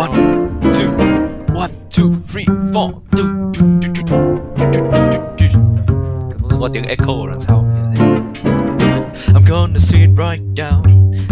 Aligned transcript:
One, 0.00 0.12
two, 0.72 0.90
one, 1.54 1.70
two, 1.90 2.14
three, 2.32 2.46
four. 2.72 2.90
two, 3.16 3.52
two, 3.52 3.80
two, 3.80 3.92
two, 3.92 4.06
two, 4.06 4.86
two, 5.36 5.48
two. 6.48 6.58
Có 6.60 6.68
tiếng 6.72 6.84
echo 6.84 7.12
ở 7.12 7.30
đằng 7.30 7.40
sau. 7.40 7.64
I'm 9.34 9.44
gonna 9.48 9.78
sit 9.78 10.08
right 10.08 10.42
down 10.56 10.82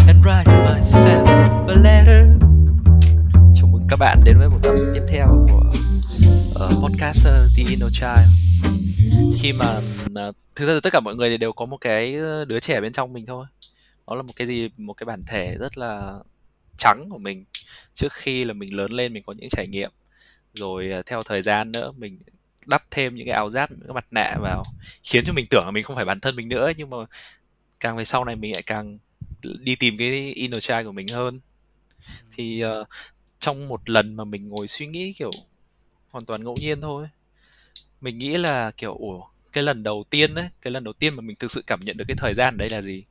and 0.07 0.25
write 0.25 0.45
myself 0.45 1.25
a 1.67 1.75
letter. 1.75 2.27
Chào 3.55 3.67
mừng 3.67 3.87
các 3.89 3.95
bạn 3.99 4.21
đến 4.25 4.37
với 4.37 4.49
một 4.49 4.57
tập 4.63 4.75
tiếp 4.93 5.03
theo 5.07 5.27
của 5.51 5.63
ờ, 6.55 6.65
uh, 6.65 6.83
podcast 6.83 7.27
uh, 7.27 7.51
The 7.57 7.63
Inner 7.69 7.93
Child. 7.93 8.29
Khi 9.41 9.53
mà 9.53 9.77
uh, 10.29 10.35
thực 10.55 10.67
ra 10.67 10.79
tất 10.83 10.93
cả 10.93 10.99
mọi 10.99 11.15
người 11.15 11.29
thì 11.29 11.37
đều 11.37 11.51
có 11.51 11.65
một 11.65 11.77
cái 11.81 12.15
ờ, 12.15 12.45
đứa 12.45 12.59
trẻ 12.59 12.81
bên 12.81 12.93
trong 12.93 13.13
mình 13.13 13.25
thôi. 13.25 13.45
Đó 14.07 14.15
là 14.15 14.21
một 14.21 14.33
cái 14.35 14.47
gì, 14.47 14.69
một 14.77 14.93
cái 14.93 15.05
bản 15.05 15.23
thể 15.27 15.57
rất 15.59 15.77
là 15.77 16.13
trắng 16.79 17.07
của 17.09 17.17
mình 17.17 17.45
trước 17.93 18.13
khi 18.13 18.43
là 18.43 18.53
mình 18.53 18.73
lớn 18.73 18.91
lên 18.91 19.13
mình 19.13 19.23
có 19.23 19.33
những 19.33 19.49
trải 19.49 19.67
nghiệm. 19.67 19.91
Rồi 20.53 20.91
uh, 20.99 21.05
theo 21.05 21.23
thời 21.23 21.41
gian 21.41 21.71
nữa 21.71 21.91
mình 21.97 22.19
đắp 22.65 22.83
thêm 22.91 23.15
những 23.15 23.25
cái 23.25 23.35
áo 23.35 23.49
giáp 23.49 23.71
những 23.71 23.79
cái 23.87 23.93
mặt 23.93 24.05
nạ 24.11 24.37
vào 24.41 24.63
khiến 25.03 25.23
cho 25.25 25.33
mình 25.33 25.45
tưởng 25.49 25.65
là 25.65 25.71
mình 25.71 25.83
không 25.83 25.95
phải 25.95 26.05
bản 26.05 26.19
thân 26.19 26.35
mình 26.35 26.49
nữa. 26.49 26.71
Nhưng 26.77 26.89
mà 26.89 26.97
càng 27.79 27.97
về 27.97 28.05
sau 28.05 28.25
này 28.25 28.35
mình 28.35 28.53
lại 28.53 28.63
càng 28.65 28.97
đi 29.59 29.75
tìm 29.75 29.97
cái 29.97 30.33
inner 30.33 30.63
child 30.63 30.85
của 30.85 30.91
mình 30.91 31.07
hơn. 31.07 31.39
Thì 32.31 32.63
uh, 32.65 32.87
trong 33.39 33.67
một 33.67 33.89
lần 33.89 34.15
mà 34.15 34.23
mình 34.23 34.49
ngồi 34.49 34.67
suy 34.67 34.87
nghĩ 34.87 35.13
kiểu 35.13 35.31
hoàn 36.11 36.25
toàn 36.25 36.43
ngẫu 36.43 36.55
nhiên 36.59 36.81
thôi 36.81 37.07
mình 38.01 38.17
nghĩ 38.17 38.37
là 38.37 38.71
kiểu 38.71 38.95
ủa 38.95 39.21
cái 39.51 39.63
lần 39.63 39.83
đầu 39.83 40.05
tiên 40.09 40.33
đấy 40.33 40.49
cái 40.61 40.71
lần 40.71 40.83
đầu 40.83 40.93
tiên 40.93 41.15
mà 41.15 41.21
mình 41.21 41.35
thực 41.39 41.51
sự 41.51 41.63
cảm 41.67 41.79
nhận 41.85 41.97
được 41.97 42.05
cái 42.07 42.15
thời 42.17 42.33
gian 42.33 42.57
đấy 42.57 42.69
là 42.69 42.81
gì? 42.81 43.03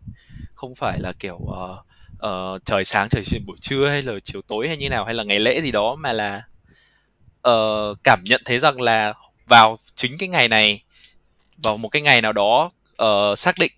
Không 0.54 0.74
phải 0.74 0.98
là 1.00 1.12
kiểu 1.18 1.36
uh, 1.36 1.86
uh, 2.26 2.64
trời 2.64 2.84
sáng 2.84 3.08
trời 3.08 3.24
buổi 3.46 3.56
trưa 3.60 3.88
hay 3.88 4.02
là 4.02 4.12
chiều 4.24 4.42
tối 4.42 4.68
hay 4.68 4.76
như 4.76 4.88
nào 4.88 5.04
hay 5.04 5.14
là 5.14 5.24
ngày 5.24 5.40
lễ 5.40 5.60
gì 5.60 5.70
đó 5.70 5.94
mà 5.94 6.12
là 6.12 6.42
uh, 7.48 7.98
cảm 8.04 8.22
nhận 8.24 8.42
thấy 8.44 8.58
rằng 8.58 8.80
là 8.80 9.14
vào 9.46 9.78
chính 9.94 10.18
cái 10.18 10.28
ngày 10.28 10.48
này 10.48 10.82
vào 11.62 11.76
một 11.76 11.88
cái 11.88 12.02
ngày 12.02 12.22
nào 12.22 12.32
đó 12.32 12.68
uh, 13.02 13.38
xác 13.38 13.54
định 13.58 13.72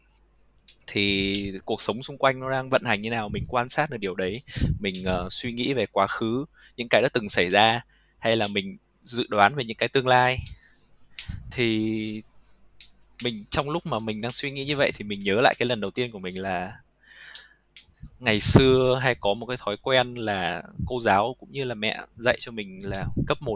thì 0.87 1.53
cuộc 1.65 1.83
sống 1.83 2.03
xung 2.03 2.19
quanh 2.19 2.41
nó 2.41 2.51
đang 2.51 2.71
vận 2.71 2.85
hành 2.85 3.03
như 3.03 3.11
nào 3.11 3.29
mình 3.29 3.45
quan 3.49 3.69
sát 3.69 3.91
được 3.91 3.97
điều 4.01 4.15
đấy 4.15 4.43
mình 4.81 5.05
uh, 5.25 5.33
suy 5.33 5.53
nghĩ 5.53 5.75
về 5.75 5.87
quá 5.87 6.07
khứ 6.07 6.45
những 6.77 6.89
cái 6.89 7.03
đã 7.03 7.09
từng 7.13 7.29
xảy 7.29 7.51
ra 7.51 7.81
hay 8.19 8.37
là 8.37 8.47
mình 8.47 8.77
dự 9.03 9.27
đoán 9.29 9.55
về 9.55 9.65
những 9.65 9.77
cái 9.77 9.89
tương 9.89 10.09
lai. 10.09 10.39
Thì 11.51 12.23
mình 13.25 13.45
trong 13.51 13.71
lúc 13.71 13.87
mà 13.87 13.99
mình 13.99 14.21
đang 14.21 14.33
suy 14.33 14.51
nghĩ 14.51 14.65
như 14.65 14.77
vậy 14.77 14.93
thì 14.95 15.05
mình 15.05 15.21
nhớ 15.21 15.41
lại 15.41 15.55
cái 15.59 15.69
lần 15.69 15.81
đầu 15.81 15.91
tiên 15.91 16.11
của 16.11 16.19
mình 16.19 16.43
là 16.43 16.73
ngày 18.21 18.41
xưa 18.41 18.99
hay 19.03 19.15
có 19.15 19.35
một 19.35 19.47
cái 19.47 19.57
thói 19.61 19.77
quen 19.77 20.15
là 20.15 20.63
cô 20.87 21.01
giáo 21.01 21.37
cũng 21.41 21.53
như 21.53 21.65
là 21.65 21.75
mẹ 21.75 22.01
dạy 22.17 22.37
cho 22.41 22.53
mình 22.53 22.81
là 22.89 23.07
cấp 23.27 23.43
1 23.43 23.55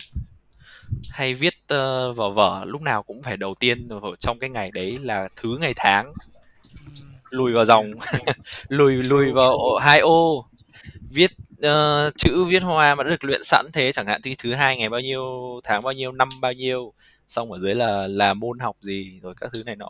hay 1.10 1.34
viết 1.34 1.54
uh, 1.54 2.16
vào 2.16 2.30
vở 2.30 2.64
lúc 2.66 2.82
nào 2.82 3.02
cũng 3.02 3.22
phải 3.22 3.36
đầu 3.36 3.54
tiên 3.54 3.88
vào 3.88 4.16
trong 4.18 4.38
cái 4.38 4.50
ngày 4.50 4.70
đấy 4.74 4.98
là 5.02 5.28
thứ 5.36 5.56
ngày 5.60 5.72
tháng. 5.76 6.12
Lùi 7.30 7.52
vào 7.52 7.64
dòng 7.64 7.92
lùi 8.68 8.92
lùi 8.92 9.32
vào 9.32 9.76
hai 9.80 10.00
ô. 10.00 10.46
Viết 11.10 11.30
uh, 11.66 12.16
chữ 12.16 12.44
viết 12.44 12.62
hoa 12.62 12.94
mà 12.94 13.04
đã 13.04 13.10
được 13.10 13.24
luyện 13.24 13.44
sẵn 13.44 13.66
thế 13.72 13.92
chẳng 13.92 14.06
hạn 14.06 14.20
thì 14.22 14.34
thứ 14.38 14.54
hai 14.54 14.76
ngày 14.76 14.88
bao 14.88 15.00
nhiêu 15.00 15.24
tháng 15.64 15.82
bao 15.84 15.92
nhiêu 15.92 16.12
năm 16.12 16.28
bao 16.40 16.52
nhiêu. 16.52 16.92
Xong 17.28 17.52
ở 17.52 17.58
dưới 17.58 17.74
là 17.74 18.06
là 18.06 18.34
môn 18.34 18.58
học 18.58 18.76
gì 18.80 19.20
rồi 19.22 19.34
các 19.40 19.50
thứ 19.52 19.62
này 19.66 19.76
nọ 19.76 19.88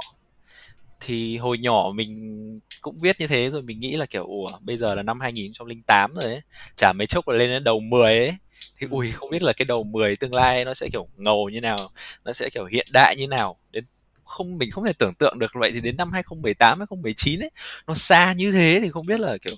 thì 1.07 1.37
hồi 1.37 1.59
nhỏ 1.59 1.93
mình 1.95 2.61
cũng 2.81 3.01
viết 3.01 3.21
như 3.21 3.27
thế 3.27 3.51
rồi 3.51 3.63
mình 3.63 3.81
nghĩ 3.81 3.97
là 3.97 4.07
kiểu 4.07 4.25
ủa 4.25 4.49
bây 4.61 4.77
giờ 4.77 4.95
là 4.95 5.03
năm 5.03 5.21
2008 5.21 6.15
rồi 6.15 6.25
ấy 6.25 6.41
chả 6.77 6.93
mấy 6.93 7.07
chốc 7.07 7.29
là 7.29 7.37
lên 7.37 7.51
đến 7.51 7.65
đầu 7.65 7.81
10 7.81 8.19
ấy. 8.19 8.35
Thì 8.79 8.87
ui 8.91 9.11
không 9.11 9.31
biết 9.31 9.43
là 9.43 9.53
cái 9.53 9.65
đầu 9.65 9.85
10 9.85 10.17
tương 10.17 10.35
lai 10.35 10.65
nó 10.65 10.75
sẽ 10.75 10.89
kiểu 10.93 11.09
ngầu 11.17 11.49
như 11.49 11.61
nào 11.61 11.79
nó 12.25 12.33
sẽ 12.33 12.51
kiểu 12.55 12.65
hiện 12.65 12.87
đại 12.93 13.17
như 13.19 13.27
nào. 13.27 13.57
Đến 13.71 13.85
không 14.25 14.59
mình 14.59 14.71
không 14.71 14.87
thể 14.87 14.93
tưởng 14.99 15.15
tượng 15.15 15.39
được. 15.39 15.51
Vậy 15.55 15.71
thì 15.75 15.81
đến 15.81 15.97
năm 15.97 16.13
2018 16.13 16.79
2019 16.79 17.41
ấy 17.41 17.51
nó 17.87 17.95
xa 17.95 18.33
như 18.33 18.53
thế 18.53 18.79
thì 18.83 18.91
không 18.91 19.07
biết 19.07 19.21
là 19.21 19.37
kiểu 19.39 19.55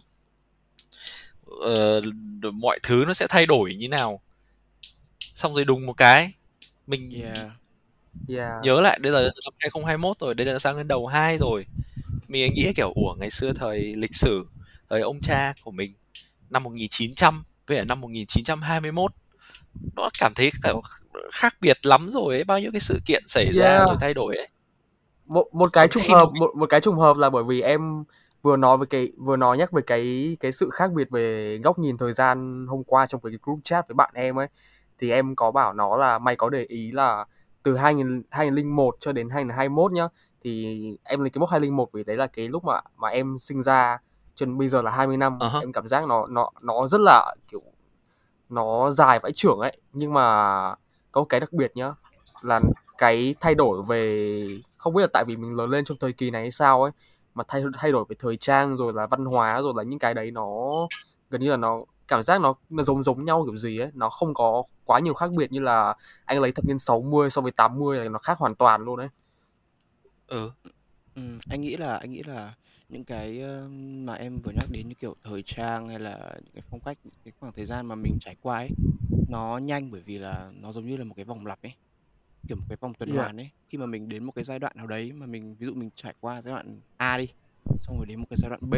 uh, 1.51 2.55
mọi 2.55 2.79
thứ 2.83 3.05
nó 3.07 3.15
sẽ 3.15 3.27
thay 3.29 3.47
đổi 3.47 3.75
như 3.75 3.89
nào. 3.89 4.21
Xong 5.21 5.55
rồi 5.55 5.65
đùng 5.65 5.87
một 5.87 5.93
cái 5.93 6.33
mình 6.87 7.23
yeah 7.23 7.49
yeah. 8.29 8.63
nhớ 8.63 8.81
lại 8.81 8.99
bây 9.03 9.13
giờ 9.13 9.23
năm 9.23 9.55
2021 9.59 10.19
rồi 10.21 10.35
đây 10.35 10.47
là 10.47 10.59
sang 10.59 10.77
đến 10.77 10.89
đầu 10.89 11.07
2 11.07 11.39
rồi 11.39 11.67
mình 12.29 12.55
nghĩ 12.55 12.73
kiểu 12.77 12.93
ủa 12.95 13.15
ngày 13.15 13.31
xưa 13.31 13.53
thời 13.53 13.95
lịch 13.97 14.15
sử 14.15 14.47
thời 14.91 15.01
ông 15.01 15.21
cha 15.23 15.55
của 15.65 15.71
mình 15.71 15.95
năm 16.51 16.63
1900 16.63 17.45
với 17.67 17.79
ở 17.79 17.85
năm 17.85 18.01
1921 18.01 19.13
nó 19.97 20.09
cảm 20.21 20.33
thấy 20.35 20.51
kiểu 20.65 20.81
khác 21.33 21.57
biệt 21.61 21.87
lắm 21.87 22.11
rồi 22.11 22.35
ấy 22.35 22.45
bao 22.45 22.61
nhiêu 22.61 22.71
cái 22.73 22.81
sự 22.81 22.99
kiện 23.07 23.23
xảy 23.29 23.45
yeah. 23.45 23.57
ra 23.57 23.85
rồi 23.87 23.97
thay 24.01 24.15
đổi 24.15 24.37
ấy 24.37 24.49
một 25.27 25.49
một 25.53 25.73
cái 25.73 25.89
trùng 25.89 26.03
hợp 26.09 26.29
một 26.41 26.57
một 26.57 26.67
cái 26.67 26.81
trùng 26.81 26.99
hợp 26.99 27.17
là 27.17 27.31
bởi 27.31 27.45
vì 27.45 27.61
em 27.61 28.05
vừa 28.43 28.57
nói 28.57 28.77
với 28.77 28.87
cái 28.87 29.13
vừa 29.17 29.37
nói 29.37 29.59
nhắc 29.59 29.73
về 29.73 29.83
cái 29.87 30.37
cái 30.41 30.53
sự 30.53 30.71
khác 30.73 30.93
biệt 30.93 31.11
về 31.11 31.59
góc 31.65 31.79
nhìn 31.79 31.99
thời 31.99 32.13
gian 32.13 32.67
hôm 32.67 32.85
qua 32.85 33.07
trong 33.07 33.21
cái 33.21 33.33
group 33.43 33.61
chat 33.65 33.89
với 33.89 33.95
bạn 33.95 34.11
em 34.15 34.39
ấy 34.39 34.47
thì 34.99 35.11
em 35.11 35.37
có 35.37 35.51
bảo 35.51 35.73
nó 35.73 35.97
là 35.97 36.19
mày 36.19 36.37
có 36.37 36.49
để 36.49 36.65
ý 36.69 36.91
là 36.93 37.25
từ 37.67 37.77
2000, 37.77 38.23
2001 38.31 38.97
cho 39.01 39.13
đến 39.13 39.31
2021 39.31 39.93
nhá. 39.93 40.09
Thì 40.45 40.79
em 41.05 41.21
lấy 41.21 41.31
cái 41.31 41.41
mốc 41.41 41.51
2001 41.51 41.93
vì 41.93 42.05
đấy 42.05 42.17
là 42.17 42.27
cái 42.27 42.49
lúc 42.49 42.65
mà 42.65 42.81
mà 42.97 43.09
em 43.09 43.39
sinh 43.39 43.63
ra 43.63 43.99
cho 44.35 44.47
bây 44.47 44.69
giờ 44.69 44.83
là 44.83 44.91
20 44.91 45.17
năm. 45.17 45.39
Uh-huh. 45.39 45.61
em 45.61 45.73
cảm 45.73 45.87
giác 45.87 46.09
nó 46.09 46.27
nó 46.31 46.51
nó 46.61 46.87
rất 46.87 47.01
là 47.01 47.35
kiểu 47.49 47.63
nó 48.49 48.91
dài 48.91 49.19
vãi 49.19 49.33
trưởng 49.33 49.59
ấy. 49.59 49.77
Nhưng 49.93 50.13
mà 50.13 50.75
có 51.13 51.25
cái 51.29 51.41
đặc 51.41 51.53
biệt 51.53 51.73
nhá 51.75 51.93
là 52.43 52.61
cái 52.99 53.35
thay 53.41 53.55
đổi 53.55 53.83
về 53.83 54.49
không 54.77 54.95
biết 54.95 55.03
là 55.03 55.09
tại 55.13 55.25
vì 55.27 55.37
mình 55.37 55.57
lớn 55.57 55.71
lên 55.71 55.85
trong 55.85 55.99
thời 56.01 56.13
kỳ 56.13 56.31
này 56.31 56.43
hay 56.43 56.51
sao 56.51 56.83
ấy 56.83 56.93
mà 57.35 57.45
thay 57.49 57.65
thay 57.79 57.93
đổi 57.93 58.05
về 58.09 58.17
thời 58.19 58.37
trang 58.37 58.77
rồi 58.77 58.93
là 58.93 59.07
văn 59.07 59.25
hóa 59.25 59.63
rồi 59.63 59.73
là 59.77 59.83
những 59.83 59.99
cái 59.99 60.15
đấy 60.15 60.31
nó 60.31 60.47
gần 61.31 61.41
như 61.41 61.51
là 61.51 61.57
nó 61.57 61.81
cảm 62.09 62.23
giác 62.23 62.41
nó 62.41 62.55
nó 62.71 62.83
giống 62.83 63.03
giống 63.03 63.25
nhau 63.25 63.43
kiểu 63.47 63.57
gì 63.57 63.79
ấy. 63.79 63.91
Nó 63.95 64.11
không 64.11 64.35
có 64.35 64.63
quá 64.87 65.01
nhiều 65.01 65.15
khác 65.15 65.31
biệt 65.37 65.53
như 65.53 65.61
là 65.61 65.95
anh 66.25 66.41
lấy 66.41 66.53
thập 66.53 66.65
niên 66.65 66.79
60 66.79 67.31
so 67.31 67.41
với 67.43 67.53
80 67.53 67.99
là 67.99 68.09
nó 68.09 68.19
khác 68.19 68.39
hoàn 68.39 68.55
toàn 68.55 68.85
luôn 68.85 68.99
đấy 68.99 69.09
ừ. 70.27 70.51
ừ 71.15 71.23
anh 71.49 71.61
nghĩ 71.61 71.77
là 71.77 71.97
anh 71.97 72.11
nghĩ 72.11 72.23
là 72.23 72.55
những 72.89 73.05
cái 73.05 73.43
mà 73.79 74.15
em 74.15 74.39
vừa 74.45 74.53
nhắc 74.53 74.65
đến 74.71 74.89
như 74.89 74.95
kiểu 74.95 75.17
thời 75.25 75.43
trang 75.43 75.89
hay 75.89 75.99
là 75.99 76.33
những 76.35 76.53
cái 76.55 76.63
phong 76.71 76.81
cách 76.81 76.99
cái 77.25 77.33
khoảng 77.41 77.53
thời 77.53 77.67
gian 77.67 77.87
mà 77.87 77.95
mình 77.95 78.19
trải 78.21 78.37
qua 78.43 78.57
ấy 78.57 78.71
nó 79.29 79.59
nhanh 79.59 79.91
bởi 79.91 80.01
vì 80.01 80.19
là 80.19 80.51
nó 80.61 80.73
giống 80.73 80.87
như 80.87 80.97
là 80.97 81.05
một 81.05 81.15
cái 81.17 81.25
vòng 81.25 81.47
lặp 81.47 81.63
ấy 81.63 81.73
kiểu 82.49 82.57
một 82.57 82.65
cái 82.69 82.77
vòng 82.81 82.95
tuần 82.95 83.09
yeah. 83.09 83.21
hoàn 83.21 83.37
ấy 83.37 83.51
khi 83.69 83.79
mà 83.79 83.87
mình 83.87 84.09
đến 84.09 84.25
một 84.25 84.33
cái 84.33 84.45
giai 84.45 84.59
đoạn 84.59 84.73
nào 84.77 84.87
đấy 84.87 85.13
mà 85.13 85.27
mình 85.27 85.57
ví 85.59 85.67
dụ 85.67 85.75
mình 85.75 85.91
trải 85.97 86.15
qua 86.21 86.43
giai 86.43 86.53
đoạn 86.55 86.81
A 86.97 87.19
đi 87.19 87.29
xong 87.79 87.97
rồi 87.97 88.07
đến 88.07 88.21
một 88.21 88.27
cái 88.31 88.37
giai 88.43 88.51
đoạn 88.51 88.71
B 88.71 88.75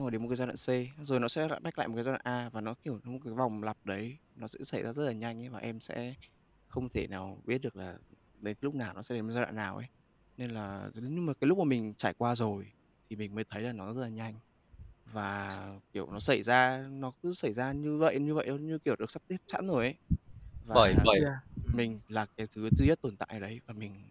xong 0.00 0.04
rồi 0.04 0.10
đến 0.10 0.22
một 0.22 0.28
cái 0.28 0.36
giai 0.36 0.46
đoạn 0.46 0.56
C 0.56 1.06
rồi 1.06 1.20
nó 1.20 1.28
sẽ 1.28 1.48
lại 1.48 1.60
back 1.60 1.78
lại 1.78 1.88
một 1.88 1.94
cái 1.94 2.04
giai 2.04 2.12
đoạn 2.12 2.20
A 2.24 2.48
và 2.48 2.60
nó 2.60 2.74
kiểu 2.74 3.00
một 3.04 3.18
cái 3.24 3.32
vòng 3.32 3.62
lặp 3.62 3.76
đấy. 3.84 4.16
Nó 4.36 4.48
sẽ 4.48 4.58
xảy 4.64 4.82
ra 4.82 4.92
rất 4.92 5.04
là 5.04 5.12
nhanh 5.12 5.42
ấy 5.42 5.48
và 5.48 5.58
em 5.58 5.80
sẽ 5.80 6.14
không 6.68 6.88
thể 6.88 7.06
nào 7.06 7.42
biết 7.44 7.58
được 7.58 7.76
là 7.76 7.98
đến 8.40 8.56
lúc 8.60 8.74
nào 8.74 8.94
nó 8.94 9.02
sẽ 9.02 9.14
đến 9.14 9.32
giai 9.32 9.42
đoạn 9.42 9.56
nào 9.56 9.76
ấy. 9.76 9.86
Nên 10.36 10.50
là 10.50 10.90
nhưng 10.94 11.26
mà 11.26 11.32
cái 11.40 11.48
lúc 11.48 11.58
mà 11.58 11.64
mình 11.64 11.94
trải 11.94 12.14
qua 12.14 12.34
rồi 12.34 12.72
thì 13.10 13.16
mình 13.16 13.34
mới 13.34 13.44
thấy 13.44 13.62
là 13.62 13.72
nó 13.72 13.92
rất 13.92 14.02
là 14.02 14.08
nhanh. 14.08 14.34
Và 15.12 15.68
kiểu 15.92 16.12
nó 16.12 16.20
xảy 16.20 16.42
ra 16.42 16.88
nó 16.90 17.12
cứ 17.22 17.34
xảy 17.34 17.52
ra 17.52 17.72
như 17.72 17.98
vậy 17.98 18.20
như 18.20 18.34
vậy 18.34 18.58
như 18.60 18.78
kiểu 18.78 18.96
được 18.96 19.10
sắp 19.10 19.22
xếp 19.28 19.36
sẵn 19.46 19.66
rồi 19.66 19.84
ấy. 19.84 19.94
Và 20.66 20.74
bởi 20.74 20.94
bởi. 21.04 21.20
Mình 21.74 22.00
là 22.08 22.26
cái 22.36 22.46
thứ 22.54 22.68
duy 22.76 22.86
nhất 22.86 22.98
tồn 23.02 23.16
tại 23.16 23.40
đấy 23.40 23.60
và 23.66 23.74
mình 23.74 24.04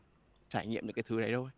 trải 0.49 0.67
nghiệm 0.67 0.87
được 0.87 0.93
cái 0.95 1.03
thứ 1.03 1.21
đấy 1.21 1.31
thôi 1.33 1.49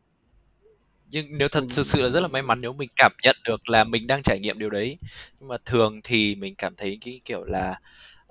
nhưng 1.11 1.37
nếu 1.37 1.47
thật 1.47 1.63
thực 1.75 1.85
sự 1.85 2.01
là 2.01 2.09
rất 2.09 2.19
là 2.19 2.27
may 2.27 2.41
mắn 2.41 2.59
nếu 2.61 2.73
mình 2.73 2.89
cảm 2.95 3.11
nhận 3.23 3.35
được 3.43 3.69
là 3.69 3.83
mình 3.83 4.07
đang 4.07 4.21
trải 4.23 4.39
nghiệm 4.39 4.59
điều 4.59 4.69
đấy. 4.69 4.97
Nhưng 5.39 5.49
mà 5.49 5.57
thường 5.65 6.01
thì 6.03 6.35
mình 6.35 6.55
cảm 6.55 6.75
thấy 6.75 6.97
cái 7.01 7.21
kiểu 7.25 7.43
là 7.43 7.79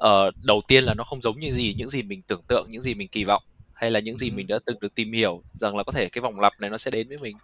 uh, 0.04 0.34
đầu 0.42 0.62
tiên 0.68 0.84
là 0.84 0.94
nó 0.94 1.04
không 1.04 1.22
giống 1.22 1.40
như 1.40 1.52
gì 1.52 1.74
những 1.78 1.88
gì 1.88 2.02
mình 2.02 2.22
tưởng 2.22 2.42
tượng 2.48 2.66
những 2.68 2.82
gì 2.82 2.94
mình 2.94 3.08
kỳ 3.08 3.24
vọng 3.24 3.42
hay 3.72 3.90
là 3.90 4.00
những 4.00 4.18
gì 4.18 4.30
mình 4.30 4.46
đã 4.46 4.58
từng 4.66 4.80
được 4.80 4.94
tìm 4.94 5.12
hiểu 5.12 5.42
rằng 5.60 5.76
là 5.76 5.82
có 5.82 5.92
thể 5.92 6.08
cái 6.08 6.22
vòng 6.22 6.40
lặp 6.40 6.52
này 6.60 6.70
nó 6.70 6.78
sẽ 6.78 6.90
đến 6.90 7.08
với 7.08 7.18
mình 7.18 7.36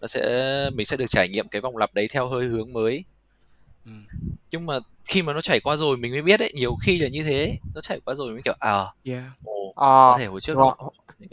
nó 0.00 0.06
sẽ 0.06 0.70
mình 0.74 0.86
sẽ 0.86 0.96
được 0.96 1.06
trải 1.08 1.28
nghiệm 1.28 1.48
cái 1.48 1.60
vòng 1.60 1.76
lặp 1.76 1.94
đấy 1.94 2.08
theo 2.10 2.28
hơi 2.28 2.46
hướng 2.46 2.72
mới. 2.72 3.04
Ừ. 3.84 3.92
nhưng 4.50 4.66
mà 4.66 4.78
khi 5.04 5.22
mà 5.22 5.32
nó 5.32 5.40
chảy 5.40 5.60
qua 5.60 5.76
rồi 5.76 5.96
mình 5.96 6.12
mới 6.12 6.22
biết 6.22 6.40
đấy 6.40 6.52
nhiều 6.54 6.74
khi 6.82 6.98
là 6.98 7.08
như 7.08 7.24
thế 7.24 7.58
nó 7.74 7.80
chảy 7.80 8.00
qua 8.04 8.14
rồi 8.14 8.32
mới 8.32 8.42
kiểu 8.44 8.54
à 8.58 8.84
yeah. 9.04 9.24
ồ, 9.44 9.72
à, 9.76 10.12
có 10.12 10.16
thể 10.18 10.26
hồi 10.26 10.40
trước 10.40 10.54
hóa, 10.54 10.74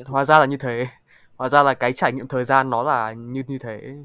hóa 0.06 0.26
ra 0.26 0.40
là 0.40 0.46
như 0.46 0.58
thế 0.58 0.88
hóa 1.38 1.50
ra 1.50 1.64
là 1.64 1.74
cái 1.74 1.94
trải 1.94 2.14
nghiệm 2.14 2.28
thời 2.28 2.44
gian 2.44 2.70
nó 2.70 2.84
là 2.84 3.14
như 3.14 3.44
như 3.48 3.58
thế. 3.58 3.98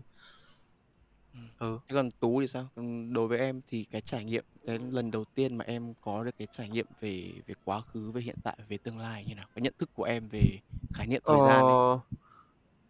Ừ. 1.59 1.79
Thế 1.89 1.95
còn 1.95 2.11
tú 2.21 2.41
thì 2.41 2.49
sao? 2.49 2.69
Đối 3.11 3.29
với 3.29 3.39
em 3.39 3.61
thì 3.69 3.87
cái 3.91 4.01
trải 4.01 4.25
nghiệm 4.25 4.45
cái 4.67 4.79
lần 4.79 5.11
đầu 5.11 5.25
tiên 5.35 5.57
mà 5.57 5.65
em 5.65 5.95
có 6.01 6.25
được 6.25 6.31
cái 6.39 6.49
trải 6.53 6.69
nghiệm 6.69 6.87
về 7.01 7.33
về 7.47 7.55
quá 7.65 7.81
khứ 7.81 8.11
về 8.11 8.21
hiện 8.21 8.37
tại 8.43 8.57
về 8.69 8.79
tương 8.79 8.99
lai 8.99 9.25
như 9.29 9.35
nào? 9.35 9.47
Cái 9.55 9.63
nhận 9.63 9.75
thức 9.79 9.91
của 9.95 10.05
em 10.05 10.29
về 10.29 10.59
khái 10.95 11.07
niệm 11.07 11.23
thời 11.25 11.41
gian 11.41 11.65
ấy. 11.65 11.73
Ờ, 11.73 11.99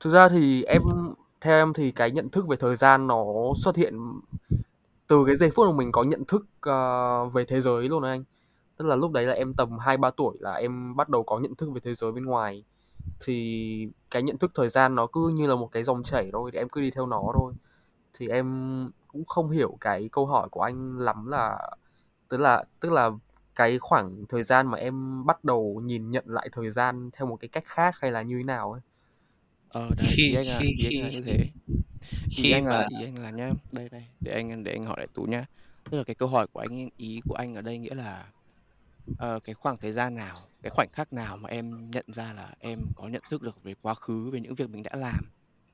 thực 0.00 0.10
ra 0.10 0.28
thì 0.28 0.62
em 0.62 0.82
theo 1.40 1.56
em 1.56 1.72
thì 1.72 1.92
cái 1.92 2.10
nhận 2.10 2.28
thức 2.28 2.46
về 2.48 2.56
thời 2.56 2.76
gian 2.76 3.06
nó 3.06 3.24
xuất 3.56 3.76
hiện 3.76 3.98
từ 5.06 5.24
cái 5.26 5.36
giây 5.36 5.50
phút 5.54 5.66
mà 5.66 5.76
mình 5.76 5.92
có 5.92 6.02
nhận 6.02 6.24
thức 6.24 6.46
uh, 6.68 7.32
về 7.32 7.44
thế 7.44 7.60
giới 7.60 7.88
luôn 7.88 8.02
anh. 8.02 8.24
Tức 8.76 8.84
là 8.84 8.96
lúc 8.96 9.12
đấy 9.12 9.24
là 9.24 9.32
em 9.32 9.54
tầm 9.54 9.78
hai 9.78 9.96
ba 9.96 10.10
tuổi 10.10 10.36
là 10.40 10.54
em 10.54 10.96
bắt 10.96 11.08
đầu 11.08 11.22
có 11.22 11.38
nhận 11.38 11.54
thức 11.54 11.70
về 11.70 11.80
thế 11.84 11.94
giới 11.94 12.12
bên 12.12 12.24
ngoài 12.24 12.64
thì 13.24 13.88
cái 14.10 14.22
nhận 14.22 14.38
thức 14.38 14.52
thời 14.54 14.68
gian 14.68 14.94
nó 14.94 15.06
cứ 15.06 15.32
như 15.34 15.46
là 15.46 15.54
một 15.54 15.68
cái 15.72 15.82
dòng 15.82 16.02
chảy 16.02 16.30
thôi 16.32 16.50
thì 16.52 16.58
em 16.58 16.68
cứ 16.68 16.80
đi 16.80 16.90
theo 16.90 17.06
nó 17.06 17.22
thôi. 17.34 17.52
Thì 18.14 18.28
em 18.28 18.46
cũng 19.08 19.24
không 19.24 19.50
hiểu 19.50 19.76
cái 19.80 20.08
câu 20.12 20.26
hỏi 20.26 20.48
của 20.48 20.60
anh 20.62 20.98
lắm 20.98 21.26
là 21.26 21.58
tức 22.28 22.36
là 22.36 22.64
tức 22.80 22.92
là 22.92 23.10
cái 23.54 23.78
khoảng 23.78 24.24
thời 24.28 24.42
gian 24.42 24.66
mà 24.66 24.78
em 24.78 25.26
bắt 25.26 25.44
đầu 25.44 25.80
nhìn 25.84 26.10
nhận 26.10 26.24
lại 26.26 26.48
thời 26.52 26.70
gian 26.70 27.10
theo 27.12 27.26
một 27.26 27.36
cái 27.36 27.48
cách 27.48 27.64
khác 27.66 27.94
hay 28.00 28.10
là 28.10 28.22
như 28.22 28.38
thế 28.38 28.44
nào 28.44 28.72
ấy. 28.72 28.80
Ờ 29.68 29.88
đấy 29.98 30.06
Khi- 30.16 30.34
anh 30.34 30.44
khi- 30.60 30.86
anh 30.88 31.02
là 31.02 31.08
khi- 31.10 31.16
như 31.16 31.22
thế. 31.26 31.44
Ý 32.36 32.42
khi 32.42 32.52
anh 32.52 32.66
là 32.66 32.88
ý 32.98 33.04
anh 33.06 33.18
là 33.18 33.30
nhá 33.30 33.50
đây 33.72 33.88
đây 33.88 34.04
để 34.20 34.32
anh 34.32 34.64
để 34.64 34.72
anh 34.72 34.82
hỏi 34.84 34.96
lại 34.98 35.08
tú 35.14 35.22
nhá. 35.22 35.44
Tức 35.90 35.98
là 35.98 36.04
cái 36.04 36.14
câu 36.14 36.28
hỏi 36.28 36.46
của 36.52 36.60
anh 36.60 36.88
ý 36.96 37.20
của 37.28 37.34
anh 37.34 37.54
ở 37.54 37.60
đây 37.60 37.78
nghĩa 37.78 37.94
là 37.94 38.26
ờ, 39.18 39.40
cái 39.44 39.54
khoảng 39.54 39.76
thời 39.76 39.92
gian 39.92 40.14
nào 40.14 40.36
cái 40.62 40.70
khoảnh 40.70 40.88
khắc 40.88 41.12
nào 41.12 41.36
mà 41.36 41.48
em 41.48 41.90
nhận 41.90 42.04
ra 42.08 42.32
là 42.32 42.54
em 42.58 42.78
có 42.96 43.08
nhận 43.08 43.22
thức 43.30 43.42
được 43.42 43.62
về 43.62 43.74
quá 43.82 43.94
khứ 43.94 44.30
về 44.30 44.40
những 44.40 44.54
việc 44.54 44.70
mình 44.70 44.82
đã 44.82 44.96
làm? 44.96 45.24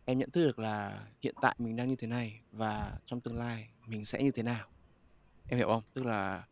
Em 0.05 0.19
nhận 0.19 0.31
thức 0.31 0.47
được 0.47 0.59
là 0.59 1.07
hiện 1.23 1.35
tại 1.41 1.55
mình 1.59 1.77
đang 1.77 1.89
như 1.89 1.97
thế 1.97 2.07
này 2.07 2.41
và 2.53 2.99
trong 3.07 3.21
tương 3.21 3.37
lai 3.37 3.69
mình 3.87 4.05
sẽ 4.05 4.23
như 4.23 4.31
thế 4.31 4.43
nào? 4.43 4.67
Em 5.49 5.59
hiểu 5.59 5.69
không? 5.69 5.83
Tức 5.95 6.07
là 6.07 6.47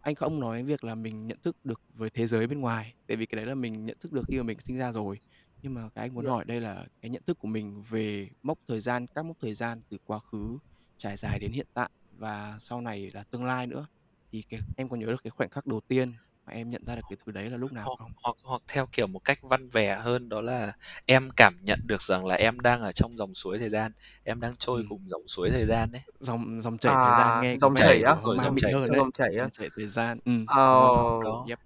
anh 0.00 0.14
không 0.14 0.40
nói 0.40 0.62
việc 0.62 0.84
là 0.84 0.94
mình 0.94 1.26
nhận 1.26 1.38
thức 1.42 1.56
được 1.64 1.80
với 1.94 2.10
thế 2.10 2.26
giới 2.26 2.46
bên 2.46 2.60
ngoài 2.60 2.94
tại 3.06 3.16
vì 3.16 3.26
cái 3.26 3.36
đấy 3.36 3.46
là 3.46 3.54
mình 3.54 3.86
nhận 3.86 3.96
thức 4.00 4.12
được 4.12 4.22
khi 4.28 4.36
mà 4.36 4.42
mình 4.42 4.60
sinh 4.60 4.76
ra 4.76 4.92
rồi. 4.92 5.20
Nhưng 5.62 5.74
mà 5.74 5.88
cái 5.94 6.04
anh 6.04 6.14
muốn 6.14 6.24
Dạ. 6.24 6.30
hỏi 6.30 6.44
đây 6.44 6.60
là 6.60 6.86
cái 7.00 7.10
nhận 7.10 7.22
thức 7.26 7.38
của 7.38 7.48
mình 7.48 7.82
về 7.82 8.28
mốc 8.42 8.58
thời 8.68 8.80
gian 8.80 9.06
các 9.06 9.24
mốc 9.24 9.36
thời 9.40 9.54
gian 9.54 9.82
từ 9.88 9.98
quá 10.04 10.18
khứ 10.18 10.58
trải 10.98 11.16
dài 11.16 11.38
đến 11.38 11.52
hiện 11.52 11.66
tại 11.74 11.90
và 12.12 12.56
sau 12.60 12.80
này 12.80 13.10
là 13.14 13.24
tương 13.30 13.44
lai 13.44 13.66
nữa 13.66 13.86
thì 14.32 14.42
cái, 14.48 14.60
em 14.76 14.88
có 14.88 14.96
nhớ 14.96 15.06
được 15.06 15.22
cái 15.24 15.30
khoảnh 15.30 15.50
khắc 15.50 15.66
đầu 15.66 15.80
tiên 15.88 16.14
mà 16.46 16.52
em 16.52 16.70
nhận 16.70 16.84
ra 16.84 16.96
được 16.96 17.02
cái 17.08 17.16
thứ 17.26 17.32
đấy 17.32 17.50
là 17.50 17.56
lúc 17.56 17.72
nào 17.72 17.88
hoặc, 17.88 17.98
không 17.98 18.12
hoặc 18.22 18.36
hoặc 18.44 18.62
theo 18.68 18.86
kiểu 18.92 19.06
một 19.06 19.18
cách 19.24 19.38
văn 19.42 19.68
vẻ 19.68 19.96
hơn 19.96 20.28
đó 20.28 20.40
là 20.40 20.72
em 21.06 21.30
cảm 21.36 21.58
nhận 21.64 21.80
được 21.86 22.02
rằng 22.02 22.26
là 22.26 22.34
em 22.34 22.60
đang 22.60 22.80
ở 22.80 22.92
trong 22.92 23.16
dòng 23.16 23.34
suối 23.34 23.58
thời 23.58 23.70
gian 23.70 23.92
em 24.24 24.40
đang 24.40 24.56
trôi 24.56 24.82
Ừ. 24.82 24.88
cùng 24.88 25.08
dòng 25.08 25.28
suối 25.28 25.50
thời 25.50 25.66
gian 25.66 25.92
đấy 25.92 26.02
dòng 26.20 26.60
dòng 26.60 26.78
chảy 26.78 26.92
À, 26.92 26.96
thời 27.02 27.12
gian 27.12 27.40
nghe 27.40 27.56
có 27.56 27.58
dòng 27.60 27.74
chảy 27.74 28.02
á? 28.02 28.14
Rồi, 28.22 28.38
dòng 28.40 28.56
chảy, 28.56 28.72
dòng 28.86 29.12
chảy 29.12 29.28
á 29.38 29.42
dòng 29.42 29.50
chảy 29.50 29.68
thời 29.76 29.86
gian 29.88 30.18
ừ 30.24 30.32
Ờ, 30.44 30.56
đúng 30.94 31.12
rồi. 31.20 31.48
Yep. 31.48 31.58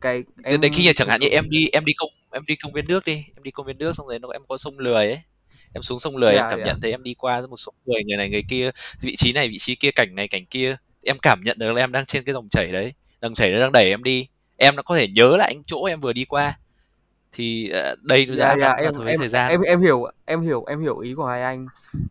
cái 0.00 0.22
Từ 0.50 0.56
đấy 0.56 0.70
khi 0.72 0.86
em 0.88 0.94
chẳng 0.94 1.08
hạn 1.08 1.20
như 1.20 1.28
em 1.28 1.50
đi 1.50 1.68
em 1.72 1.84
đi 1.84 1.92
công 1.96 2.10
em 2.32 2.42
đi 2.46 2.56
công 2.56 2.72
viên 2.72 2.84
nước 2.88 3.04
đi 3.04 3.14
em 3.36 3.42
đi 3.42 3.50
công 3.50 3.66
viên 3.66 3.78
nước 3.78 3.92
xong 3.96 4.06
rồi 4.06 4.18
nó 4.18 4.28
em 4.28 4.42
có 4.48 4.58
sông 4.58 4.78
lười 4.78 4.94
ấy 5.06 5.20
em 5.74 5.82
xuống 5.82 6.00
sông 6.00 6.16
lười 6.16 6.34
em 6.36 6.44
Dạ, 6.44 6.48
cảm 6.48 6.60
dạ. 6.60 6.64
nhận 6.64 6.80
thấy 6.80 6.90
em 6.90 7.02
đi 7.02 7.14
qua 7.14 7.42
một 7.50 7.56
số 7.56 7.72
người 7.86 8.04
người 8.06 8.16
này 8.16 8.30
người 8.30 8.42
kia 8.48 8.70
vị 9.02 9.16
trí 9.16 9.32
này 9.32 9.48
vị 9.48 9.58
trí 9.58 9.74
kia 9.74 9.90
cảnh 9.90 10.14
này 10.14 10.28
cảnh 10.28 10.46
kia 10.46 10.76
em 11.02 11.16
cảm 11.22 11.40
nhận 11.44 11.58
được 11.58 11.72
là 11.72 11.82
em 11.82 11.92
đang 11.92 12.06
trên 12.06 12.24
cái 12.24 12.32
dòng 12.32 12.48
chảy 12.48 12.72
đấy. 12.72 12.92
Dòng 13.22 13.34
chảy 13.34 13.52
nó 13.52 13.60
đang 13.60 13.72
đẩy 13.72 13.88
em 13.88 14.02
đi. 14.02 14.28
Em 14.56 14.76
nó 14.76 14.82
có 14.82 14.96
thể 14.96 15.08
nhớ 15.14 15.36
lại 15.36 15.54
những 15.54 15.64
chỗ 15.66 15.84
em 15.84 16.00
vừa 16.00 16.12
đi 16.12 16.24
qua. 16.24 16.58
Thì 17.32 17.68
ờ, 17.68 17.96
đây 18.02 18.26
dạ 18.36 18.54
đã 18.54 18.56
dạ 18.60 18.72
em 18.72 18.94
thời 18.94 19.08
em 19.08 19.18
thời 19.18 19.28
gian. 19.28 19.50
em 19.50 19.60
em 19.60 19.82
hiểu 19.82 20.04
em 20.24 20.42
hiểu 20.42 20.64
em 20.64 20.80
hiểu 20.80 20.98
ý 20.98 21.14
của 21.14 21.26
hai 21.26 21.42
anh. 21.42 21.66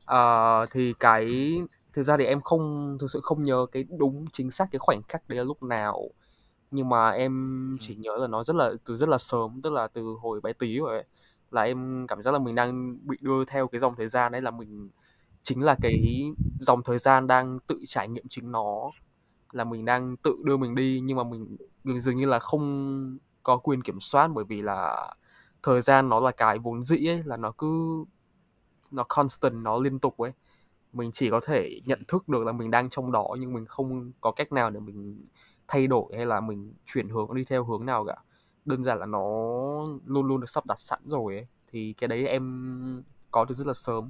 Ờ, 0.05 0.65
thì 0.71 0.93
cái 0.99 1.53
thực 1.93 2.03
ra 2.03 2.17
thì 2.17 2.25
em 2.25 2.41
không 2.41 2.97
thực 3.01 3.11
sự 3.11 3.19
không 3.23 3.43
nhớ 3.43 3.65
cái 3.71 3.85
đúng 3.97 4.25
chính 4.33 4.51
xác 4.51 4.65
cái 4.71 4.79
khoảnh 4.79 5.01
khắc 5.03 5.29
đấy 5.29 5.37
là 5.37 5.43
lúc 5.43 5.63
nào. 5.63 6.09
Nhưng 6.71 6.89
mà 6.89 7.09
em 7.09 7.77
chỉ 7.81 7.95
nhớ 7.95 8.17
là 8.17 8.27
nó 8.27 8.43
rất 8.43 8.55
là 8.55 8.71
từ 8.85 8.97
rất 8.97 9.09
là 9.09 9.17
sớm 9.17 9.61
tức 9.63 9.73
là 9.73 9.87
từ 9.87 10.15
hồi 10.21 10.41
bé 10.41 10.53
tí 10.53 10.79
rồi 10.79 10.95
ấy. 10.95 11.03
là 11.51 11.61
em 11.61 12.05
cảm 12.07 12.21
giác 12.21 12.31
là 12.31 12.39
mình 12.39 12.55
đang 12.55 12.97
bị 13.07 13.17
đưa 13.21 13.45
theo 13.45 13.67
cái 13.67 13.79
dòng 13.79 13.95
thời 13.97 14.07
gian 14.07 14.31
đấy 14.31 14.41
là 14.41 14.51
mình 14.51 14.89
chính 15.43 15.61
là 15.63 15.75
cái 15.81 16.25
dòng 16.59 16.83
thời 16.83 16.97
gian 16.97 17.27
đang 17.27 17.59
tự 17.67 17.79
trải 17.87 18.09
nghiệm 18.09 18.25
chính 18.29 18.51
nó, 18.51 18.91
là 19.51 19.63
mình 19.63 19.85
đang 19.85 20.17
tự 20.17 20.35
đưa 20.43 20.57
mình 20.57 20.75
đi, 20.75 21.01
nhưng 21.03 21.17
mà 21.17 21.23
mình 21.23 21.57
mình 21.83 21.99
dường 21.99 22.17
như 22.17 22.25
là 22.25 22.39
không 22.39 23.17
có 23.43 23.57
quyền 23.57 23.81
kiểm 23.81 23.99
soát 23.99 24.27
bởi 24.27 24.45
vì 24.45 24.61
là 24.61 25.11
thời 25.63 25.81
gian 25.81 26.09
nó 26.09 26.19
là 26.19 26.31
cái 26.31 26.59
vốn 26.59 26.83
dĩ 26.83 27.07
ấy, 27.07 27.23
là 27.25 27.37
nó 27.37 27.51
cứ, 27.57 28.05
nó 28.91 29.03
constant, 29.09 29.55
nó 29.55 29.79
liên 29.79 29.99
tục 29.99 30.17
ấy. 30.17 30.31
Mình 30.93 31.11
chỉ 31.11 31.29
có 31.29 31.39
thể 31.43 31.81
nhận 31.85 32.03
thức 32.07 32.29
được 32.29 32.43
là 32.45 32.51
mình 32.51 32.71
đang 32.71 32.89
trong 32.89 33.11
đó, 33.11 33.35
nhưng 33.39 33.53
mình 33.53 33.65
không 33.65 34.11
có 34.21 34.31
cách 34.31 34.51
nào 34.51 34.69
để 34.69 34.79
mình 34.79 35.25
thay 35.67 35.87
đổi 35.87 36.05
hay 36.15 36.25
là 36.25 36.39
mình 36.39 36.73
chuyển 36.85 37.09
hướng, 37.09 37.33
đi 37.35 37.43
theo 37.43 37.63
hướng 37.63 37.85
nào 37.85 38.05
cả. 38.05 38.15
Đơn 38.65 38.83
giản 38.83 38.99
là 38.99 39.05
nó 39.05 39.21
luôn 40.05 40.25
luôn 40.27 40.39
được 40.41 40.49
sắp 40.49 40.65
đặt 40.65 40.79
sẵn 40.79 40.99
rồi 41.05 41.35
ấy. 41.35 41.47
Thì 41.71 41.93
cái 41.93 42.07
đấy 42.07 42.27
em 42.27 43.03
có 43.31 43.45
từ 43.49 43.55
rất 43.55 43.67
là 43.67 43.73
sớm 43.73 44.09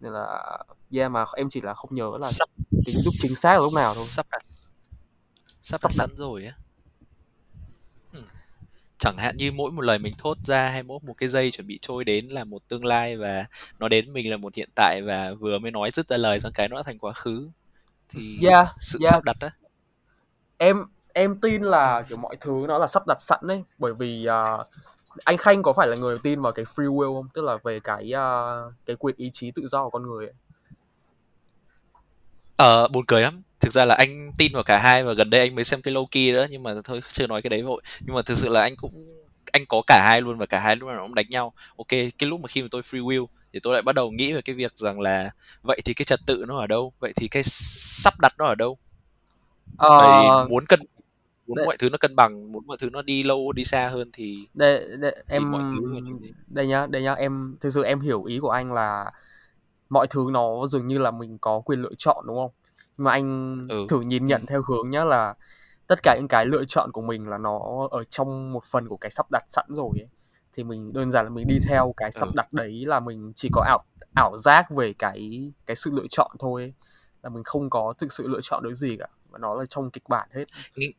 nên 0.00 0.12
là 0.12 0.58
yeah 0.90 1.10
mà 1.10 1.24
em 1.36 1.48
chỉ 1.50 1.60
là 1.60 1.74
không 1.74 1.94
nhớ 1.94 2.10
là 2.20 2.30
sắp 2.30 2.48
cái 2.86 2.94
lúc 3.04 3.14
chính 3.18 3.34
xác 3.36 3.52
là 3.52 3.58
lúc 3.58 3.72
nào 3.76 3.94
thôi 3.94 4.04
sắp 4.08 4.26
đặt 4.30 4.42
sắp 5.62 5.80
Sắp 5.80 5.88
đặt 5.88 5.92
đặt. 5.98 6.06
sẵn 6.06 6.16
rồi 6.16 6.44
á 6.44 6.52
Ừ. 8.12 8.22
chẳng 8.98 9.18
hạn 9.18 9.36
như 9.36 9.52
mỗi 9.52 9.72
một 9.72 9.80
lời 9.82 9.98
mình 9.98 10.14
thốt 10.18 10.38
ra 10.44 10.68
hay 10.70 10.82
mỗi 10.82 11.00
một 11.02 11.14
cái 11.18 11.28
giây 11.28 11.50
chuẩn 11.50 11.66
bị 11.66 11.78
trôi 11.82 12.04
đến 12.04 12.28
là 12.28 12.44
một 12.44 12.68
tương 12.68 12.84
lai 12.84 13.16
và 13.16 13.46
nó 13.78 13.88
đến 13.88 14.12
mình 14.12 14.30
là 14.30 14.36
một 14.36 14.54
hiện 14.54 14.70
tại 14.74 15.02
và 15.02 15.34
vừa 15.40 15.58
mới 15.58 15.70
nói 15.70 15.90
dứt 15.90 16.08
ra 16.08 16.16
lời 16.16 16.40
xong 16.40 16.52
cái 16.54 16.68
nó 16.68 16.76
đã 16.76 16.82
thành 16.82 16.98
quá 16.98 17.12
khứ 17.12 17.50
thì 18.08 18.40
Yeah, 18.42 18.68
sự 18.76 19.00
yeah. 19.02 19.12
sắp 19.12 19.24
đặt 19.24 19.36
á 19.40 19.50
em 20.58 20.84
em 21.14 21.40
tin 21.40 21.62
là 21.62 22.02
kiểu 22.08 22.18
mọi 22.18 22.36
thứ 22.40 22.64
nó 22.68 22.78
là 22.78 22.86
sắp 22.86 23.02
đặt 23.06 23.16
sẵn 23.20 23.40
đấy 23.42 23.62
bởi 23.78 23.94
vì 23.94 24.26
à, 24.26 24.58
anh 25.24 25.36
Khanh 25.36 25.62
có 25.62 25.72
phải 25.72 25.88
là 25.88 25.96
người 25.96 26.18
tin 26.22 26.40
vào 26.40 26.52
cái 26.52 26.64
free 26.64 26.94
will 26.94 27.14
không 27.14 27.28
tức 27.34 27.44
là 27.44 27.58
về 27.64 27.80
cái 27.80 28.12
à, 28.16 28.26
cái 28.86 28.96
quyền 28.96 29.16
ý 29.16 29.30
chí 29.32 29.50
tự 29.50 29.66
do 29.66 29.84
của 29.84 29.90
con 29.90 30.02
người 30.02 30.26
ấy. 30.26 30.34
Ờ, 32.56 32.88
buồn 32.88 33.04
cười 33.06 33.22
lắm. 33.22 33.42
Thực 33.60 33.72
ra 33.72 33.84
là 33.84 33.94
anh 33.94 34.32
tin 34.38 34.52
vào 34.52 34.62
cả 34.62 34.78
hai 34.78 35.04
và 35.04 35.12
gần 35.12 35.30
đây 35.30 35.40
anh 35.40 35.54
mới 35.54 35.64
xem 35.64 35.82
cái 35.82 35.94
Loki 35.94 36.32
nữa 36.32 36.46
nhưng 36.50 36.62
mà 36.62 36.74
thôi 36.84 37.00
chưa 37.08 37.26
nói 37.26 37.42
cái 37.42 37.50
đấy 37.50 37.62
vội. 37.62 37.82
Nhưng 38.00 38.16
mà 38.16 38.22
thực 38.22 38.38
sự 38.38 38.48
là 38.48 38.60
anh 38.62 38.76
cũng 38.76 38.92
anh 39.52 39.66
có 39.68 39.82
cả 39.86 40.02
hai 40.04 40.20
luôn 40.20 40.38
và 40.38 40.46
cả 40.46 40.60
hai 40.60 40.76
lúc 40.76 40.88
nào 40.88 40.96
nó 40.96 41.02
cũng 41.02 41.14
đánh 41.14 41.26
nhau. 41.30 41.52
Ok, 41.76 41.88
cái 41.88 42.28
lúc 42.28 42.40
mà 42.40 42.48
khi 42.48 42.62
mà 42.62 42.68
tôi 42.70 42.82
free 42.82 43.04
will 43.04 43.26
thì 43.52 43.60
tôi 43.62 43.72
lại 43.74 43.82
bắt 43.82 43.94
đầu 43.94 44.10
nghĩ 44.10 44.32
về 44.32 44.42
cái 44.42 44.54
việc 44.54 44.78
rằng 44.78 45.00
là 45.00 45.30
vậy 45.62 45.80
thì 45.84 45.94
cái 45.94 46.04
trật 46.04 46.20
tự 46.26 46.44
nó 46.48 46.58
ở 46.58 46.66
đâu? 46.66 46.92
Vậy 47.00 47.12
thì 47.16 47.28
cái 47.28 47.42
sắp 47.44 48.14
đặt 48.20 48.32
nó 48.38 48.46
ở 48.46 48.54
đâu? 48.54 48.78
Ờ, 49.76 49.88
Vậy 49.98 50.30
muốn 50.50 50.66
cân 50.66 50.80
muốn 51.50 51.56
Đấy. 51.56 51.66
mọi 51.66 51.76
thứ 51.78 51.90
nó 51.90 51.98
cân 51.98 52.16
bằng, 52.16 52.52
muốn 52.52 52.66
mọi 52.66 52.76
thứ 52.80 52.90
nó 52.90 53.02
đi 53.02 53.22
lâu 53.22 53.52
đi 53.52 53.64
xa 53.64 53.88
hơn 53.88 54.10
thì 54.12 54.48
đây, 54.54 54.88
đây 54.98 55.14
thì 55.28 55.34
em 55.34 55.50
mọi 55.50 55.62
thứ 55.62 56.00
đây 56.46 56.66
nhá 56.66 56.86
đây 56.86 57.02
nhá 57.02 57.14
em 57.14 57.56
thực 57.60 57.70
sự 57.70 57.82
em 57.82 58.00
hiểu 58.00 58.24
ý 58.24 58.38
của 58.38 58.50
anh 58.50 58.72
là 58.72 59.10
mọi 59.88 60.06
thứ 60.10 60.26
nó 60.32 60.66
dường 60.66 60.86
như 60.86 60.98
là 60.98 61.10
mình 61.10 61.38
có 61.38 61.60
quyền 61.60 61.82
lựa 61.82 61.94
chọn 61.98 62.24
đúng 62.26 62.36
không 62.36 62.50
nhưng 62.96 63.04
mà 63.04 63.10
anh 63.12 63.66
Ừ. 63.70 63.86
thử 63.88 64.00
nhìn 64.00 64.26
nhận 64.26 64.46
theo 64.46 64.62
hướng 64.68 64.90
nhá 64.90 65.04
là 65.04 65.34
tất 65.86 65.98
cả 66.02 66.16
những 66.18 66.28
cái 66.28 66.46
lựa 66.46 66.64
chọn 66.64 66.92
của 66.92 67.02
mình 67.02 67.28
là 67.28 67.38
nó 67.38 67.88
ở 67.90 68.04
trong 68.04 68.52
một 68.52 68.64
phần 68.64 68.88
của 68.88 68.96
cái 68.96 69.10
sắp 69.10 69.26
đặt 69.30 69.44
sẵn 69.48 69.66
rồi 69.68 69.90
ấy. 69.98 70.08
thì 70.52 70.64
mình 70.64 70.92
đơn 70.92 71.10
giản 71.10 71.24
là 71.26 71.30
mình 71.30 71.46
đi 71.46 71.58
theo 71.68 71.94
cái 71.96 72.12
sắp 72.12 72.28
Ừ. 72.28 72.32
đặt 72.36 72.52
đấy 72.52 72.84
là 72.86 73.00
mình 73.00 73.32
chỉ 73.36 73.48
có 73.52 73.62
ảo 73.62 73.84
ảo 74.14 74.38
giác 74.38 74.70
về 74.70 74.92
cái 74.98 75.50
cái 75.66 75.76
sự 75.76 75.90
lựa 75.94 76.06
chọn 76.10 76.30
thôi 76.38 76.62
ấy. 76.62 76.72
là 77.22 77.30
mình 77.30 77.44
không 77.44 77.70
có 77.70 77.94
thực 77.98 78.12
sự 78.12 78.28
lựa 78.28 78.40
chọn 78.42 78.62
được 78.64 78.74
gì 78.74 78.96
cả 78.96 79.06
nó 79.38 79.54
là 79.54 79.64
trong 79.66 79.90
kịch 79.90 80.08
bản 80.08 80.28
hết. 80.34 80.44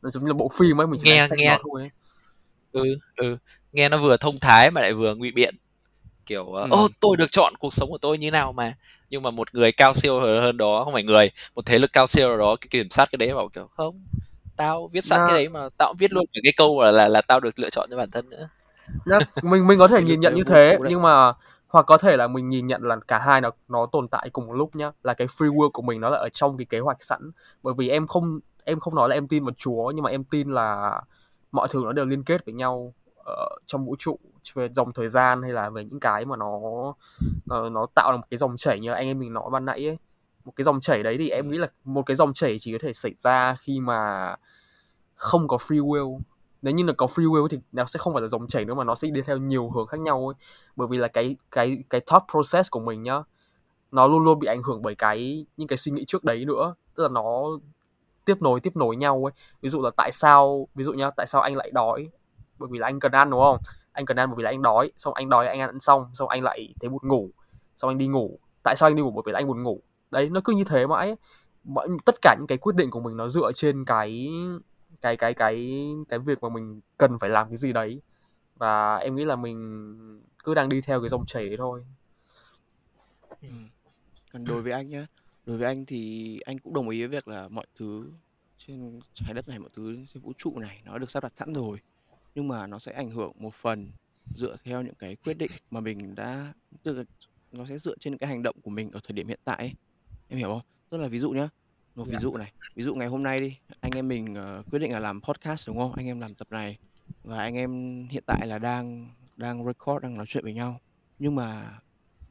Nó 0.01 0.09
giống 0.09 0.23
như 0.23 0.27
là 0.27 0.33
bộ 0.33 0.49
phim 0.59 0.81
ấy 0.81 0.87
mình 0.87 0.99
chỉ 1.03 1.09
nghe 1.09 1.27
nghe 1.37 1.49
nó 1.49 1.57
thôi 1.63 1.81
ấy. 1.81 1.89
ừ 2.71 2.83
ừ. 3.15 3.37
Nghe 3.71 3.89
nó 3.89 3.97
vừa 3.97 4.17
thông 4.17 4.39
thái 4.39 4.71
mà 4.71 4.81
lại 4.81 4.93
vừa 4.93 5.15
ngụy 5.15 5.31
biện. 5.31 5.55
Kiểu 6.25 6.45
ờ, 6.53 6.63
Ừ. 6.63 6.67
ô 6.71 6.87
tôi 6.99 7.17
được 7.17 7.31
chọn 7.31 7.53
cuộc 7.59 7.73
sống 7.73 7.89
của 7.89 7.97
tôi 7.97 8.17
như 8.17 8.31
nào 8.31 8.53
mà. 8.53 8.73
Nhưng 9.09 9.23
mà 9.23 9.31
một 9.31 9.55
người 9.55 9.71
cao 9.71 9.93
siêu 9.93 10.19
hơn, 10.19 10.57
đó 10.57 10.83
không 10.85 10.93
phải 10.93 11.03
người 11.03 11.31
một 11.55 11.65
thế 11.65 11.79
lực 11.79 11.93
cao 11.93 12.07
siêu 12.07 12.37
đó 12.37 12.55
cái 12.61 12.67
kiểm 12.69 12.89
soát 12.89 13.09
cái 13.11 13.17
đấy 13.17 13.33
bảo 13.35 13.49
kiểu 13.49 13.67
không 13.67 14.01
tao 14.57 14.89
viết 14.93 15.05
sẵn 15.05 15.19
Nó- 15.19 15.27
cái 15.27 15.35
đấy 15.35 15.49
mà 15.49 15.59
tao 15.77 15.89
cũng 15.89 15.97
viết 15.97 16.13
luôn 16.13 16.25
cả 16.33 16.39
cái 16.43 16.53
câu 16.57 16.81
là 16.81 16.91
là, 16.91 17.07
là 17.07 17.21
tao 17.21 17.39
được 17.39 17.59
lựa 17.59 17.69
chọn 17.69 17.87
cho 17.91 17.97
bản 17.97 18.11
thân 18.11 18.29
nữa. 18.29 18.49
Nhá, 19.05 19.19
mình 19.43 19.67
mình 19.67 19.79
có 19.79 19.87
thể 19.87 20.01
nhìn 20.03 20.19
nhận 20.19 20.35
như 20.35 20.43
thế 20.43 20.77
nhưng 20.89 21.01
mà 21.01 21.33
hoặc 21.71 21.85
có 21.85 21.97
thể 21.97 22.17
là 22.17 22.27
mình 22.27 22.49
nhìn 22.49 22.67
nhận 22.67 22.83
là 22.83 22.97
cả 23.07 23.19
hai 23.19 23.41
nó 23.41 23.49
nó 23.67 23.85
tồn 23.85 24.07
tại 24.07 24.29
cùng 24.29 24.47
một 24.47 24.53
lúc 24.53 24.75
nhá. 24.75 24.91
Là 25.03 25.13
cái 25.13 25.27
free 25.27 25.53
will 25.53 25.71
của 25.71 25.81
mình 25.81 26.01
nó 26.01 26.09
là 26.09 26.17
ở 26.17 26.29
trong 26.29 26.57
cái 26.57 26.65
kế 26.65 26.79
hoạch 26.79 27.03
sẵn. 27.03 27.31
Bởi 27.63 27.73
vì 27.77 27.89
em 27.89 28.07
không 28.07 28.39
em 28.63 28.79
không 28.79 28.95
nói 28.95 29.09
là 29.09 29.15
em 29.15 29.27
tin 29.27 29.43
vào 29.43 29.53
Chúa 29.57 29.91
nhưng 29.95 30.03
mà 30.03 30.09
em 30.09 30.23
tin 30.23 30.51
là 30.51 31.01
mọi 31.51 31.67
thứ 31.71 31.81
nó 31.85 31.91
đều 31.91 32.05
liên 32.05 32.23
kết 32.23 32.45
với 32.45 32.53
nhau 32.53 32.93
ở 33.25 33.49
trong 33.65 33.85
vũ 33.85 33.95
trụ 33.99 34.19
về 34.53 34.69
dòng 34.75 34.93
thời 34.93 35.09
gian 35.09 35.41
hay 35.41 35.51
là 35.51 35.69
về 35.69 35.83
những 35.83 35.99
cái 35.99 36.25
mà 36.25 36.35
nó 36.35 36.59
nó, 37.45 37.69
nó 37.69 37.85
tạo 37.95 38.11
ra 38.11 38.17
một 38.17 38.27
cái 38.29 38.37
dòng 38.37 38.57
chảy 38.57 38.79
như 38.79 38.91
anh 38.91 39.07
em 39.07 39.19
mình 39.19 39.33
nói 39.33 39.49
ban 39.51 39.65
nãy 39.65 39.87
ấy. 39.87 39.97
Một 40.45 40.51
cái 40.55 40.63
dòng 40.63 40.79
chảy 40.79 41.03
đấy 41.03 41.15
thì 41.17 41.29
em 41.29 41.49
nghĩ 41.49 41.57
là 41.57 41.67
một 41.83 42.05
cái 42.05 42.15
dòng 42.15 42.33
chảy 42.33 42.57
chỉ 42.59 42.71
có 42.71 42.77
thể 42.81 42.93
xảy 42.93 43.13
ra 43.17 43.55
khi 43.59 43.79
mà 43.79 44.35
không 45.15 45.47
có 45.47 45.57
free 45.57 45.85
will 45.85 46.19
nếu 46.61 46.73
như 46.73 46.83
là 46.83 46.93
có 46.93 47.05
free 47.05 47.31
will 47.31 47.47
thì 47.47 47.59
nó 47.71 47.85
sẽ 47.85 47.97
không 47.97 48.13
phải 48.13 48.21
là 48.21 48.27
dòng 48.27 48.47
chảy 48.47 48.65
nữa 48.65 48.73
mà 48.73 48.83
nó 48.83 48.95
sẽ 48.95 49.07
đi 49.11 49.21
theo 49.21 49.37
nhiều 49.37 49.69
hướng 49.69 49.87
khác 49.87 49.99
nhau 49.99 50.27
ấy. 50.27 50.35
Bởi 50.75 50.87
vì 50.87 50.97
là 50.97 51.07
cái 51.07 51.35
cái 51.51 51.83
cái 51.89 52.01
thought 52.05 52.23
process 52.31 52.71
của 52.71 52.79
mình 52.79 53.03
nhá 53.03 53.23
nó 53.91 54.07
luôn 54.07 54.23
luôn 54.23 54.39
bị 54.39 54.47
ảnh 54.47 54.63
hưởng 54.63 54.81
bởi 54.81 54.95
cái 54.95 55.45
những 55.57 55.67
cái 55.67 55.77
suy 55.77 55.91
nghĩ 55.91 56.05
trước 56.07 56.23
đấy 56.23 56.45
nữa. 56.45 56.75
Tức 56.95 57.03
là 57.03 57.09
nó 57.09 57.43
tiếp 58.25 58.41
nối 58.41 58.59
tiếp 58.59 58.75
nối 58.75 58.95
nhau 58.95 59.27
ấy. 59.27 59.33
Ví 59.61 59.69
dụ 59.69 59.81
là 59.81 59.89
tại 59.97 60.11
sao 60.11 60.67
ví 60.75 60.83
dụ 60.83 60.93
nhá 60.93 61.09
tại 61.17 61.27
sao 61.27 61.41
anh 61.41 61.55
lại 61.55 61.71
đói? 61.73 62.09
Bởi 62.59 62.69
vì 62.71 62.79
là 62.79 62.87
anh 62.87 62.99
cần 62.99 63.11
ăn 63.11 63.29
đúng 63.29 63.41
không? 63.41 63.57
Anh 63.91 64.05
cần 64.05 64.19
ăn 64.19 64.29
bởi 64.29 64.35
vì 64.37 64.43
là 64.43 64.49
anh 64.49 64.61
đói. 64.61 64.91
Xong 64.97 65.13
anh 65.13 65.29
đói 65.29 65.47
anh 65.47 65.59
ăn 65.59 65.79
xong 65.79 66.05
xong 66.13 66.29
anh 66.29 66.43
lại 66.43 66.73
thấy 66.81 66.89
buồn 66.89 67.07
ngủ. 67.07 67.29
Xong 67.77 67.91
anh 67.91 67.97
đi 67.97 68.07
ngủ. 68.07 68.39
Tại 68.63 68.75
sao 68.75 68.87
anh 68.87 68.95
đi 68.95 69.01
ngủ? 69.01 69.11
Bởi 69.11 69.23
vì 69.25 69.31
là 69.31 69.39
anh 69.39 69.47
buồn 69.47 69.63
ngủ. 69.63 69.81
Đấy 70.11 70.29
nó 70.29 70.41
cứ 70.43 70.53
như 70.53 70.63
thế 70.63 70.87
mãi. 70.87 71.15
Mọi, 71.63 71.87
tất 72.05 72.15
cả 72.21 72.35
những 72.39 72.47
cái 72.47 72.57
quyết 72.57 72.75
định 72.75 72.91
của 72.91 72.99
mình 72.99 73.17
nó 73.17 73.27
dựa 73.27 73.51
trên 73.51 73.85
cái 73.85 74.29
cái 75.01 75.17
cái 75.17 75.33
cái 75.33 75.85
cái 76.09 76.19
việc 76.19 76.43
mà 76.43 76.49
mình 76.49 76.81
cần 76.97 77.19
phải 77.19 77.29
làm 77.29 77.47
cái 77.47 77.57
gì 77.57 77.73
đấy 77.73 78.01
và 78.55 78.95
em 78.95 79.15
nghĩ 79.15 79.25
là 79.25 79.35
mình 79.35 80.21
cứ 80.43 80.53
đang 80.53 80.69
đi 80.69 80.81
theo 80.81 81.01
cái 81.01 81.09
dòng 81.09 81.25
chảy 81.25 81.47
đấy 81.47 81.57
thôi 81.57 81.85
ừ. 83.41 83.47
còn 84.33 84.45
đối 84.45 84.61
với 84.61 84.71
anh 84.71 84.89
nhá 84.89 85.07
đối 85.45 85.57
với 85.57 85.67
anh 85.67 85.85
thì 85.85 86.39
anh 86.45 86.59
cũng 86.59 86.73
đồng 86.73 86.89
ý 86.89 86.99
với 86.99 87.07
việc 87.07 87.27
là 87.27 87.47
mọi 87.47 87.65
thứ 87.79 88.11
trên 88.57 88.99
trái 89.13 89.33
đất 89.33 89.47
này 89.47 89.59
mọi 89.59 89.69
thứ 89.75 89.97
trên 90.13 90.23
vũ 90.23 90.33
trụ 90.37 90.59
này 90.59 90.81
nó 90.85 90.97
được 90.97 91.11
sắp 91.11 91.23
đặt 91.23 91.31
sẵn 91.35 91.53
rồi 91.53 91.79
nhưng 92.35 92.47
mà 92.47 92.67
nó 92.67 92.79
sẽ 92.79 92.91
ảnh 92.91 93.09
hưởng 93.09 93.31
một 93.35 93.53
phần 93.53 93.91
dựa 94.35 94.55
theo 94.63 94.81
những 94.81 94.95
cái 94.95 95.15
quyết 95.15 95.37
định 95.37 95.51
mà 95.71 95.79
mình 95.79 96.15
đã 96.15 96.53
tức 96.83 96.97
là 96.97 97.03
nó 97.51 97.65
sẽ 97.65 97.77
dựa 97.77 97.95
trên 97.99 98.17
cái 98.17 98.29
hành 98.29 98.43
động 98.43 98.55
của 98.63 98.69
mình 98.69 98.91
ở 98.91 98.99
thời 99.03 99.13
điểm 99.13 99.27
hiện 99.27 99.39
tại 99.43 99.57
ấy. 99.57 99.73
em 100.27 100.39
hiểu 100.39 100.49
không 100.49 100.61
tức 100.89 100.97
là 100.97 101.07
ví 101.07 101.19
dụ 101.19 101.31
nhá 101.31 101.49
một 102.01 102.07
ví 102.07 102.13
Dạ. 102.13 102.19
dụ 102.19 102.37
này 102.37 102.51
ví 102.75 102.83
dụ 102.83 102.95
ngày 102.95 103.07
hôm 103.07 103.23
nay 103.23 103.39
đi 103.39 103.57
anh 103.79 103.91
em 103.95 104.07
mình 104.07 104.35
ờ, 104.35 104.63
quyết 104.71 104.79
định 104.79 104.91
là 104.91 104.99
làm 104.99 105.21
podcast 105.21 105.67
đúng 105.67 105.77
không 105.77 105.93
anh 105.93 106.05
em 106.05 106.19
làm 106.19 106.33
tập 106.33 106.47
này 106.51 106.77
và 107.23 107.37
anh 107.37 107.55
em 107.55 107.71
hiện 108.09 108.23
tại 108.25 108.47
là 108.47 108.57
đang 108.59 109.09
đang 109.37 109.65
record 109.65 110.03
đang 110.03 110.17
nói 110.17 110.25
chuyện 110.29 110.43
với 110.43 110.53
nhau 110.53 110.79
nhưng 111.19 111.35
mà 111.35 111.79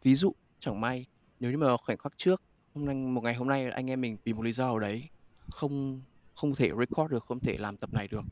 ví 0.03 0.15
dụ 0.15 0.33
chẳng 0.61 0.81
may 0.81 1.07
nếu 1.41 1.51
như 1.51 1.57
mà 1.59 1.77
khoảnh 1.77 1.99
khắc 1.99 2.13
trước 2.17 2.43
hôm 2.75 2.85
nay 2.87 2.95
một 2.95 3.21
ngày 3.25 3.35
hôm 3.35 3.49
nay 3.49 3.71
anh 3.71 3.91
em 3.91 4.01
mình 4.01 4.17
vì 4.25 4.33
một 4.33 4.43
lý 4.43 4.53
do 4.53 4.67
nào 4.67 4.79
đấy 4.79 5.09
không 5.51 6.01
không 6.35 6.55
thể 6.55 6.71
record 6.79 7.13
được 7.13 7.25
không 7.25 7.41
thể 7.41 7.57
làm 7.59 7.77
tập 7.77 7.93
này 7.95 8.09
được 8.09 8.23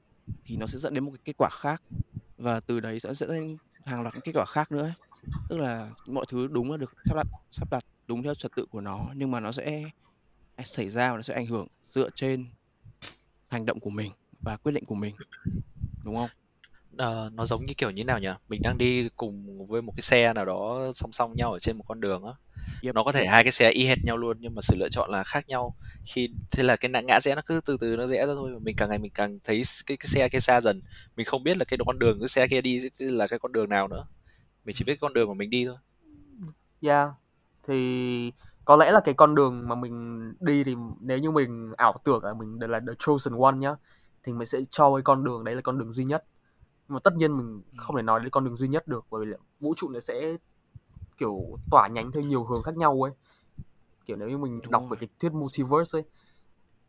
thì 0.45 0.57
nó 0.57 0.67
sẽ 0.67 0.79
dẫn 0.79 0.95
đến 0.95 1.05
một 1.05 1.11
cái 1.11 1.21
kết 1.25 1.35
quả 1.39 1.49
khác 1.53 1.83
và 2.39 2.61
từ 2.61 2.81
đấy 2.81 3.01
sẽ 3.01 3.15
dẫn 3.15 3.29
đến 3.31 3.57
hàng 3.85 4.03
loạt 4.03 4.15
những 4.15 4.23
kết 4.23 4.33
quả 4.35 4.45
khác 4.45 4.73
nữa 4.73 4.83
ấy. 4.83 4.93
tức 5.49 5.57
là 5.59 5.91
mọi 6.07 6.25
thứ 6.29 6.47
đúng 6.47 6.71
là 6.71 6.77
được 6.77 6.93
sắp 7.05 7.17
đặt 7.17 7.27
sắp 7.51 7.69
đặt 7.71 7.85
đúng 8.07 8.23
theo 8.23 8.35
trật 8.35 8.53
tự 8.57 8.67
của 8.71 8.81
nó 8.81 9.07
nhưng 9.15 9.31
mà 9.31 9.41
nó 9.41 9.53
sẽ 9.53 9.85
xảy 10.65 10.91
ra 10.91 11.11
và 11.11 11.17
nó 11.17 11.23
sẽ 11.23 11.35
ảnh 11.35 11.47
hưởng 11.47 11.67
dựa 11.83 12.11
trên 12.15 12.47
hành 13.49 13.67
động 13.67 13.81
của 13.81 13.91
mình 13.91 14.13
và 14.41 14.57
quyết 14.57 14.73
định 14.73 14.85
của 14.85 14.95
mình. 14.95 15.15
Đúng 16.05 16.15
không? 16.15 16.31
Ờ, 16.97 17.31
nó 17.35 17.45
giống 17.45 17.67
như 17.67 17.75
kiểu 17.77 17.91
như 17.91 18.05
nào 18.05 18.19
nhỉ? 18.19 18.29
Mình 18.49 18.63
đang 18.63 18.79
đi 18.79 19.09
cùng 19.17 19.67
với 19.67 19.83
một 19.83 19.93
cái 19.97 20.03
xe 20.03 20.33
nào 20.33 20.45
đó 20.45 20.93
song 20.95 21.13
song 21.13 21.37
nhau 21.37 21.53
ở 21.53 21.59
trên 21.59 21.79
một 21.79 21.85
con 21.89 22.01
đường 22.01 22.25
á. 22.25 22.33
Yep. 22.83 22.95
nó 22.95 23.05
có 23.05 23.13
thể 23.13 23.27
hai 23.27 23.45
cái 23.45 23.53
xe 23.53 23.71
y 23.71 23.87
hệt 23.87 23.99
nhau 24.05 24.17
luôn 24.17 24.37
nhưng 24.41 24.55
mà 24.55 24.63
sự 24.63 24.77
lựa 24.77 24.89
chọn 24.89 25.11
là 25.11 25.25
khác 25.25 25.49
nhau. 25.49 25.75
Khi 26.05 26.29
thế 26.51 26.63
là 26.63 26.77
cái 26.77 27.03
ngã 27.03 27.21
rẽ 27.21 27.35
nó 27.35 27.43
cứ 27.47 27.61
từ 27.65 27.77
từ 27.81 27.97
nó 27.97 28.07
rẽ 28.07 28.27
ra 28.27 28.35
thôi. 28.35 28.61
Mình 28.61 28.77
càng 28.77 28.89
ngày 28.89 28.99
mình 28.99 29.11
càng 29.15 29.39
thấy 29.45 29.63
cái, 29.87 29.97
cái 29.97 30.07
xe 30.07 30.29
kia 30.29 30.39
xa 30.39 30.61
dần. 30.61 30.83
Mình 31.17 31.27
không 31.27 31.45
biết 31.45 31.59
là 31.59 31.65
cái 31.65 31.79
con 31.87 31.99
đường 31.99 32.21
cái 32.21 32.29
xe 32.29 32.49
kia 32.49 32.61
đi 32.61 32.81
là 32.99 33.27
cái 33.27 33.39
con 33.39 33.53
đường 33.53 33.69
nào 33.69 33.89
nữa. 33.89 34.07
Mình 34.65 34.75
chỉ 34.75 34.85
biết 34.85 35.01
con 35.01 35.13
đường 35.13 35.29
mà 35.29 35.35
mình 35.35 35.51
đi 35.51 35.67
thôi. 35.67 35.77
Yeah. 36.83 37.09
Thì 37.67 38.33
có 38.69 38.77
lẽ 38.77 38.91
là 38.93 39.01
cái 39.01 39.15
con 39.15 39.35
đường 39.35 39.69
mà 39.69 39.75
mình 39.75 40.19
đi 40.41 40.65
thì 40.65 40.77
nếu 41.01 41.19
như 41.19 41.31
mình 41.31 41.73
ảo 41.77 41.95
tưởng 42.05 42.25
là 42.25 42.35
mình 42.35 42.59
là 42.61 42.81
the 42.81 42.93
chosen 42.99 43.35
one 43.41 43.57
nhá 43.57 43.75
thì 44.23 44.33
mình 44.33 44.47
sẽ 44.47 44.59
cho 44.71 44.95
cái 44.95 45.03
con 45.03 45.25
đường 45.25 45.45
đấy 45.45 45.55
là 45.55 45.61
con 45.61 45.79
đường 45.79 45.93
duy 45.93 46.05
nhất. 46.05 46.25
Nhưng 46.89 46.95
mà 46.95 47.01
tất 47.05 47.15
nhiên 47.17 47.37
mình 47.37 47.63
không 47.77 47.97
thể 47.97 48.03
nói 48.03 48.21
đến 48.21 48.31
con 48.31 48.45
đường 48.45 48.57
duy 48.57 48.69
nhất 48.69 48.89
được 48.89 49.07
bởi 49.11 49.27
vì 49.27 49.33
vũ 49.61 49.75
trụ 49.77 49.89
nó 49.89 50.01
sẽ 50.01 50.37
kiểu 51.17 51.59
tỏa 51.71 51.89
nhánh 51.89 52.13
theo 52.13 52.23
nhiều 52.23 52.45
hướng 52.45 52.63
khác 52.63 52.77
nhau 52.77 53.07
ấy. 53.07 53.13
Kiểu 54.07 54.17
nếu 54.17 54.29
như 54.29 54.39
mình 54.39 54.61
Đúng 54.63 54.73
đọc 54.73 54.83
rồi. 54.83 54.91
về 54.91 54.97
cái 55.01 55.09
thuyết 55.21 55.33
multiverse 55.33 55.99
ấy 55.99 56.05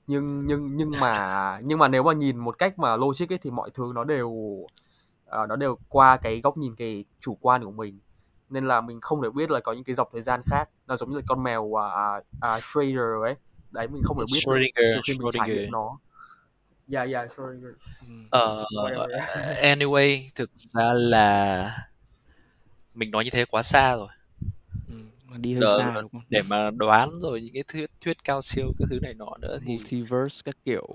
nhưng 0.08 0.46
nhưng 0.46 0.76
nhưng 0.76 0.92
mà 1.00 1.60
nhưng 1.64 1.80
mà 1.80 1.88
nếu 1.88 2.04
mà 2.04 2.14
nhìn 2.14 2.38
một 2.38 2.58
cách 2.58 2.80
mà 2.80 2.96
logic 2.96 3.34
ấy 3.34 3.38
thì 3.38 3.52
mọi 3.52 3.70
thứ 3.74 3.92
nó 3.96 4.04
đều 4.04 4.34
ờ, 5.26 5.48
nó 5.48 5.56
đều 5.56 5.78
qua 5.90 6.18
cái 6.18 6.42
góc 6.42 6.58
nhìn 6.58 6.76
cái 6.76 7.06
chủ 7.20 7.38
quan 7.42 7.64
của 7.64 7.72
mình 7.72 8.00
nên 8.50 8.68
là 8.68 8.82
mình 8.82 9.02
không 9.02 9.22
thể 9.24 9.30
biết 9.36 9.52
là 9.52 9.60
có 9.60 9.74
những 9.74 9.84
cái 9.84 9.96
dọc 9.96 10.10
thời 10.14 10.22
gian 10.22 10.42
khác. 10.46 10.70
Nó 10.88 10.96
giống 10.96 11.10
như 11.10 11.16
là 11.16 11.22
con 11.28 11.44
mèo 11.44 11.82
à, 11.82 11.88
à, 11.92 12.22
à, 12.42 12.60
Schrader 12.60 13.24
ấy. 13.24 13.36
Đấy 13.72 13.88
mình 13.88 14.04
không 14.04 14.18
thể 14.20 14.26
biết 14.34 14.40
trừ 14.94 15.00
khi 15.08 15.14
mình 15.20 15.32
trải 15.34 15.50
nghiệm 15.50 15.72
nó. 15.72 15.98
Yeah 16.94 17.10
yeah 17.12 17.32
Schrödinger. 17.32 17.72
Ừ. 18.08 18.14
Ờ, 18.32 18.66
Whatever. 18.72 19.08
anyway 19.62 20.22
thực 20.36 20.50
ra 20.56 20.94
là 20.94 21.72
mình 22.94 23.12
nói 23.12 23.24
như 23.24 23.30
thế 23.30 23.46
quá 23.46 23.62
xa 23.62 23.96
rồi. 23.96 24.08
Ừ. 24.88 24.96
Mà 25.26 25.38
đi 25.38 25.54
hơi 25.54 25.62
Đỡ- 25.62 25.78
xa 25.80 26.02
đúng 26.02 26.12
không? 26.12 26.22
để 26.30 26.42
mà 26.42 26.72
đoán 26.72 27.20
rồi 27.22 27.42
những 27.42 27.54
cái 27.54 27.64
thuyết 27.68 27.90
thuyết 28.02 28.24
cao 28.24 28.42
siêu 28.42 28.66
cái 28.80 28.88
thứ 28.90 29.00
này 29.02 29.14
nọ 29.14 29.38
nữa 29.42 29.60
thì 29.66 29.74
multiverse 29.78 30.42
các 30.46 30.56
kiểu. 30.66 30.88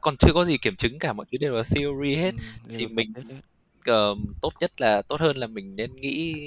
Còn 0.00 0.16
chưa 0.18 0.32
có 0.34 0.44
gì 0.44 0.58
kiểm 0.58 0.76
chứng 0.76 0.98
cả 0.98 1.12
mọi 1.12 1.26
thứ 1.32 1.38
đều 1.38 1.54
là 1.54 1.62
theory 1.70 2.14
hết. 2.16 2.34
Ừ, 2.68 2.72
thì 2.78 2.86
mình- 2.86 3.12
Ờ, 3.88 4.14
tốt 4.40 4.52
nhất 4.60 4.80
là 4.80 5.02
tốt 5.08 5.20
hơn 5.20 5.36
là 5.36 5.46
mình 5.46 5.76
nên 5.76 5.96
nghĩ 5.96 6.46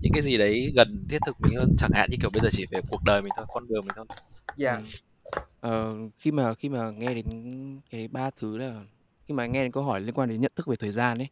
những 0.00 0.12
cái 0.12 0.22
gì 0.22 0.38
đấy 0.38 0.72
gần 0.76 1.06
thiết 1.08 1.18
thực 1.26 1.40
mình 1.40 1.56
hơn 1.56 1.74
chẳng 1.78 1.90
hạn 1.94 2.10
như 2.10 2.16
kiểu 2.20 2.30
bây 2.34 2.42
giờ 2.42 2.48
chỉ 2.52 2.66
về 2.70 2.80
cuộc 2.90 3.04
đời 3.04 3.22
mình 3.22 3.32
thôi 3.36 3.46
con 3.48 3.68
đường 3.68 3.84
mình 3.84 3.94
thôi 3.96 4.06
yeah 4.58 4.78
Ừ. 4.78 4.84
Ờ, 5.60 5.94
khi 6.18 6.32
mà 6.32 6.54
khi 6.54 6.68
mà 6.68 6.90
nghe 6.90 7.14
đến 7.14 7.80
cái 7.90 8.08
ba 8.08 8.30
thứ 8.30 8.56
là 8.56 8.84
khi 9.28 9.34
mà 9.34 9.46
nghe 9.46 9.62
đến 9.62 9.72
câu 9.72 9.82
hỏi 9.82 10.00
liên 10.00 10.14
quan 10.14 10.28
đến 10.28 10.40
nhận 10.40 10.52
thức 10.56 10.66
về 10.66 10.76
thời 10.76 10.90
gian 10.90 11.18
ấy 11.18 11.28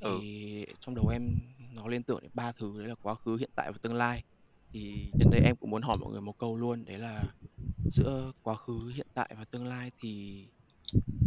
Ừ. 0.00 0.18
thì 0.22 0.66
trong 0.80 0.94
đầu 0.94 1.08
em 1.08 1.38
nó 1.74 1.88
liên 1.88 2.02
tưởng 2.02 2.20
đến 2.22 2.30
ba 2.34 2.52
thứ 2.52 2.78
đấy 2.78 2.88
là 2.88 2.94
quá 3.02 3.14
khứ 3.14 3.36
hiện 3.36 3.50
tại 3.54 3.72
và 3.72 3.78
tương 3.82 3.94
lai 3.94 4.22
thì 4.72 5.10
nhân 5.14 5.30
đây 5.30 5.40
em 5.40 5.56
cũng 5.56 5.70
muốn 5.70 5.82
hỏi 5.82 5.98
mọi 5.98 6.12
người 6.12 6.20
một 6.20 6.38
câu 6.38 6.56
luôn 6.56 6.84
đấy 6.84 6.98
là 6.98 7.24
giữa 7.90 8.32
quá 8.42 8.56
khứ 8.56 8.92
hiện 8.94 9.06
tại 9.14 9.34
và 9.38 9.44
tương 9.44 9.66
lai 9.66 9.90
thì 10.02 10.46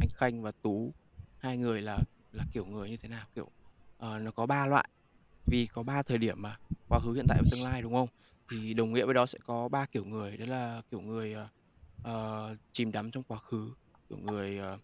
anh 0.02 0.10
Khanh 0.16 0.42
và 0.42 0.52
Tú 0.62 0.94
hai 1.38 1.58
người 1.58 1.82
là 1.82 2.00
là 2.34 2.46
kiểu 2.52 2.66
người 2.66 2.90
như 2.90 2.98
thế 2.98 3.10
nào 3.10 3.28
kiểu 3.36 3.50
ờ, 3.98 4.20
nó 4.20 4.32
có 4.32 4.46
ba 4.46 4.66
loại 4.68 4.90
vì 5.46 5.68
có 5.68 5.84
ba 5.84 6.04
thời 6.04 6.18
điểm 6.18 6.42
mà 6.42 6.58
quá 6.88 7.00
khứ 7.00 7.14
hiện 7.14 7.28
tại 7.28 7.40
và 7.42 7.48
tương 7.52 7.64
lai 7.64 7.82
đúng 7.82 7.94
không 7.94 8.08
thì 8.50 8.74
đồng 8.74 8.94
nghĩa 8.94 9.06
với 9.06 9.14
đó 9.14 9.26
sẽ 9.26 9.40
có 9.46 9.70
ba 9.70 9.86
kiểu 9.86 10.06
người 10.06 10.38
đấy 10.38 10.48
là 10.48 10.82
kiểu 10.92 11.02
người 11.02 11.34
ờ, 11.34 11.48
ờ, 12.04 12.56
chìm 12.72 12.92
đắm 12.92 13.12
trong 13.12 13.24
quá 13.24 13.40
khứ 13.40 13.74
kiểu 14.10 14.18
người 14.18 14.58
ờ, 14.58 14.80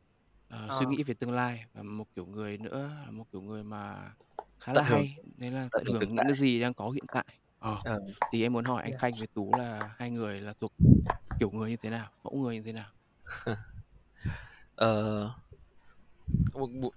ờ, 0.50 0.70
suy 0.80 0.86
nghĩ 0.86 1.04
về 1.04 1.14
tương 1.14 1.32
lai 1.32 1.66
và 1.74 1.84
một 1.84 2.06
kiểu 2.16 2.26
người 2.26 2.58
nữa 2.58 2.92
là 3.06 3.12
một 3.12 3.26
kiểu 3.32 3.42
người 3.42 3.64
mà 3.64 4.14
khá 4.60 4.74
Tận 4.74 4.84
là 4.84 4.90
hưởng. 4.90 5.06
hay 5.06 5.16
đấy 5.38 5.52
là 5.52 5.70
Tận 5.72 5.84
tận 5.86 5.94
hưởng 5.94 6.16
những 6.16 6.18
tại. 6.18 6.26
cái 6.28 6.36
gì 6.36 6.60
đang 6.62 6.74
có 6.74 6.90
hiện 6.90 7.06
tại 7.12 7.26
ờ 7.60 7.78
Ờ. 7.86 8.00
thì 8.32 8.42
em 8.44 8.54
muốn 8.54 8.66
hỏi 8.66 8.84
anh 8.84 8.92
Yeah. 8.92 9.02
Khanh 9.02 9.18
với 9.18 9.28
Tú 9.28 9.54
là 9.54 9.96
hai 9.98 10.12
người 10.12 10.42
là 10.42 10.54
thuộc 10.62 10.74
kiểu 11.40 11.52
người 11.52 11.70
như 11.70 11.78
thế 11.78 11.90
nào 11.90 12.12
mẫu 12.24 12.34
người 12.36 12.56
như 12.56 12.64
thế 12.64 12.72
nào 12.74 12.92
Ờ, 14.76 15.30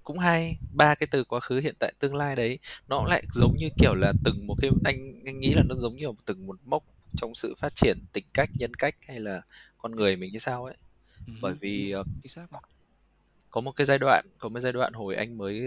cũng 0.05 0.19
hay. 0.19 0.57
Ba 0.75 0.95
cái 0.95 1.07
từ 1.11 1.25
quá 1.25 1.41
khứ 1.41 1.61
hiện 1.61 1.75
tại 1.79 1.93
tương 1.99 2.15
lai 2.15 2.37
đấy 2.37 2.59
nó 2.89 3.05
lại 3.05 3.23
giống 3.33 3.57
như 3.57 3.69
kiểu 3.79 3.95
là 3.95 4.13
từng 4.25 4.47
một 4.47 4.55
cái 4.61 4.71
anh 4.85 5.23
anh 5.27 5.41
nghĩ 5.41 5.55
là 5.55 5.63
nó 5.63 5.75
giống 5.75 5.97
như 5.97 6.07
là 6.07 6.13
từng 6.25 6.47
một 6.47 6.57
mốc 6.65 6.83
trong 7.17 7.35
sự 7.35 7.55
phát 7.59 7.75
triển 7.75 7.99
tính 8.13 8.25
cách 8.35 8.51
nhân 8.59 8.75
cách 8.75 8.95
hay 9.09 9.21
là 9.21 9.43
con 9.79 9.97
người 9.97 10.17
mình 10.17 10.33
như 10.33 10.39
sao 10.39 10.65
ấy. 10.65 10.77
Ừ 11.27 11.33
bởi 11.43 11.55
vì 11.61 11.91
ờ, 11.91 12.03
có 13.51 13.61
một 13.61 13.73
cái 13.77 13.85
giai 13.85 13.99
đoạn 13.99 14.27
có 14.39 14.49
một 14.49 14.61
giai 14.61 14.73
đoạn 14.73 14.93
hồi 14.93 15.17
anh 15.17 15.39
mới 15.39 15.63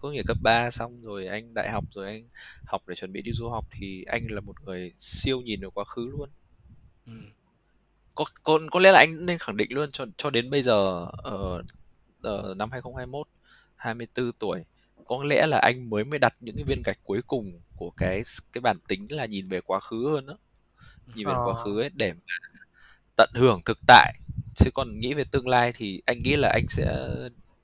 tốt 0.00 0.10
nghiệp 0.10 0.24
cấp 0.26 0.36
3 0.42 0.70
xong 0.70 1.02
rồi 1.02 1.26
anh 1.26 1.54
đại 1.54 1.70
học 1.70 1.84
rồi 1.94 2.06
anh 2.06 2.28
học 2.64 2.82
để 2.86 2.94
chuẩn 2.94 3.12
bị 3.12 3.22
đi 3.22 3.32
du 3.32 3.48
học 3.48 3.64
thì 3.70 4.04
anh 4.04 4.26
là 4.30 4.40
một 4.40 4.62
người 4.64 4.92
siêu 5.00 5.40
nhìn 5.40 5.60
vào 5.60 5.70
quá 5.70 5.84
khứ 5.84 6.06
luôn. 6.06 6.28
Ừ. 7.06 7.12
có 8.14 8.24
có 8.42 8.58
có 8.70 8.80
lẽ 8.80 8.92
là 8.92 8.98
anh 8.98 9.26
nên 9.26 9.38
khẳng 9.38 9.56
định 9.56 9.72
luôn 9.72 9.90
cho 9.92 10.06
cho 10.16 10.30
đến 10.30 10.50
bây 10.50 10.62
giờ 10.62 11.06
ở 11.18 11.62
ở 12.26 12.54
năm 12.54 12.70
2021 12.70 13.28
24 13.76 14.32
tuổi. 14.32 14.64
Có 15.06 15.24
lẽ 15.24 15.46
là 15.46 15.58
anh 15.58 15.90
mới 15.90 16.04
mới 16.04 16.18
đặt 16.18 16.34
những 16.40 16.56
cái 16.56 16.64
viên 16.64 16.82
gạch 16.82 16.98
cuối 17.04 17.20
cùng 17.26 17.60
của 17.76 17.90
cái 17.90 18.22
cái 18.52 18.60
bản 18.60 18.76
tính 18.88 19.06
là 19.10 19.26
nhìn 19.26 19.48
về 19.48 19.60
quá 19.60 19.80
khứ 19.80 20.08
hơn 20.12 20.26
đó 20.26 20.36
nhìn 21.14 21.26
về 21.26 21.32
Ờ. 21.32 21.42
quá 21.46 21.54
khứ 21.54 21.80
ấy 21.80 21.90
để 21.94 22.12
mà 22.12 22.20
tận 23.16 23.30
hưởng 23.34 23.60
thực 23.64 23.78
tại. 23.86 24.14
Chứ 24.54 24.70
còn 24.74 25.00
nghĩ 25.00 25.14
về 25.14 25.24
tương 25.30 25.48
lai 25.48 25.72
thì 25.76 26.02
anh 26.06 26.22
nghĩ 26.22 26.36
là 26.36 26.48
anh 26.48 26.64
sẽ 26.68 27.08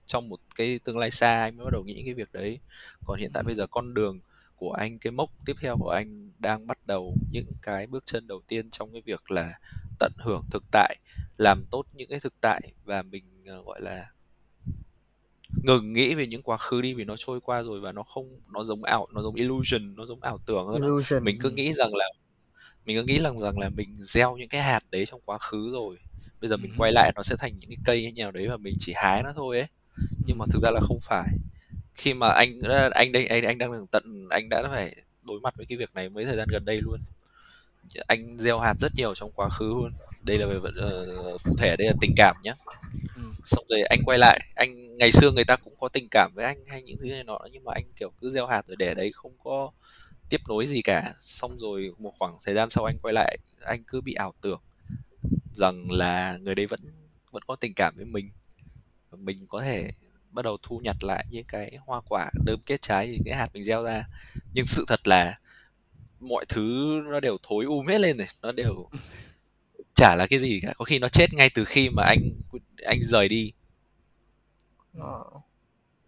trong 0.06 0.28
một 0.28 0.40
cái 0.56 0.80
tương 0.84 0.98
lai 0.98 1.10
xa 1.10 1.42
anh 1.42 1.56
mới 1.56 1.64
bắt 1.64 1.70
đầu 1.72 1.84
nghĩ 1.84 1.94
những 1.94 2.04
cái 2.04 2.14
việc 2.14 2.32
đấy. 2.32 2.58
Còn 3.06 3.20
hiện 3.20 3.30
tại 3.34 3.42
bây 3.42 3.54
giờ 3.54 3.66
con 3.66 3.94
đường 3.94 4.20
của 4.56 4.72
anh 4.72 4.98
cái 4.98 5.10
mốc 5.10 5.30
tiếp 5.46 5.56
theo 5.60 5.76
của 5.78 5.88
anh 5.88 6.30
đang 6.38 6.66
bắt 6.66 6.78
đầu 6.86 7.14
những 7.32 7.52
cái 7.62 7.86
bước 7.86 8.06
chân 8.06 8.26
đầu 8.26 8.40
tiên 8.48 8.70
trong 8.70 8.92
cái 8.92 9.02
việc 9.04 9.30
là 9.30 9.58
tận 9.98 10.12
hưởng 10.18 10.42
thực 10.50 10.64
tại 10.72 10.96
làm 11.38 11.64
tốt 11.70 11.86
những 11.92 12.08
cái 12.10 12.20
thực 12.20 12.34
tại 12.40 12.60
và 12.84 13.02
mình 13.02 13.24
ờ, 13.46 13.62
gọi 13.62 13.80
là 13.80 14.06
ngừng 15.62 15.92
nghĩ 15.92 16.14
về 16.14 16.26
những 16.26 16.42
quá 16.42 16.56
khứ 16.56 16.80
đi 16.82 16.94
vì 16.94 17.04
nó 17.04 17.14
trôi 17.18 17.40
qua 17.40 17.62
rồi 17.62 17.80
và 17.80 17.92
nó 17.92 18.02
không 18.02 18.40
nó 18.52 18.64
giống 18.64 18.84
ảo 18.84 19.06
nó 19.12 19.22
giống 19.22 19.34
illusion 19.34 19.94
nó 19.96 20.06
giống 20.06 20.22
ảo 20.22 20.38
tưởng 20.46 20.66
hơn 20.66 20.82
illusion 20.82 21.24
mình 21.24 21.36
cứ 21.40 21.48
Ừ. 21.48 21.52
nghĩ 21.52 21.72
rằng 21.72 21.94
là 21.94 22.04
mình 22.86 22.96
cứ 22.96 23.02
nghĩ 23.04 23.20
rằng 23.20 23.38
rằng 23.38 23.58
là 23.58 23.68
mình 23.68 23.96
gieo 24.00 24.36
những 24.36 24.48
cái 24.48 24.62
hạt 24.62 24.80
đấy 24.90 25.06
trong 25.06 25.20
quá 25.24 25.38
khứ 25.38 25.70
rồi 25.72 25.96
bây 26.40 26.48
giờ 26.48 26.56
mình 26.56 26.70
Ừ. 26.70 26.74
quay 26.78 26.92
lại 26.92 27.12
nó 27.16 27.22
sẽ 27.22 27.36
thành 27.38 27.58
những 27.58 27.70
cái 27.70 27.76
cây 27.84 28.02
hay 28.02 28.12
nào 28.12 28.30
đấy 28.30 28.48
và 28.48 28.56
mình 28.56 28.74
chỉ 28.78 28.92
hái 28.96 29.22
nó 29.22 29.32
thôi 29.36 29.58
ấy 29.58 29.66
nhưng 30.26 30.38
mà 30.38 30.44
thực 30.50 30.58
ra 30.62 30.70
là 30.70 30.80
không 30.80 30.98
phải 31.00 31.28
khi 31.94 32.14
mà 32.14 32.28
anh 32.28 32.60
anh 32.94 33.12
đây 33.12 33.26
anh 33.26 33.44
anh 33.44 33.58
đang 33.58 33.86
tận 33.86 34.26
anh 34.30 34.48
đã 34.48 34.68
phải 34.70 34.96
đối 35.22 35.40
mặt 35.40 35.54
với 35.56 35.66
cái 35.66 35.78
việc 35.78 35.94
này 35.94 36.08
mấy 36.08 36.24
thời 36.24 36.36
gian 36.36 36.48
gần 36.50 36.64
đây 36.64 36.80
luôn 36.80 37.00
anh 38.06 38.38
gieo 38.38 38.58
hạt 38.60 38.74
rất 38.78 38.92
nhiều 38.94 39.14
trong 39.14 39.30
quá 39.34 39.48
khứ 39.48 39.68
luôn 39.68 39.92
đây 40.22 40.38
là 40.38 40.46
về 40.46 40.58
ờ, 40.76 41.06
cụ 41.44 41.56
thể 41.58 41.76
đây 41.76 41.86
là 41.86 41.92
tình 42.00 42.12
cảm 42.16 42.36
nhé 42.42 42.54
Ừ 43.16 43.21
xong 43.44 43.64
rồi 43.68 43.82
anh 43.82 44.00
quay 44.04 44.18
lại, 44.18 44.40
anh, 44.54 44.96
ngày 44.96 45.12
xưa 45.12 45.30
người 45.30 45.44
ta 45.44 45.56
cũng 45.56 45.74
có 45.80 45.88
tình 45.88 46.08
cảm 46.10 46.32
với 46.34 46.44
anh 46.44 46.64
hay 46.66 46.82
những 46.82 46.96
thứ 47.00 47.10
này 47.10 47.24
nọ 47.24 47.38
nhưng 47.52 47.64
mà 47.64 47.72
anh, 47.74 47.84
kiểu, 47.96 48.12
cứ 48.20 48.30
gieo 48.30 48.46
hạt 48.46 48.62
rồi 48.66 48.76
để 48.76 48.94
đấy 48.94 49.12
không 49.14 49.32
có 49.44 49.70
tiếp 50.30 50.40
nối 50.48 50.66
gì 50.66 50.82
cả. 50.82 51.14
Xong 51.20 51.58
rồi 51.58 51.92
một 51.98 52.12
khoảng 52.18 52.34
thời 52.44 52.54
gian 52.54 52.70
sau 52.70 52.84
anh 52.84 52.98
quay 53.02 53.14
lại, 53.14 53.38
anh 53.60 53.84
cứ 53.86 54.00
bị 54.00 54.14
ảo 54.14 54.34
tưởng 54.40 54.60
rằng 55.54 55.92
là 55.92 56.38
người 56.42 56.54
đấy 56.54 56.66
vẫn 56.66 56.80
vẫn 57.30 57.42
có 57.46 57.56
tình 57.56 57.74
cảm 57.74 57.94
với 57.96 58.04
mình. 58.04 58.30
Mình 59.12 59.46
có 59.48 59.60
thể 59.60 59.90
bắt 60.30 60.42
đầu 60.42 60.56
thu 60.62 60.80
nhặt 60.84 60.96
lại 61.04 61.26
những 61.30 61.44
cái 61.48 61.78
hoa 61.86 62.00
quả, 62.08 62.30
đơm 62.46 62.60
kết 62.66 62.82
trái 62.82 63.08
những 63.08 63.22
cái 63.24 63.34
hạt 63.36 63.48
mình 63.54 63.64
gieo 63.64 63.82
ra. 63.82 64.04
Nhưng 64.54 64.66
sự 64.66 64.84
thật 64.88 65.08
là 65.08 65.38
mọi 66.20 66.44
thứ 66.48 66.62
nó 67.10 67.20
đều 67.20 67.36
thối 67.42 67.64
um 67.64 67.86
hết 67.86 68.00
lên 68.00 68.16
này, 68.16 68.28
nó 68.42 68.52
đều 68.52 68.88
chả 69.94 70.16
là 70.16 70.26
cái 70.26 70.38
gì 70.38 70.60
cả 70.62 70.72
có 70.76 70.84
khi 70.84 70.98
nó 70.98 71.08
chết 71.08 71.34
ngay 71.34 71.50
từ 71.54 71.64
khi 71.64 71.90
mà 71.90 72.02
anh 72.04 72.30
anh 72.86 72.98
rời 73.04 73.28
đi 73.28 73.52
Ờ. 74.98 75.24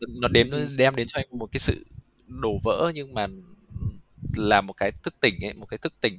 nó 0.08 0.28
đến 0.28 0.50
nó 0.50 0.56
Ừ. 0.56 0.68
đem 0.76 0.96
đến 0.96 1.06
cho 1.10 1.20
anh 1.20 1.26
một 1.38 1.48
cái 1.52 1.60
sự 1.60 1.86
đổ 2.26 2.58
vỡ 2.64 2.92
nhưng 2.94 3.14
mà 3.14 3.26
là 4.36 4.60
một 4.60 4.72
cái 4.72 4.92
thức 5.02 5.14
tỉnh 5.20 5.44
ấy 5.44 5.52
một 5.54 5.66
cái 5.66 5.78
thức 5.78 5.92
tỉnh 6.00 6.18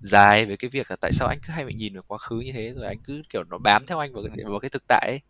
dài 0.00 0.46
về 0.46 0.56
cái 0.56 0.68
việc 0.70 0.90
là 0.90 0.96
tại 1.00 1.12
sao 1.12 1.28
anh 1.28 1.38
cứ 1.46 1.52
hay 1.52 1.64
bị 1.64 1.74
nhìn 1.74 1.94
vào 1.94 2.02
quá 2.06 2.18
khứ 2.18 2.40
như 2.40 2.52
thế 2.52 2.72
rồi 2.76 2.86
anh 2.86 2.98
cứ 3.04 3.22
kiểu 3.30 3.44
nó 3.44 3.58
bám 3.58 3.86
theo 3.86 3.98
anh 3.98 4.12
vào 4.12 4.24
cái, 4.36 4.44
vào 4.44 4.58
cái 4.60 4.68
thực 4.68 4.82
tại 4.88 5.06
ấy, 5.08 5.20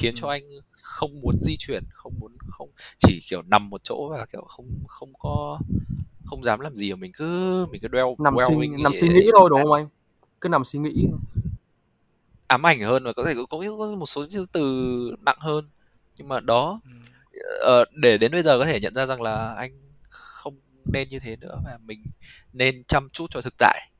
khiến 0.00 0.14
cho 0.16 0.28
Ừ. 0.28 0.30
anh 0.32 0.42
không 0.72 1.20
muốn 1.20 1.38
di 1.42 1.56
chuyển 1.58 1.82
không 1.92 2.14
muốn 2.20 2.32
không 2.48 2.70
chỉ 2.98 3.20
kiểu 3.30 3.42
nằm 3.42 3.70
một 3.70 3.80
chỗ 3.84 4.08
và 4.10 4.26
kiểu 4.32 4.42
không 4.42 4.66
không 4.88 5.12
có 5.18 5.60
không 6.24 6.44
dám 6.44 6.60
làm 6.60 6.76
gì 6.76 6.92
mà 6.92 6.96
mình 6.96 7.12
cứ 7.12 7.66
mình 7.70 7.80
cứ 7.82 7.88
đeo 7.88 8.16
nằm 8.18 8.34
suy 9.00 9.08
nghĩ 9.08 9.30
thôi 9.38 9.50
đúng 9.50 9.64
không 9.64 9.72
anh 9.72 9.88
cứ 10.40 10.48
nằm 10.48 10.64
suy 10.64 10.78
nghĩ 10.78 11.08
ám 12.46 12.66
ảnh 12.66 12.80
hơn 12.80 13.04
và 13.04 13.12
có 13.12 13.24
thể 13.26 13.34
có, 13.50 13.58
có 13.78 13.94
một 13.96 14.06
số 14.06 14.26
từ 14.52 14.62
nặng 15.26 15.38
hơn 15.40 15.68
nhưng 16.18 16.28
mà 16.28 16.40
đó 16.40 16.80
Ừ. 16.84 16.90
ờ, 17.60 17.84
để 17.94 18.18
đến 18.18 18.32
bây 18.32 18.42
giờ 18.42 18.58
có 18.58 18.64
thể 18.64 18.80
nhận 18.80 18.94
ra 18.94 19.06
rằng 19.06 19.22
là 19.22 19.54
anh 19.54 19.72
không 20.10 20.56
nên 20.92 21.08
như 21.08 21.18
thế 21.18 21.36
nữa 21.36 21.60
và 21.64 21.78
mình 21.84 22.02
nên 22.52 22.84
chăm 22.88 23.08
chút 23.12 23.26
cho 23.30 23.40
thực 23.40 23.54
tại 23.58 23.90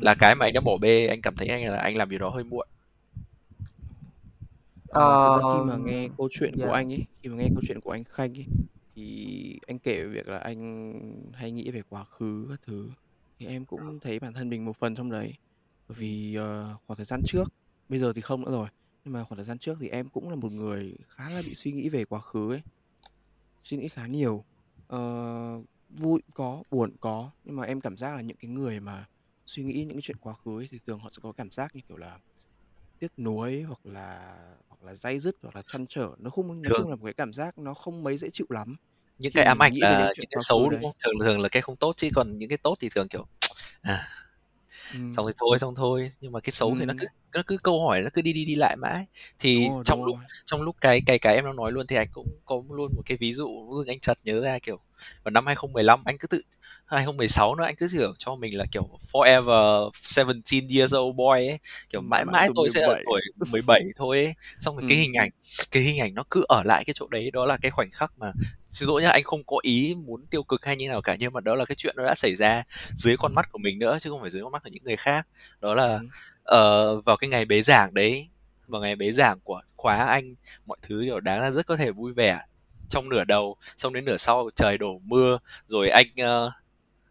là 0.00 0.12
Ừ. 0.12 0.16
cái 0.20 0.34
mà 0.34 0.46
anh 0.46 0.52
đã 0.52 0.60
bỏ 0.60 0.76
bê 0.80 1.06
anh 1.06 1.22
cảm 1.22 1.36
thấy 1.36 1.48
anh 1.48 1.64
là 1.64 1.78
anh 1.78 1.96
làm 1.96 2.10
điều 2.10 2.18
đó 2.18 2.28
hơi 2.30 2.44
muộn 2.44 2.68
Ờ, 4.88 5.28
thực 5.28 5.42
ra 5.42 5.42
khi 5.52 5.58
Ờ, 5.58 5.64
mà 5.64 5.76
nghe 5.76 6.08
câu 6.18 6.28
chuyện 6.32 6.56
của 6.56 6.60
dạ. 6.62 6.72
anh 6.72 6.92
ấy, 6.92 7.04
khi 7.22 7.28
mà 7.28 7.36
nghe 7.36 7.48
câu 7.54 7.62
chuyện 7.68 7.80
của 7.80 7.90
anh 7.90 8.04
Khanh 8.04 8.38
ấy, 8.38 8.46
thì 8.96 9.58
anh 9.66 9.78
kể 9.78 10.02
về 10.02 10.08
việc 10.08 10.28
là 10.28 10.38
anh 10.38 10.92
hay 11.34 11.50
nghĩ 11.50 11.70
về 11.70 11.82
quá 11.88 12.04
khứ 12.04 12.46
các 12.50 12.60
thứ, 12.66 12.88
thì 13.38 13.46
em 13.46 13.64
cũng 13.64 14.00
thấy 14.00 14.18
bản 14.18 14.32
thân 14.34 14.50
mình 14.50 14.64
một 14.64 14.76
phần 14.76 14.94
trong 14.94 15.10
đấy. 15.10 15.32
Bởi 15.88 15.96
vì 15.98 16.34
ờ, 16.34 16.76
khoảng 16.86 16.96
thời 16.96 17.06
gian 17.06 17.22
trước, 17.26 17.44
bây 17.88 17.98
giờ 17.98 18.12
thì 18.12 18.20
không 18.20 18.44
nữa 18.44 18.50
rồi, 18.50 18.68
nhưng 19.04 19.12
mà 19.14 19.24
khoảng 19.24 19.36
thời 19.36 19.44
gian 19.44 19.58
trước 19.58 19.78
thì 19.80 19.88
em 19.88 20.08
cũng 20.08 20.28
là 20.30 20.36
một 20.36 20.52
người 20.52 20.96
khá 21.08 21.30
là 21.30 21.42
bị 21.42 21.54
suy 21.54 21.72
nghĩ 21.72 21.88
về 21.88 22.04
quá 22.04 22.20
khứ 22.20 22.52
ấy, 22.52 22.62
suy 23.64 23.76
nghĩ 23.76 23.88
khá 23.88 24.06
nhiều. 24.06 24.44
Ờ, 24.86 24.98
vui 25.88 26.22
có, 26.34 26.62
buồn 26.70 26.96
có, 27.00 27.30
nhưng 27.44 27.56
mà 27.56 27.64
em 27.64 27.80
cảm 27.80 27.96
giác 27.96 28.14
là 28.16 28.20
những 28.22 28.36
cái 28.36 28.48
người 28.50 28.80
mà 28.80 29.06
suy 29.46 29.62
nghĩ 29.64 29.72
những 29.84 29.92
cái 29.96 30.02
chuyện 30.02 30.16
quá 30.18 30.34
khứ 30.34 30.60
ấy, 30.60 30.68
thì 30.70 30.78
thường 30.86 30.98
họ 30.98 31.08
sẽ 31.12 31.20
có 31.22 31.32
cảm 31.32 31.50
giác 31.50 31.74
như 31.74 31.80
kiểu 31.88 31.96
là 31.96 32.18
tiếc 32.98 33.08
nuối 33.18 33.62
hoặc 33.62 33.86
là 33.86 34.36
hoặc 34.68 34.82
là 34.82 34.94
day 34.94 35.18
dứt 35.20 35.34
hoặc 35.42 35.56
là 35.56 35.62
trăn 35.72 35.86
trở. 35.88 36.10
Nó 36.20 36.30
không 36.30 36.48
nói 36.48 36.62
Thường- 36.70 36.82
chung 36.82 36.90
là 36.90 36.96
một 36.96 37.04
cái 37.04 37.14
cảm 37.14 37.32
giác 37.32 37.58
nó 37.58 37.74
không 37.74 38.02
mấy 38.04 38.18
dễ 38.18 38.28
chịu 38.32 38.46
lắm 38.50 38.76
những 39.18 39.32
Khi 39.32 39.38
cái 39.38 39.44
ám 39.46 39.58
mình 39.58 39.66
ảnh 39.66 39.72
nghĩ 39.74 39.80
về 39.80 39.86
là 39.86 39.98
những 39.98 40.08
những, 40.18 40.26
cái 40.30 40.38
quá 40.38 40.42
xấu 40.42 40.70
đúng 40.70 40.70
đấy. 40.70 40.82
không? 40.82 40.92
Thường 41.04 41.14
thường 41.20 41.40
là 41.40 41.48
cái 41.48 41.62
không 41.62 41.76
tốt 41.76 41.94
chứ 41.96 42.08
còn 42.14 42.38
những 42.38 42.48
cái 42.48 42.58
tốt 42.58 42.76
thì 42.80 42.88
thường 42.88 43.08
kiểu 43.08 43.26
à 43.82 44.08
ừ. 44.90 44.98
xong 45.10 45.24
rồi 45.26 45.32
thôi 45.38 45.58
xong 45.58 45.74
thôi 45.74 46.12
nhưng 46.20 46.32
mà 46.32 46.40
cái 46.40 46.50
xấu 46.52 46.76
thì 46.78 46.84
nó 46.84 46.92
Ừ. 46.92 46.98
cứ 46.98 47.06
nó 47.34 47.42
cứ 47.46 47.56
câu 47.62 47.86
hỏi 47.86 48.02
nó 48.02 48.10
cứ 48.14 48.22
đi 48.22 48.32
đi 48.32 48.44
đi 48.44 48.54
lại 48.54 48.76
mãi 48.76 49.06
thì 49.38 49.54
đúng 49.54 49.74
rồi, 49.74 49.84
trong 49.84 49.98
đúng 49.98 50.04
lúc 50.04 50.16
rồi. 50.16 50.24
trong 50.46 50.62
lúc 50.62 50.76
cái 50.80 51.02
cái 51.06 51.18
cái 51.18 51.34
em 51.34 51.44
đang 51.44 51.56
nói 51.56 51.72
luôn 51.72 51.86
thì 51.86 51.96
anh 51.96 52.08
cũng 52.12 52.28
có 52.44 52.62
luôn 52.70 52.92
một 52.96 53.02
cái 53.06 53.16
ví 53.20 53.32
dụ 53.32 53.72
dưng 53.78 53.86
anh 53.88 54.00
chợt 54.00 54.18
nhớ 54.24 54.40
ra 54.40 54.58
kiểu 54.58 54.80
vào 55.24 55.30
năm 55.30 55.46
2015 55.46 56.02
anh 56.04 56.18
cứ 56.18 56.26
tự 56.28 56.42
2016 56.86 57.54
nữa 57.54 57.64
anh 57.64 57.76
cứ 57.76 57.88
kiểu 57.92 58.14
cho 58.18 58.34
mình 58.36 58.56
là 58.58 58.64
kiểu 58.72 58.88
forever 59.12 59.90
17 60.26 60.60
years 60.78 60.94
old 60.96 61.16
boy 61.16 61.48
ấy 61.48 61.58
kiểu 61.90 62.00
mãi 62.00 62.24
Mãi 62.24 62.32
mãi 62.32 62.48
tuổi 62.48 62.54
tôi 62.56 62.70
sẽ 62.70 62.80
ở 62.80 62.86
17. 62.86 63.04
tuổi 63.06 63.20
17 63.50 63.80
thôi 63.96 64.24
ấy 64.24 64.34
xong 64.60 64.76
rồi 64.76 64.84
cái 64.88 64.98
Ừ. 64.98 65.00
hình 65.00 65.12
ảnh 65.14 65.30
cái 65.70 65.82
hình 65.82 66.00
ảnh 66.00 66.14
nó 66.14 66.22
cứ 66.30 66.44
ở 66.48 66.62
lại 66.64 66.84
cái 66.84 66.94
chỗ 66.96 67.08
đấy 67.08 67.30
đó 67.30 67.46
là 67.46 67.56
cái 67.56 67.70
khoảnh 67.70 67.90
khắc 67.90 68.12
mà 68.18 68.32
xin 68.70 68.88
lỗi 68.88 69.02
nhá 69.02 69.10
anh 69.10 69.22
không 69.24 69.44
có 69.46 69.56
ý 69.62 69.94
muốn 69.94 70.26
tiêu 70.26 70.42
cực 70.42 70.64
hay 70.64 70.76
như 70.76 70.88
nào 70.88 71.02
cả 71.02 71.16
nhưng 71.18 71.32
mà 71.32 71.40
đó 71.40 71.54
là 71.54 71.64
cái 71.64 71.74
chuyện 71.76 71.94
nó 71.96 72.04
đã 72.04 72.14
xảy 72.14 72.36
ra 72.36 72.62
dưới 72.94 73.16
con 73.16 73.32
Ừ. 73.32 73.34
mắt 73.34 73.52
của 73.52 73.58
mình 73.58 73.78
nữa 73.78 73.98
chứ 74.00 74.10
không 74.10 74.20
phải 74.20 74.30
dưới 74.30 74.42
con 74.42 74.52
mắt 74.52 74.62
của 74.62 74.70
những 74.72 74.84
người 74.84 74.96
khác 74.96 75.26
đó 75.60 75.74
là 75.74 75.86
Ừ. 75.86 76.06
ờ, 76.42 77.00
vào 77.00 77.16
cái 77.16 77.30
ngày 77.30 77.44
bế 77.44 77.62
giảng 77.62 77.94
đấy 77.94 78.28
vào 78.66 78.80
ngày 78.80 78.96
bế 78.96 79.12
giảng 79.12 79.40
của 79.44 79.60
khóa 79.76 79.96
anh 80.04 80.34
mọi 80.66 80.78
thứ 80.82 81.02
kiểu 81.04 81.20
đáng 81.20 81.40
ra 81.40 81.50
rất 81.50 81.66
có 81.66 81.76
thể 81.76 81.90
vui 81.90 82.12
vẻ 82.12 82.38
trong 82.88 83.08
nửa 83.08 83.24
đầu 83.24 83.56
xong 83.76 83.92
đến 83.94 84.04
nửa 84.04 84.16
sau 84.16 84.50
trời 84.56 84.78
đổ 84.78 85.00
mưa 85.04 85.38
rồi 85.66 85.88
anh 85.88 86.06
ờ, 86.16 86.52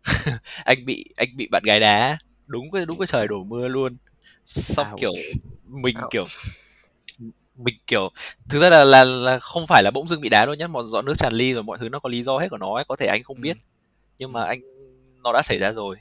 anh 0.65 0.85
bị 0.85 1.05
anh 1.17 1.29
bị 1.37 1.47
bạn 1.51 1.63
gái 1.65 1.79
đá 1.79 2.17
đúng 2.47 2.71
cái 2.71 2.85
đúng 2.85 2.99
cái 2.99 3.07
trời 3.07 3.27
đổ 3.27 3.43
mưa 3.43 3.67
luôn 3.67 3.97
xong 4.45 4.87
Ouch. 4.91 4.99
kiểu 5.01 5.13
mình 5.63 5.97
Ouch. 5.97 6.11
kiểu 6.11 6.25
mình 7.55 7.75
kiểu 7.87 8.09
thực 8.49 8.59
ra 8.59 8.69
là 8.69 8.83
là 8.83 9.03
là 9.03 9.39
không 9.39 9.67
phải 9.67 9.83
là 9.83 9.91
bỗng 9.91 10.07
dưng 10.07 10.21
bị 10.21 10.29
đá 10.29 10.45
đâu 10.45 10.55
nhá 10.55 10.67
một 10.67 10.83
giọt 10.83 11.01
nước 11.01 11.13
tràn 11.17 11.33
ly 11.33 11.53
rồi 11.53 11.63
mọi 11.63 11.77
thứ 11.77 11.89
nó 11.89 11.99
có 11.99 12.09
lý 12.09 12.23
do 12.23 12.37
hết 12.39 12.47
của 12.49 12.57
nó 12.57 12.75
ấy. 12.75 12.83
có 12.87 12.95
thể 12.95 13.07
anh 13.07 13.23
không 13.23 13.37
Ừ. 13.37 13.41
biết 13.41 13.57
nhưng 14.17 14.33
mà 14.33 14.41
Ừ. 14.41 14.47
anh 14.47 14.61
nó 15.23 15.33
đã 15.33 15.41
xảy 15.41 15.59
ra 15.59 15.71
rồi 15.71 15.97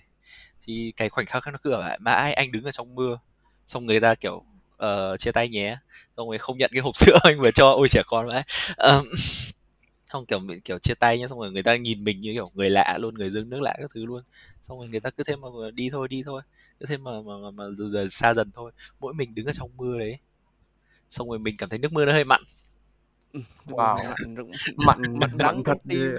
thì 0.62 0.92
cái 0.96 1.08
khoảnh 1.08 1.26
khắc 1.26 1.46
nó 1.52 1.58
cứ 1.62 1.70
ở 1.72 1.80
lại 1.80 1.98
mãi 2.00 2.34
anh 2.34 2.52
đứng 2.52 2.64
ở 2.64 2.70
trong 2.72 2.94
mưa 2.94 3.18
xong 3.66 3.86
người 3.86 4.00
ta 4.00 4.14
kiểu 4.14 4.44
ờ, 4.76 5.16
chia 5.16 5.32
tay 5.32 5.48
nhé 5.48 5.76
xong 6.16 6.28
rồi 6.28 6.38
không 6.38 6.58
nhận 6.58 6.70
cái 6.74 6.82
hộp 6.82 6.96
sữa 6.98 7.18
anh 7.22 7.40
vừa 7.40 7.50
cho 7.50 7.70
ôi 7.70 7.88
trẻ 7.88 8.02
con 8.06 8.28
vậy 8.28 8.42
Ờm, 8.76 9.04
xong 10.14 10.26
kiểu 10.26 10.40
kiểu 10.64 10.78
chia 10.78 10.94
tay 10.94 11.18
nhá 11.18 11.28
xong 11.28 11.38
rồi 11.38 11.50
người 11.50 11.62
ta 11.62 11.76
nhìn 11.76 12.04
mình 12.04 12.20
như 12.20 12.32
kiểu 12.32 12.50
người 12.54 12.70
lạ 12.70 12.98
luôn 13.00 13.14
người 13.14 13.30
dưng 13.30 13.50
nước 13.50 13.60
lạ 13.60 13.74
các 13.80 13.90
thứ 13.94 14.06
luôn. 14.06 14.22
Xong 14.62 14.78
rồi 14.78 14.88
người 14.88 15.00
ta 15.00 15.10
cứ 15.10 15.24
thêm 15.24 15.40
mà 15.40 15.48
đi 15.74 15.90
thôi 15.90 16.08
đi 16.08 16.22
thôi. 16.26 16.42
Cứ 16.80 16.86
thêm 16.86 17.04
mà 17.04 17.10
mà, 17.22 17.32
mà, 17.42 17.50
mà 17.50 17.64
dần 17.76 17.88
dần 17.88 18.10
xa 18.10 18.34
dần 18.34 18.50
thôi. 18.54 18.72
Mỗi 19.00 19.14
mình 19.14 19.34
đứng 19.34 19.46
ở 19.46 19.52
trong 19.52 19.70
mưa 19.76 19.98
đấy. 19.98 20.18
Xong 21.10 21.28
rồi 21.28 21.38
mình 21.38 21.54
cảm 21.58 21.68
thấy 21.68 21.78
nước 21.78 21.92
mưa 21.92 22.04
nó 22.04 22.12
hơi 22.12 22.24
mặn. 22.24 22.40
Ừ. 23.32 23.40
Wow. 23.66 23.96
mặn 24.76 25.02
mặn 25.02 25.02
mặn 25.02 25.18
mặn 25.18 25.38
đắng 25.38 25.54
mặn 25.54 25.64
thật 25.64 25.78
tim. 25.88 26.16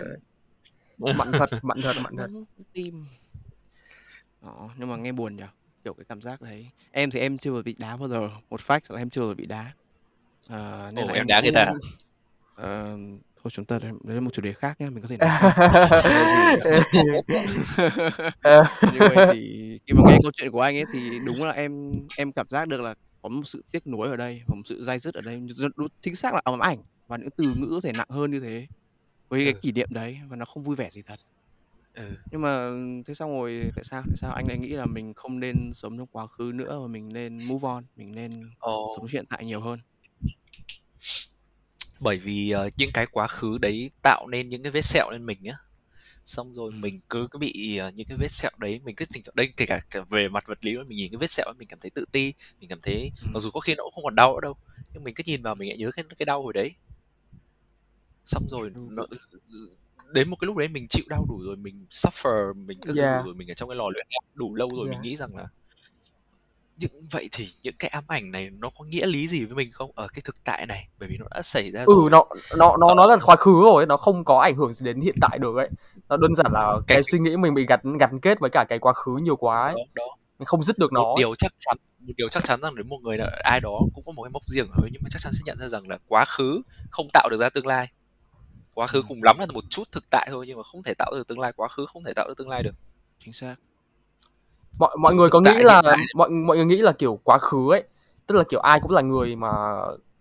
mặn 0.98 1.32
thật 1.38 1.50
mặn 1.62 1.82
thật 1.82 1.98
mặn 2.04 2.16
thật. 2.16 2.30
Tim. 2.74 3.06
Đó 4.42 4.70
nhưng 4.78 4.90
mà 4.90 4.98
nghe 4.98 5.12
buồn 5.12 5.36
nhỉ? 5.36 5.44
Kiểu 5.84 5.94
cái 5.94 6.06
cảm 6.10 6.22
giác 6.22 6.42
đấy. 6.42 6.70
Em 6.92 7.10
thì 7.12 7.20
em 7.20 7.38
chưa 7.38 7.52
bao 7.52 7.60
giờ 7.60 7.64
bị 7.64 7.76
đá 7.78 7.98
bao 7.98 8.10
giờ. 8.10 8.30
Một 8.50 8.62
fact 8.62 8.80
là 8.90 9.00
em 9.00 9.10
chưa 9.10 9.22
bao 9.22 9.30
giờ 9.30 9.34
bị 9.34 9.46
đá. 9.46 9.74
À, 10.50 10.92
nên 10.94 11.06
ồ 11.06 11.08
là 11.08 11.14
em 11.14 11.22
em 11.22 11.28
đá 11.28 11.42
người 11.42 11.52
ta 11.52 11.74
Ờ, 12.56 12.98
thôi 13.46 13.52
chúng 13.54 13.66
ta 13.66 13.80
đấy 13.80 13.92
là 14.04 14.20
một 14.20 14.34
chủ 14.34 14.42
đề 14.42 14.54
khác 14.54 14.82
nhé 14.82 14.90
mình 14.90 15.02
có 15.02 15.08
thể 15.08 15.18
nói 15.18 15.30
sau. 15.42 15.52
Anyway 18.82 19.34
thì 19.34 19.80
khi 19.88 19.94
mà 19.94 20.02
nghe 20.08 20.18
câu 20.24 20.32
chuyện 20.36 20.52
của 20.52 20.62
anh 20.62 20.76
ấy 20.78 20.86
thì 20.94 21.20
đúng 21.26 21.44
là 21.44 21.52
em 21.52 21.92
em 22.18 22.32
cảm 22.32 22.46
giác 22.50 22.68
được 22.68 22.82
là 22.82 22.96
có 23.22 23.30
một 23.30 23.42
sự 23.46 23.64
tiếc 23.72 23.88
nuối 23.88 24.08
ở 24.10 24.16
đây 24.16 24.42
một 24.48 24.62
sự 24.66 24.84
dai 24.84 25.00
dứt 25.00 25.14
ở 25.14 25.22
đây. 25.26 25.42
Rất- 25.56 25.72
đúng, 25.76 25.88
chính 26.02 26.16
xác 26.16 26.34
là 26.34 26.42
ám 26.44 26.60
ảnh 26.60 26.78
và 27.08 27.18
những 27.18 27.30
từ 27.38 27.44
ngữ 27.58 27.68
có 27.72 27.80
thể 27.84 27.92
nặng 27.98 28.08
hơn 28.10 28.32
như 28.32 28.40
thế 28.40 28.68
với 29.30 29.44
cái 29.46 29.54
Ừ. 29.54 29.60
kỷ 29.62 29.72
niệm 29.72 29.88
đấy 29.92 30.20
và 30.30 30.36
nó 30.36 30.46
không 30.46 30.64
vui 30.64 30.76
vẻ 30.76 30.90
gì 30.90 31.02
thật. 31.02 31.20
Ừ. 31.94 32.18
nhưng 32.32 32.42
mà 32.42 32.70
thế 33.08 33.14
xong 33.14 33.32
rồi 33.40 33.72
tại 33.76 33.84
sao 33.84 34.02
tại 34.08 34.16
sao 34.18 34.32
anh 34.32 34.48
lại 34.48 34.58
nghĩ 34.58 34.70
là 34.70 34.86
mình 34.86 35.14
không 35.16 35.40
nên 35.40 35.72
sống 35.74 35.98
trong 35.98 36.08
quá 36.08 36.28
khứ 36.28 36.52
nữa 36.56 36.80
mà 36.82 36.88
mình 36.88 37.10
nên 37.14 37.38
move 37.48 37.68
on 37.68 37.84
mình 37.96 38.12
nên 38.16 38.30
Ồ, 38.60 38.88
sống 38.98 39.06
hiện 39.12 39.26
tại 39.30 39.46
nhiều 39.46 39.62
hơn 39.62 39.80
bởi 42.00 42.18
vì 42.18 42.52
ờ, 42.52 42.70
những 42.78 42.92
cái 42.94 43.06
quá 43.12 43.28
khứ 43.28 43.58
đấy 43.58 43.90
tạo 44.02 44.28
nên 44.28 44.50
những 44.50 44.64
cái 44.64 44.72
vết 44.72 44.86
sẹo 44.86 45.10
lên 45.12 45.26
mình 45.26 45.44
á 45.46 45.58
xong 46.26 46.54
rồi 46.54 46.72
Ừ. 46.74 46.78
mình 46.80 47.02
cứ 47.10 47.28
cứ 47.32 47.40
bị 47.40 47.78
ờ, 47.78 47.92
những 47.96 48.08
cái 48.08 48.18
vết 48.18 48.32
sẹo 48.32 48.52
đấy 48.58 48.82
mình 48.84 48.96
cứ 48.96 49.06
tình 49.14 49.24
trạng 49.24 49.36
đây 49.36 49.54
kể 49.58 49.66
cả, 49.66 49.80
cả 49.90 50.02
về 50.10 50.28
mặt 50.30 50.44
vật 50.48 50.66
lý 50.66 50.78
mình 50.78 50.98
nhìn 50.98 51.12
cái 51.12 51.18
vết 51.18 51.32
sẹo 51.32 51.46
ấy, 51.46 51.54
mình 51.58 51.68
cảm 51.68 51.80
thấy 51.80 51.92
tự 51.92 52.06
ti 52.12 52.34
mình 52.60 52.70
cảm 52.70 52.82
thấy 52.82 53.12
Ừ. 53.22 53.28
mặc 53.34 53.40
dù 53.40 53.52
có 53.52 53.60
khi 53.60 53.76
nó 53.76 53.84
cũng 53.84 53.94
không 53.94 54.04
còn 54.04 54.16
đau 54.16 54.34
nữa 54.34 54.42
đâu 54.42 54.56
nhưng 54.94 55.04
mình 55.04 55.16
cứ 55.16 55.24
nhìn 55.26 55.42
vào 55.42 55.56
mình 55.56 55.70
lại 55.70 55.78
nhớ 55.78 55.92
cái 55.92 56.06
cái 56.18 56.26
đau 56.26 56.44
hồi 56.44 56.54
đấy 56.54 56.72
xong 58.26 58.48
rồi 58.50 58.72
nó, 58.76 59.06
đến 60.14 60.30
một 60.30 60.36
cái 60.42 60.46
lúc 60.46 60.58
đấy 60.58 60.68
mình 60.68 60.88
chịu 60.90 61.06
đau 61.10 61.26
đủ 61.30 61.42
rồi 61.44 61.56
mình 61.56 61.86
suffer 61.92 62.54
mình 62.66 62.80
cứ 62.86 62.94
Yeah. 62.98 63.18
đủ 63.20 63.26
rồi 63.26 63.36
mình 63.36 63.52
ở 63.52 63.54
trong 63.54 63.70
cái 63.70 63.76
lò 63.76 63.90
luyện 63.90 64.08
đủ 64.34 64.56
lâu 64.56 64.70
rồi 64.76 64.88
Yeah. 64.88 64.92
mình 64.92 65.02
nghĩ 65.02 65.16
rằng 65.16 65.36
là 65.36 65.48
những 66.78 66.92
vậy 67.12 67.30
thì 67.32 67.48
những 67.62 67.76
cái 67.80 67.90
ám 67.90 68.04
ảnh 68.08 68.32
này 68.32 68.50
nó 68.50 68.70
có 68.80 68.86
nghĩa 68.86 69.06
lý 69.06 69.28
gì 69.28 69.46
với 69.46 69.56
mình 69.56 69.72
không? 69.72 69.92
Ở 69.96 70.08
cái 70.14 70.22
thực 70.26 70.44
tại 70.44 70.66
này 70.66 70.88
bởi 71.00 71.10
vì 71.10 71.18
nó 71.18 71.26
đã 71.36 71.42
xảy 71.42 71.72
ra 71.72 71.84
ừ 71.86 71.94
rồi. 72.02 72.10
nó 72.10 72.26
nó 72.58 72.78
nó 72.78 72.94
nó 72.96 73.06
là 73.06 73.18
quá 73.26 73.36
khứ 73.36 73.62
rồi 73.64 73.86
nó 73.86 73.98
không 73.98 74.26
có 74.26 74.40
ảnh 74.42 74.56
hưởng 74.56 74.74
gì 74.74 74.86
đến 74.86 75.02
hiện 75.02 75.16
tại 75.22 75.38
được 75.40 75.56
ấy. 75.58 75.70
Nó 76.10 76.18
đơn 76.18 76.36
giản 76.36 76.52
là 76.54 76.74
Cái- 76.88 76.96
cái 76.96 77.04
suy 77.12 77.20
nghĩ 77.20 77.38
mình 77.38 77.54
bị 77.54 77.66
gắn 77.66 77.98
gắn 78.00 78.20
kết 78.20 78.40
với 78.40 78.50
cả 78.54 78.66
cái 78.70 78.80
quá 78.80 78.94
khứ 78.94 79.18
nhiều 79.22 79.36
quá 79.36 79.64
ấy. 79.66 79.74
Đó, 79.76 79.84
đó. 79.96 80.16
mình 80.40 80.46
không 80.46 80.64
dứt 80.64 80.78
được 80.78 80.94
nó 80.94 81.02
một 81.02 81.16
điều 81.18 81.36
chắc 81.36 81.52
chắn 81.60 81.78
một 82.00 82.14
điều 82.18 82.30
chắc 82.30 82.44
chắn 82.44 82.62
rằng 82.62 82.76
đến 82.76 82.90
một 82.90 83.00
người 83.04 83.18
nào 83.18 83.28
ai 83.44 83.60
đó 83.60 83.80
cũng 83.94 84.04
có 84.06 84.12
một 84.12 84.24
cái 84.24 84.30
mốc 84.30 84.44
riêng 84.48 84.68
ở 84.72 84.88
nhưng 84.92 85.02
mà 85.04 85.08
chắc 85.12 85.20
chắn 85.22 85.34
sẽ 85.34 85.40
nhận 85.46 85.58
ra 85.60 85.68
rằng 85.68 85.88
là 85.88 85.98
quá 86.08 86.26
khứ 86.26 86.62
không 86.92 87.08
tạo 87.14 87.30
được 87.32 87.38
ra 87.38 87.50
tương 87.50 87.68
lai. 87.68 87.88
Quá 88.74 88.88
khứ 88.88 89.00
Ừ. 89.00 89.06
cùng 89.08 89.24
lắm 89.24 89.38
là 89.40 89.46
một 89.54 89.64
chút 89.70 89.84
thực 89.92 90.10
tại 90.10 90.28
thôi 90.32 90.46
nhưng 90.48 90.58
mà 90.58 90.64
không 90.64 90.84
thể 90.84 90.94
tạo 90.98 91.12
được 91.16 91.28
tương 91.28 91.40
lai 91.40 91.52
quá 91.56 91.68
khứ 91.68 91.86
không 91.86 92.04
thể 92.04 92.14
tạo 92.16 92.28
được 92.28 92.38
tương 92.38 92.50
lai 92.50 92.64
được. 92.64 92.76
Chính 93.20 93.34
xác 93.34 93.56
mọi 94.80 94.96
mọi 95.00 95.16
người 95.16 95.30
có 95.30 95.40
nghĩ 95.40 95.64
là 95.64 95.82
mọi 96.16 96.30
mọi 96.30 96.58
người 96.58 96.66
nghĩ 96.66 96.78
là 96.78 96.92
kiểu 96.92 97.20
quá 97.24 97.38
khứ 97.38 97.72
ấy 97.72 97.84
tức 98.28 98.36
là 98.36 98.44
kiểu 98.50 98.60
ai 98.60 98.80
cũng 98.80 98.92
là 98.92 99.02
người 99.02 99.36
mà 99.36 99.50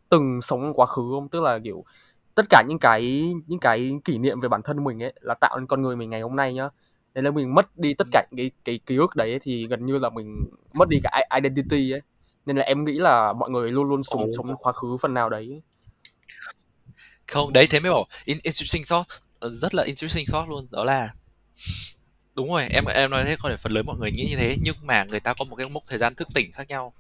từng 0.09 0.41
sống 0.41 0.73
quá 0.75 0.87
khứ 0.87 1.03
không? 1.11 1.29
Tức 1.29 1.43
là 1.43 1.59
kiểu 1.65 1.85
tất 2.35 2.47
cả 2.51 2.63
những 2.69 2.79
cái 2.79 3.35
những 3.47 3.59
cái 3.59 3.93
kỷ 4.05 4.19
niệm 4.19 4.41
về 4.41 4.49
bản 4.49 4.63
thân 4.63 4.85
mình 4.85 5.03
ấy 5.03 5.13
là 5.21 5.35
tạo 5.35 5.59
nên 5.59 5.67
con 5.67 5.83
người 5.83 5.97
mình 5.97 6.11
ngày 6.11 6.21
hôm 6.21 6.37
nay 6.37 6.55
nhá. 6.55 6.69
Nên 7.15 7.25
là 7.25 7.31
mình 7.31 7.55
mất 7.55 7.79
đi 7.79 7.95
tất 7.95 8.07
cả 8.13 8.27
những 8.31 8.37
cái 8.37 8.51
cái 8.65 8.81
ký 8.87 8.97
ức 8.97 9.17
đấy 9.17 9.31
ấy, 9.31 9.39
thì 9.39 9.67
gần 9.67 9.87
như 9.87 9.99
là 9.99 10.11
mình 10.11 10.51
mất 10.79 10.89
đi 10.89 10.99
cả 11.03 11.23
identity 11.37 11.93
ấy. 11.93 12.01
Nên 12.47 12.57
là 12.57 12.63
em 12.63 12.85
nghĩ 12.85 12.93
là 12.93 13.33
mọi 13.33 13.51
người 13.51 13.71
luôn 13.71 13.89
luôn 13.89 14.03
sống 14.03 14.31
sống 14.37 14.57
quá 14.57 14.73
khứ 14.73 14.97
phần 15.01 15.15
nào 15.15 15.29
đấy. 15.29 15.63
Không 17.27 17.53
đấy 17.53 17.67
thế 17.71 17.81
mới 17.81 17.93
bảo 17.93 18.07
in, 18.25 18.39
interesting 18.43 18.83
thought. 18.89 19.07
Ờ, 19.39 19.51
rất 19.51 19.75
là 19.75 19.83
interesting 19.83 20.25
thought 20.33 20.49
luôn 20.49 20.67
đó 20.71 20.85
là 20.85 21.15
đúng 22.35 22.51
rồi 22.51 22.67
em 22.71 22.85
em 22.85 23.11
nói 23.11 23.25
thế 23.25 23.37
có 23.39 23.49
thể 23.49 23.57
phần 23.57 23.73
lớn 23.73 23.87
mọi 23.87 23.97
người 23.99 24.11
nghĩ 24.13 24.27
như 24.31 24.37
thế 24.37 24.57
nhưng 24.63 24.75
mà 24.83 25.05
người 25.05 25.21
ta 25.21 25.35
có 25.35 25.45
một 25.45 25.57
cái 25.57 25.69
mốc 25.69 25.83
thời 25.87 25.99
gian 25.99 26.15
thức 26.15 26.29
tỉnh 26.35 26.53
khác 26.53 26.69
nhau. 26.69 26.93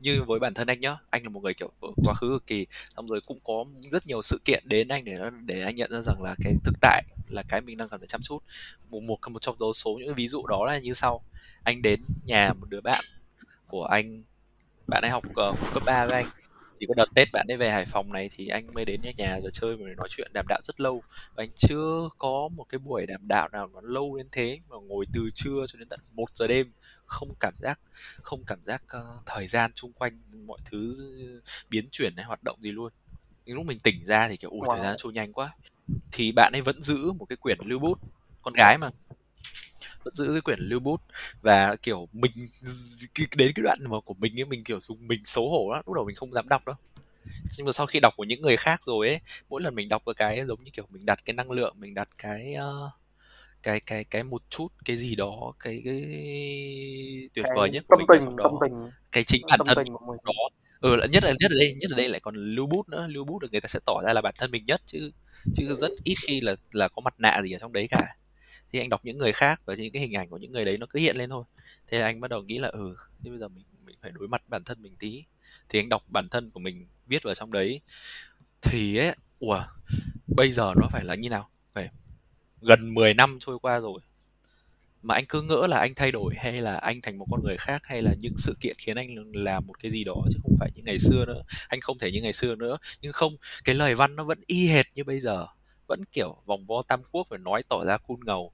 Như 0.00 0.22
với 0.22 0.38
bản 0.38 0.54
thân 0.54 0.66
anh 0.66 0.80
nhá 0.80 0.96
anh 1.10 1.22
là 1.22 1.28
một 1.28 1.42
người 1.42 1.54
kiểu 1.54 1.70
ở 1.80 1.88
quá 2.04 2.14
khứ 2.14 2.28
cực 2.28 2.46
kỳ 2.46 2.66
xong 2.96 3.06
rồi 3.06 3.20
cũng 3.26 3.38
có 3.44 3.64
rất 3.90 4.06
nhiều 4.06 4.22
sự 4.22 4.40
kiện 4.44 4.64
đến 4.68 4.88
anh 4.88 5.04
để 5.04 5.18
để 5.44 5.62
anh 5.62 5.76
nhận 5.76 5.90
ra 5.92 6.00
rằng 6.00 6.22
là 6.22 6.34
cái 6.44 6.54
thực 6.64 6.74
tại 6.80 7.02
là 7.28 7.42
cái 7.48 7.60
mình 7.60 7.76
đang 7.76 7.88
cần 7.88 8.00
phải 8.00 8.06
chăm 8.06 8.22
chút. 8.22 8.42
Một 8.90 9.02
một 9.02 9.18
một 9.30 9.42
trong 9.42 9.56
số 9.74 9.98
những 10.00 10.14
ví 10.14 10.28
dụ 10.28 10.46
đó 10.46 10.66
là 10.66 10.78
như 10.78 10.94
sau. 10.94 11.22
Anh 11.62 11.82
đến 11.82 12.00
nhà 12.26 12.52
một 12.52 12.66
đứa 12.68 12.80
bạn 12.80 13.04
của 13.66 13.84
anh 13.84 14.20
bạn 14.88 15.02
ấy 15.02 15.10
học 15.10 15.24
uh, 15.26 15.58
cấp 15.74 15.82
3 15.86 16.06
với 16.06 16.22
anh 16.22 16.26
thì 16.80 16.86
có 16.88 16.94
đợt 16.96 17.06
Tết 17.14 17.28
bạn 17.32 17.46
ấy 17.48 17.56
về 17.56 17.70
Hải 17.70 17.84
Phòng 17.84 18.12
này 18.12 18.30
thì 18.32 18.48
anh 18.48 18.66
mới 18.74 18.84
đến 18.84 19.00
nhà 19.16 19.40
rồi 19.40 19.50
chơi 19.52 19.76
và 19.76 19.86
nói 19.96 20.08
chuyện 20.10 20.30
đàm 20.34 20.46
đạo 20.48 20.60
rất 20.64 20.80
lâu. 20.80 21.02
Và 21.34 21.42
anh 21.42 21.50
chưa 21.56 22.08
có 22.18 22.48
một 22.48 22.64
cái 22.68 22.78
buổi 22.78 23.06
đàm 23.06 23.28
đạo 23.28 23.48
nào 23.52 23.70
nó 23.74 23.80
lâu 23.80 24.16
đến 24.16 24.26
thế 24.32 24.60
mà 24.68 24.76
ngồi 24.76 25.06
từ 25.12 25.30
trưa 25.34 25.64
cho 25.66 25.78
đến 25.78 25.88
tận 25.88 26.00
một 26.12 26.30
giờ 26.34 26.46
đêm 26.46 26.72
không 27.06 27.34
cảm 27.40 27.54
giác 27.58 27.80
không 28.22 28.44
cảm 28.46 28.58
giác 28.64 28.82
uh, 28.84 29.22
thời 29.26 29.46
gian 29.46 29.70
chung 29.74 29.92
quanh 29.92 30.18
mọi 30.46 30.58
thứ 30.64 30.94
biến 31.70 31.88
chuyển 31.92 32.16
hay 32.16 32.24
hoạt 32.24 32.40
động 32.44 32.58
gì 32.62 32.72
luôn. 32.72 32.92
Nhưng 33.44 33.56
lúc 33.56 33.66
mình 33.66 33.78
tỉnh 33.78 34.04
ra 34.04 34.28
thì 34.28 34.36
kiểu 34.36 34.50
ui 34.50 34.60
wow. 34.60 34.74
thời 34.74 34.82
gian 34.82 34.94
trôi 34.98 35.12
nhanh 35.12 35.32
quá. 35.32 35.54
Thì 36.12 36.32
bạn 36.32 36.52
ấy 36.54 36.62
vẫn 36.62 36.82
giữ 36.82 37.12
một 37.12 37.24
cái 37.28 37.36
quyển 37.36 37.58
lưu 37.64 37.78
bút 37.78 37.98
con 38.42 38.54
gái 38.54 38.78
mà 38.78 38.90
vẫn 40.06 40.14
giữ 40.14 40.32
cái 40.32 40.40
quyển 40.40 40.58
lưu 40.60 40.80
bút. 40.80 41.00
Và 41.42 41.76
kiểu 41.76 42.08
mình 42.12 42.32
đến 43.36 43.52
cái 43.54 43.62
đoạn 43.62 43.78
mà 43.88 44.00
của 44.00 44.14
mình 44.14 44.40
ấy 44.40 44.44
mình 44.44 44.64
kiểu 44.64 44.80
dùng 44.80 45.08
mình 45.08 45.20
xấu 45.24 45.50
hổ 45.50 45.72
lắm 45.72 45.82
lúc 45.86 45.94
đầu 45.94 46.04
mình 46.04 46.16
không 46.16 46.32
dám 46.32 46.48
đọc 46.48 46.66
đâu. 46.66 46.76
Nhưng 47.56 47.66
mà 47.66 47.72
sau 47.72 47.86
khi 47.86 48.00
đọc 48.00 48.14
của 48.16 48.24
những 48.24 48.42
người 48.42 48.56
khác 48.56 48.80
rồi 48.84 49.08
ấy 49.08 49.20
mỗi 49.48 49.62
lần 49.62 49.74
mình 49.74 49.88
đọc 49.88 50.02
cái 50.16 50.44
giống 50.48 50.64
như 50.64 50.70
kiểu 50.70 50.86
mình 50.90 51.06
đặt 51.06 51.24
cái 51.24 51.34
năng 51.34 51.50
lượng 51.50 51.74
mình 51.78 51.94
đặt 51.94 52.08
cái 52.18 52.56
uh, 52.56 52.90
cái 53.62 53.80
cái 53.80 54.04
cái 54.04 54.24
một 54.24 54.42
chút 54.50 54.68
cái 54.84 54.96
gì 54.96 55.16
đó 55.16 55.52
cái 55.60 55.82
cái 55.84 55.94
tuyệt 57.34 57.44
cái 57.44 57.56
vời 57.56 57.70
nhất 57.70 57.84
tâm 57.88 57.98
mình 57.98 58.06
tình 58.12 58.36
đó 58.36 58.44
tâm 58.44 58.52
tình. 58.64 58.90
Cái 59.12 59.24
chính 59.24 59.42
bản 59.48 59.58
tâm 59.58 59.66
thân 59.66 59.84
tình 59.84 59.92
của 59.92 60.06
mình. 60.08 60.18
đó. 60.24 60.32
Ừ 60.80 60.96
nhất 61.10 61.24
là 61.24 61.30
nhất 61.40 61.52
là 61.52 61.58
đây 61.58 61.74
nhất 61.80 61.90
là 61.90 61.96
đây 61.96 62.08
lại 62.08 62.20
còn 62.20 62.34
lưu 62.34 62.66
bút 62.66 62.88
nữa. 62.88 63.06
Lưu 63.08 63.24
bút 63.24 63.38
được 63.38 63.48
người 63.52 63.60
ta 63.60 63.68
sẽ 63.68 63.78
tỏ 63.86 64.00
ra 64.04 64.12
là 64.12 64.20
bản 64.20 64.34
thân 64.38 64.50
mình 64.50 64.64
nhất 64.64 64.82
chứ 64.86 65.10
chứ 65.54 65.74
rất 65.74 65.90
ít 66.04 66.14
khi 66.26 66.40
là 66.40 66.56
là 66.72 66.88
có 66.88 67.00
mặt 67.00 67.14
nạ 67.18 67.42
gì 67.42 67.52
ở 67.52 67.58
trong 67.58 67.72
đấy 67.72 67.88
cả 67.90 68.16
thì 68.72 68.78
anh 68.78 68.88
đọc 68.88 69.00
những 69.04 69.18
người 69.18 69.32
khác 69.32 69.60
và 69.64 69.74
những 69.74 69.92
cái 69.92 70.02
hình 70.02 70.12
ảnh 70.12 70.28
của 70.28 70.38
những 70.38 70.52
người 70.52 70.64
đấy 70.64 70.78
nó 70.78 70.86
cứ 70.90 70.98
hiện 70.98 71.16
lên 71.16 71.30
thôi. 71.30 71.44
Thế 71.86 71.98
là 71.98 72.06
anh 72.06 72.20
bắt 72.20 72.28
đầu 72.28 72.42
nghĩ 72.42 72.58
là 72.58 72.68
ừ 72.68 72.96
thế 73.24 73.30
bây 73.30 73.38
giờ 73.38 73.48
mình 73.48 73.64
mình 73.84 73.96
phải 74.02 74.10
đối 74.10 74.28
mặt 74.28 74.42
bản 74.48 74.64
thân 74.64 74.82
mình 74.82 74.96
tí. 74.96 75.24
Thì 75.68 75.78
anh 75.78 75.88
đọc 75.88 76.02
bản 76.08 76.28
thân 76.28 76.50
của 76.50 76.60
mình 76.60 76.86
viết 77.06 77.22
vào 77.22 77.34
trong 77.34 77.52
đấy. 77.52 77.80
Thì 78.62 78.96
ấy, 78.96 79.14
ủa, 79.38 79.62
bây 80.36 80.52
giờ 80.52 80.72
nó 80.76 80.88
phải 80.90 81.04
là 81.04 81.14
như 81.14 81.28
nào? 81.28 81.48
Phải 81.74 81.88
gần 82.60 82.94
10 82.94 83.14
năm 83.14 83.38
trôi 83.40 83.58
qua 83.58 83.80
rồi 83.80 84.00
mà 85.06 85.14
anh 85.14 85.24
cứ 85.28 85.42
ngỡ 85.42 85.66
là 85.66 85.78
anh 85.78 85.94
thay 85.94 86.12
đổi 86.12 86.34
hay 86.36 86.52
là 86.52 86.76
anh 86.76 87.00
thành 87.00 87.18
một 87.18 87.26
con 87.30 87.44
người 87.44 87.56
khác 87.56 87.82
hay 87.86 88.02
là 88.02 88.14
những 88.20 88.34
sự 88.38 88.56
kiện 88.60 88.76
khiến 88.78 88.96
anh 88.96 89.14
làm 89.32 89.66
một 89.66 89.80
cái 89.80 89.90
gì 89.90 90.04
đó 90.04 90.14
chứ 90.32 90.38
không 90.42 90.56
phải 90.60 90.70
như 90.74 90.82
ngày 90.84 90.98
xưa 90.98 91.24
nữa. 91.24 91.42
Anh 91.68 91.80
không 91.80 91.98
thể 91.98 92.12
như 92.12 92.22
ngày 92.22 92.32
xưa 92.32 92.54
nữa. 92.54 92.78
Nhưng 93.02 93.12
không, 93.12 93.36
cái 93.64 93.74
lời 93.74 93.94
văn 93.94 94.16
nó 94.16 94.24
vẫn 94.24 94.40
y 94.46 94.68
hệt 94.68 94.86
như 94.94 95.04
bây 95.04 95.20
giờ 95.20 95.46
vẫn 95.88 96.04
kiểu 96.12 96.36
vòng 96.46 96.66
vo 96.66 96.82
tam 96.82 97.02
quốc 97.10 97.26
phải 97.30 97.38
nói 97.38 97.62
tỏ 97.68 97.84
ra 97.86 97.96
cool 97.96 98.18
ngầu. 98.24 98.52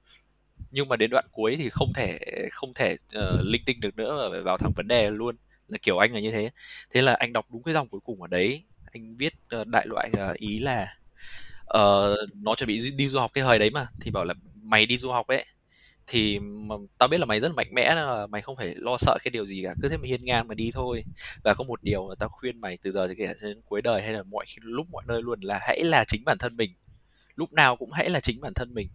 Nhưng 0.71 0.89
mà 0.89 0.95
đến 0.95 1.09
đoạn 1.09 1.25
cuối 1.31 1.55
thì 1.59 1.69
không 1.69 1.93
thể 1.95 2.19
không 2.51 2.73
thể 2.73 2.97
uh, 3.17 3.39
linh 3.41 3.61
tinh 3.65 3.79
được 3.79 3.95
nữa 3.95 4.17
và 4.17 4.29
phải 4.29 4.41
vào 4.41 4.57
thẳng 4.57 4.71
vấn 4.75 4.87
đề 4.87 5.09
luôn. 5.09 5.35
Là 5.67 5.77
kiểu 5.81 5.97
anh 5.97 6.13
là 6.13 6.19
như 6.19 6.31
thế. 6.31 6.49
Thế 6.91 7.01
là 7.01 7.13
anh 7.13 7.33
đọc 7.33 7.45
đúng 7.51 7.63
cái 7.63 7.73
dòng 7.73 7.87
cuối 7.87 8.01
cùng 8.03 8.21
ở 8.21 8.27
đấy. 8.27 8.63
Anh 8.91 9.15
viết 9.17 9.33
uh, 9.61 9.67
đại 9.67 9.87
loại 9.87 10.11
uh, 10.31 10.37
ý 10.37 10.57
là 10.57 10.97
uh, 11.77 12.17
nó 12.33 12.55
chuẩn 12.55 12.67
bị 12.67 12.91
đi 12.91 13.07
du 13.07 13.19
học 13.19 13.31
cái 13.33 13.43
thời 13.43 13.59
đấy 13.59 13.69
mà 13.69 13.87
thì 14.01 14.11
bảo 14.11 14.25
là 14.25 14.33
mày 14.61 14.85
đi 14.85 14.97
du 14.97 15.11
học 15.11 15.27
ấy 15.27 15.45
thì 16.07 16.39
mà 16.39 16.75
tao 16.97 17.09
biết 17.09 17.19
là 17.19 17.25
mày 17.25 17.39
rất 17.39 17.47
là 17.47 17.53
mạnh 17.53 17.67
mẽ 17.71 17.95
là 17.95 18.27
mày 18.27 18.41
không 18.41 18.55
phải 18.55 18.75
lo 18.75 18.97
sợ 18.97 19.17
cái 19.23 19.31
điều 19.31 19.45
gì 19.45 19.63
cả. 19.65 19.75
Cứ 19.81 19.89
thế 19.89 19.97
mà 19.97 20.07
hiên 20.07 20.25
ngang 20.25 20.47
mà 20.47 20.55
đi 20.55 20.71
thôi. 20.73 21.03
Và 21.43 21.53
có 21.53 21.63
một 21.63 21.83
điều 21.83 22.07
mà 22.07 22.15
tao 22.19 22.29
khuyên 22.29 22.61
mày 22.61 22.77
từ 22.81 22.91
giờ 22.91 23.13
kể 23.17 23.33
đến 23.41 23.61
cuối 23.65 23.81
đời 23.81 24.01
hay 24.01 24.13
là 24.13 24.23
mọi 24.23 24.45
lúc 24.61 24.87
mọi 24.91 25.03
nơi 25.07 25.21
luôn 25.21 25.39
là 25.41 25.59
hãy 25.61 25.83
là 25.83 26.03
chính 26.07 26.23
bản 26.25 26.37
thân 26.37 26.57
mình 26.57 26.71
lúc 27.35 27.53
nào 27.53 27.75
cũng 27.75 27.91
hãy 27.91 28.09
là 28.09 28.19
chính 28.19 28.41
bản 28.41 28.53
thân 28.53 28.73
mình. 28.73 28.87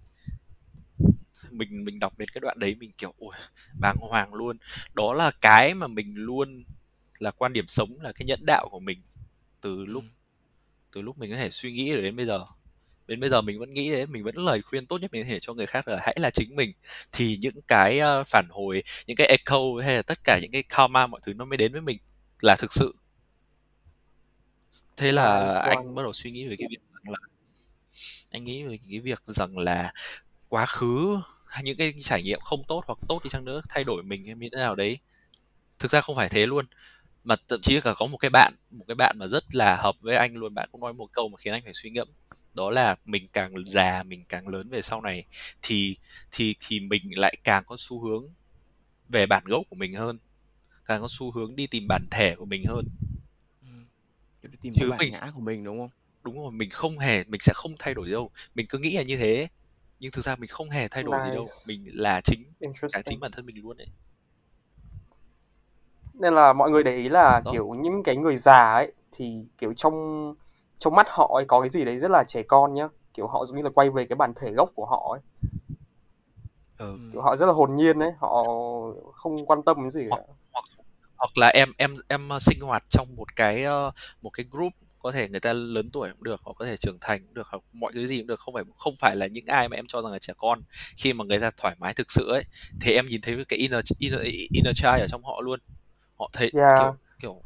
Mình 1.50 1.84
mình 1.84 1.98
đọc 1.98 2.18
đến 2.18 2.28
cái 2.28 2.40
đoạn 2.40 2.58
đấy 2.58 2.74
mình 2.74 2.92
kiểu 2.98 3.14
ôi 3.18 3.34
bàng 3.80 3.96
hoàng 3.96 4.34
luôn. 4.34 4.58
Đó 4.94 5.14
là 5.14 5.30
cái 5.40 5.74
mà 5.74 5.86
mình 5.86 6.14
luôn 6.14 6.64
là 7.18 7.30
quan 7.30 7.52
điểm 7.52 7.66
sống 7.66 8.00
là 8.00 8.12
cái 8.12 8.26
nhẫn 8.26 8.46
đạo 8.46 8.68
của 8.70 8.80
mình 8.80 9.02
từ 9.60 9.84
lúc 9.84 10.02
ừ. 10.02 10.08
từ 10.92 11.02
lúc 11.02 11.18
mình 11.18 11.30
có 11.30 11.36
thể 11.36 11.50
suy 11.50 11.72
nghĩ 11.72 11.94
đến 11.94 12.16
bây 12.16 12.26
giờ. 12.26 12.44
Đến 13.06 13.20
bây 13.20 13.30
giờ 13.30 13.40
mình 13.40 13.58
vẫn 13.58 13.72
nghĩ 13.72 13.90
đấy 13.90 14.06
mình 14.06 14.24
vẫn 14.24 14.36
lời 14.36 14.62
khuyên 14.62 14.86
tốt 14.86 15.00
nhất 15.00 15.12
mình 15.12 15.24
có 15.24 15.28
thể 15.28 15.38
cho 15.40 15.54
người 15.54 15.66
khác 15.66 15.88
là 15.88 15.98
hãy 16.02 16.16
là 16.20 16.30
chính 16.30 16.56
mình. 16.56 16.72
Thì 17.12 17.38
những 17.40 17.60
cái 17.68 18.00
uh, 18.00 18.26
phản 18.26 18.46
hồi 18.50 18.82
những 19.06 19.16
cái 19.16 19.26
echo 19.26 19.58
hay 19.82 19.94
là 19.94 20.02
tất 20.02 20.18
cả 20.24 20.38
những 20.42 20.50
cái 20.50 20.62
karma 20.62 21.06
mọi 21.06 21.20
thứ 21.24 21.34
nó 21.34 21.44
mới 21.44 21.56
đến 21.56 21.72
với 21.72 21.80
mình 21.80 21.98
là 22.40 22.56
thực 22.58 22.72
sự. 22.72 22.94
Thế 24.96 25.12
là 25.12 25.58
anh 25.58 25.94
bắt 25.94 26.02
đầu 26.02 26.12
suy 26.12 26.30
nghĩ 26.30 26.48
về 26.48 26.56
cái 26.58 26.68
việc 26.70 26.80
rằng 26.92 27.12
là 27.12 27.18
anh 28.30 28.44
nghĩ 28.44 28.64
về 28.64 28.78
cái 28.90 29.00
việc 29.00 29.22
rằng 29.26 29.58
là 29.58 29.92
quá 30.48 30.66
khứ 30.66 31.20
hay 31.46 31.64
những 31.64 31.76
cái 31.76 31.94
trải 32.00 32.22
nghiệm 32.22 32.40
không 32.40 32.62
tốt 32.68 32.84
hoặc 32.86 32.98
tốt 33.08 33.20
đi 33.24 33.30
chăng 33.30 33.44
nữa 33.44 33.60
thay 33.68 33.84
đổi 33.84 34.02
mình 34.02 34.26
hay 34.26 34.34
như 34.34 34.48
thế 34.52 34.58
nào 34.58 34.74
đấy. 34.74 34.98
Thực 35.78 35.90
ra 35.90 36.00
không 36.00 36.16
phải 36.16 36.28
thế 36.28 36.46
luôn 36.46 36.66
mà 37.24 37.36
thậm 37.48 37.60
chí 37.62 37.80
cả 37.80 37.94
có 37.96 38.06
một 38.06 38.18
cái 38.18 38.30
bạn 38.30 38.54
một 38.70 38.84
cái 38.88 38.94
bạn 38.94 39.16
mà 39.18 39.26
rất 39.26 39.54
là 39.54 39.76
hợp 39.76 39.94
với 40.00 40.16
anh 40.16 40.34
luôn. 40.34 40.54
Bạn 40.54 40.68
cũng 40.72 40.80
nói 40.80 40.92
một 40.92 41.12
câu 41.12 41.28
mà 41.28 41.36
khiến 41.38 41.52
anh 41.52 41.62
phải 41.64 41.74
suy 41.74 41.90
ngẫm 41.90 42.08
đó 42.54 42.70
là 42.70 42.96
mình 43.04 43.28
càng 43.32 43.54
già 43.66 44.02
mình 44.02 44.24
càng 44.28 44.48
lớn 44.48 44.68
về 44.68 44.82
sau 44.82 45.00
này 45.00 45.24
thì 45.62 45.96
thì 46.30 46.54
thì 46.60 46.80
mình 46.80 47.18
lại 47.18 47.36
càng 47.44 47.64
có 47.66 47.76
xu 47.78 48.00
hướng 48.00 48.24
về 49.08 49.26
bản 49.26 49.44
gốc 49.46 49.62
của 49.70 49.76
mình 49.76 49.94
hơn 49.94 50.18
càng 50.84 51.00
có 51.00 51.08
xu 51.10 51.30
hướng 51.30 51.56
đi 51.56 51.66
tìm 51.66 51.88
bản 51.88 52.06
thể 52.10 52.34
của 52.36 52.44
mình 52.44 52.64
hơn. 52.64 52.84
Ừ. 53.62 53.68
tìm 54.62 54.72
Chứ 54.76 54.90
bản 54.90 54.98
mình, 54.98 55.10
ngã 55.12 55.30
của 55.34 55.40
mình 55.40 55.64
đúng 55.64 55.78
không 55.78 55.90
đúng 56.22 56.42
rồi 56.42 56.52
mình 56.52 56.70
không 56.70 56.98
hề 56.98 57.24
mình 57.24 57.40
sẽ 57.40 57.52
không 57.52 57.74
thay 57.78 57.94
đổi 57.94 58.10
đâu. 58.10 58.30
Mình 58.54 58.66
cứ 58.68 58.78
nghĩ 58.78 58.96
là 58.96 59.02
như 59.02 59.16
thế 59.16 59.48
nhưng 60.00 60.12
thực 60.12 60.24
ra 60.24 60.36
mình 60.36 60.48
không 60.48 60.70
hề 60.70 60.88
thay 60.88 61.02
đổi 61.02 61.14
nice. 61.14 61.28
gì 61.28 61.34
đâu. 61.34 61.44
Mình 61.68 62.00
là 62.00 62.20
chính 62.24 62.44
cái 62.92 63.02
chính 63.06 63.20
bản 63.20 63.32
thân 63.32 63.46
mình 63.46 63.56
luôn 63.62 63.76
đấy 63.76 63.88
nên 66.18 66.34
là 66.34 66.52
mọi 66.52 66.70
người 66.70 66.82
để 66.82 66.96
ý 66.96 67.08
là 67.08 67.40
Đó. 67.44 67.52
kiểu 67.52 67.74
những 67.74 68.02
cái 68.02 68.16
người 68.16 68.36
già 68.36 68.72
ấy 68.72 68.92
thì 69.12 69.44
kiểu 69.58 69.72
trong 69.76 70.34
trong 70.78 70.94
mắt 70.94 71.06
họ 71.10 71.30
ấy 71.34 71.44
có 71.44 71.60
cái 71.60 71.68
gì 71.68 71.84
đấy 71.84 71.98
rất 71.98 72.10
là 72.10 72.24
trẻ 72.24 72.42
con 72.42 72.74
nhá. 72.74 72.88
Kiểu 73.14 73.26
họ 73.26 73.46
giống 73.46 73.56
như 73.56 73.62
là 73.62 73.70
quay 73.74 73.90
về 73.90 74.06
cái 74.06 74.16
bản 74.16 74.32
thể 74.36 74.50
gốc 74.52 74.70
của 74.74 74.86
họ 74.86 75.16
ấy. 75.16 75.20
Ừ. 76.78 76.98
kiểu 77.12 77.22
họ 77.22 77.36
rất 77.36 77.46
là 77.46 77.52
hồn 77.52 77.76
nhiên 77.76 77.98
ấy 77.98 78.12
họ 78.18 78.44
không 79.12 79.46
quan 79.46 79.62
tâm 79.62 79.76
đến 79.80 79.90
gì 79.90 80.02
cả. 80.10 80.16
Hoặc, 80.52 80.64
hoặc 81.16 81.38
là 81.38 81.48
em 81.48 81.72
em 81.76 81.94
em 82.08 82.28
sinh 82.40 82.60
hoạt 82.60 82.84
trong 82.88 83.16
một 83.16 83.36
cái 83.36 83.64
uh, 83.66 83.94
một 84.22 84.30
cái 84.30 84.46
group 84.50 84.72
có 84.98 85.12
thể 85.12 85.28
người 85.28 85.40
ta 85.40 85.52
lớn 85.52 85.90
tuổi 85.90 86.10
cũng 86.12 86.24
được 86.24 86.40
họ 86.44 86.52
có 86.52 86.64
thể 86.64 86.76
trưởng 86.76 86.98
thành 87.00 87.24
cũng 87.24 87.34
được 87.34 87.46
hoặc 87.50 87.62
mọi 87.72 87.92
thứ 87.94 88.06
gì 88.06 88.18
cũng 88.18 88.26
được 88.26 88.40
không 88.40 88.54
phải 88.54 88.64
không 88.76 88.96
phải 88.96 89.16
là 89.16 89.26
những 89.26 89.46
ai 89.46 89.68
mà 89.68 89.76
em 89.76 89.86
cho 89.88 90.02
rằng 90.02 90.12
là 90.12 90.18
trẻ 90.18 90.32
con. 90.36 90.62
Khi 90.96 91.12
mà 91.12 91.24
người 91.24 91.40
ta 91.40 91.50
thoải 91.56 91.76
mái 91.78 91.94
thực 91.94 92.12
sự 92.12 92.28
ấy 92.32 92.44
thì 92.80 92.92
em 92.92 93.06
nhìn 93.06 93.20
thấy 93.20 93.44
cái 93.48 93.58
inner 93.58 93.92
inner, 93.98 94.20
inner 94.52 94.76
child 94.76 95.00
ở 95.00 95.06
trong 95.10 95.24
họ 95.24 95.40
luôn. 95.40 95.60
Họ 96.18 96.30
thấy 96.32 96.50
yeah. 96.54 96.78
kiểu 96.78 96.96
kiểu 97.22 97.42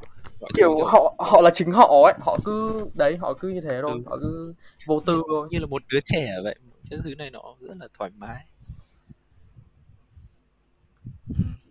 kiểu 0.56 0.74
thứ, 0.78 0.84
họ 0.86 1.14
họ 1.18 1.40
là 1.40 1.50
chính 1.54 1.72
họ 1.72 2.02
ấy 2.04 2.14
họ 2.20 2.38
cứ 2.44 2.86
đấy 2.94 3.16
họ 3.16 3.34
cứ 3.34 3.48
như 3.48 3.60
thế 3.60 3.78
thôi 3.82 3.92
ừ. 3.92 4.02
họ 4.06 4.16
cứ 4.20 4.54
vô 4.86 5.00
tư 5.00 5.22
thôi. 5.28 5.48
như 5.50 5.58
là 5.58 5.66
một 5.66 5.82
đứa 5.88 6.00
trẻ 6.04 6.34
vậy 6.44 6.56
cái 6.90 6.98
thứ 7.04 7.14
này 7.14 7.30
nó 7.30 7.42
rất 7.60 7.76
là 7.80 7.88
thoải 7.98 8.10
mái. 8.16 8.46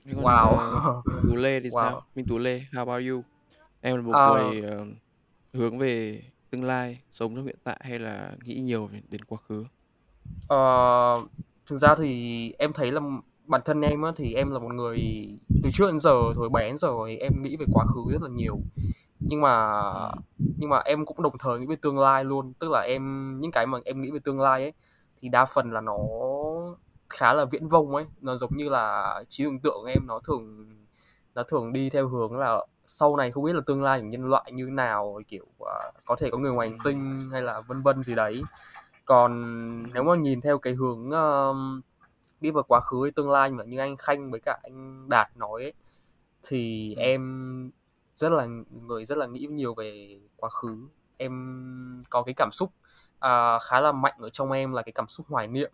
Wow. 0.06 1.02
tú 1.24 1.36
lê 1.36 1.60
thì 1.60 1.70
wow. 1.70 1.82
sao 1.82 2.06
minh 2.16 2.26
tú 2.30 2.38
lê 2.38 2.60
how 2.72 2.80
about 2.80 3.04
you? 3.10 3.24
Em 3.82 3.96
là 3.96 4.02
một 4.02 4.12
uh, 4.12 4.54
người 4.54 4.72
uh, 4.82 4.88
hướng 5.54 5.78
về 5.78 6.24
tương 6.50 6.64
lai 6.64 7.02
sống 7.12 7.36
trong 7.36 7.46
hiện 7.46 7.60
tại 7.64 7.80
hay 7.84 8.00
là 8.00 8.32
nghĩ 8.44 8.56
nhiều 8.56 8.90
đến 9.10 9.22
quá 9.28 9.38
khứ? 9.50 9.66
Ờ, 10.48 11.26
thực 11.66 11.78
ra 11.78 11.96
thì 11.96 12.54
em 12.60 12.74
thấy 12.74 12.92
là 12.92 13.02
bản 13.46 13.62
thân 13.66 13.82
em 13.82 14.02
á, 14.02 14.12
thì 14.16 14.34
em 14.34 14.52
là 14.52 14.60
một 14.60 14.74
người 14.74 15.00
từ 15.64 15.70
trước 15.74 15.88
đến 15.92 16.00
giờ 16.00 16.14
hồi 16.36 16.50
bé 16.50 16.68
đến 16.68 16.78
giờ 16.78 16.90
em 17.20 17.42
nghĩ 17.42 17.56
về 17.56 17.66
quá 17.74 17.86
khứ 17.86 18.12
rất 18.12 18.22
là 18.22 18.30
nhiều. 18.30 18.60
Nhưng 19.20 19.42
mà 19.42 19.82
nhưng 20.58 20.70
mà 20.70 20.82
em 20.86 21.06
cũng 21.06 21.22
đồng 21.22 21.38
thời 21.38 21.60
nghĩ 21.60 21.66
về 21.66 21.76
tương 21.82 22.00
lai 22.00 22.24
luôn. 22.24 22.54
Tức 22.60 22.72
là 22.72 22.82
em 22.82 23.40
những 23.40 23.52
cái 23.52 23.68
mà 23.68 23.78
em 23.86 24.02
nghĩ 24.02 24.12
về 24.12 24.20
tương 24.20 24.40
lai 24.40 24.62
ấy 24.62 24.74
thì 25.22 25.30
đa 25.30 25.46
phần 25.46 25.72
là 25.72 25.82
nó 25.82 25.98
khá 27.10 27.34
là 27.34 27.46
viễn 27.46 27.68
vông 27.68 27.96
ấy. 27.96 28.06
Nó 28.22 28.36
giống 28.36 28.58
như 28.58 28.70
là 28.70 29.16
trí 29.30 29.44
tưởng 29.44 29.60
tượng 29.60 29.86
em 29.86 30.08
nó 30.08 30.20
thường 30.20 30.70
nó 31.36 31.44
thường 31.44 31.74
đi 31.74 31.90
theo 31.90 32.08
hướng 32.08 32.38
là 32.38 32.58
sau 32.92 33.16
này 33.16 33.32
không 33.32 33.44
biết 33.44 33.54
là 33.56 33.62
tương 33.66 33.84
lai 33.84 34.00
của 34.00 34.06
nhân 34.06 34.30
loại 34.30 34.52
như 34.52 34.70
nào 34.72 35.22
kiểu 35.28 35.46
uh, 35.64 35.94
có 36.06 36.16
thể 36.16 36.30
có 36.32 36.38
người 36.38 36.52
ngoài 36.52 36.70
hành 36.70 36.78
tinh 36.84 37.30
hay 37.32 37.42
là 37.42 37.62
vân 37.68 37.80
vân 37.80 38.04
gì 38.04 38.16
đấy 38.16 38.42
còn 39.06 39.32
nếu 39.94 40.04
mà 40.04 40.16
nhìn 40.16 40.42
theo 40.42 40.58
cái 40.58 40.74
hướng 40.74 41.10
uh, 41.10 41.84
đi 42.42 42.52
vào 42.52 42.64
quá 42.68 42.80
khứ 42.80 43.02
hay 43.04 43.12
tương 43.12 43.32
lai 43.32 43.52
mà 43.52 43.64
như 43.64 43.80
anh 43.80 43.98
Khanh 43.98 44.32
với 44.32 44.40
cả 44.40 44.60
anh 44.64 45.10
Đạt 45.10 45.38
nói 45.38 45.64
ấy, 45.64 45.74
thì 46.44 46.94
ừ. 46.96 47.02
em 47.02 47.72
rất 48.16 48.32
là 48.32 48.48
người 48.88 49.06
rất 49.06 49.18
là 49.18 49.26
nghĩ 49.26 49.48
nhiều 49.50 49.74
về 49.74 50.20
quá 50.38 50.50
khứ 50.50 50.78
em 51.18 52.00
có 52.10 52.24
cái 52.24 52.34
cảm 52.38 52.50
xúc 52.52 52.72
à, 53.20 53.60
khá 53.60 53.82
là 53.82 53.92
mạnh 53.92 54.16
ở 54.20 54.30
trong 54.30 54.52
em 54.52 54.72
là 54.72 54.82
cái 54.82 54.92
cảm 54.92 55.08
xúc 55.08 55.26
hoài 55.30 55.48
niệm 55.48 55.72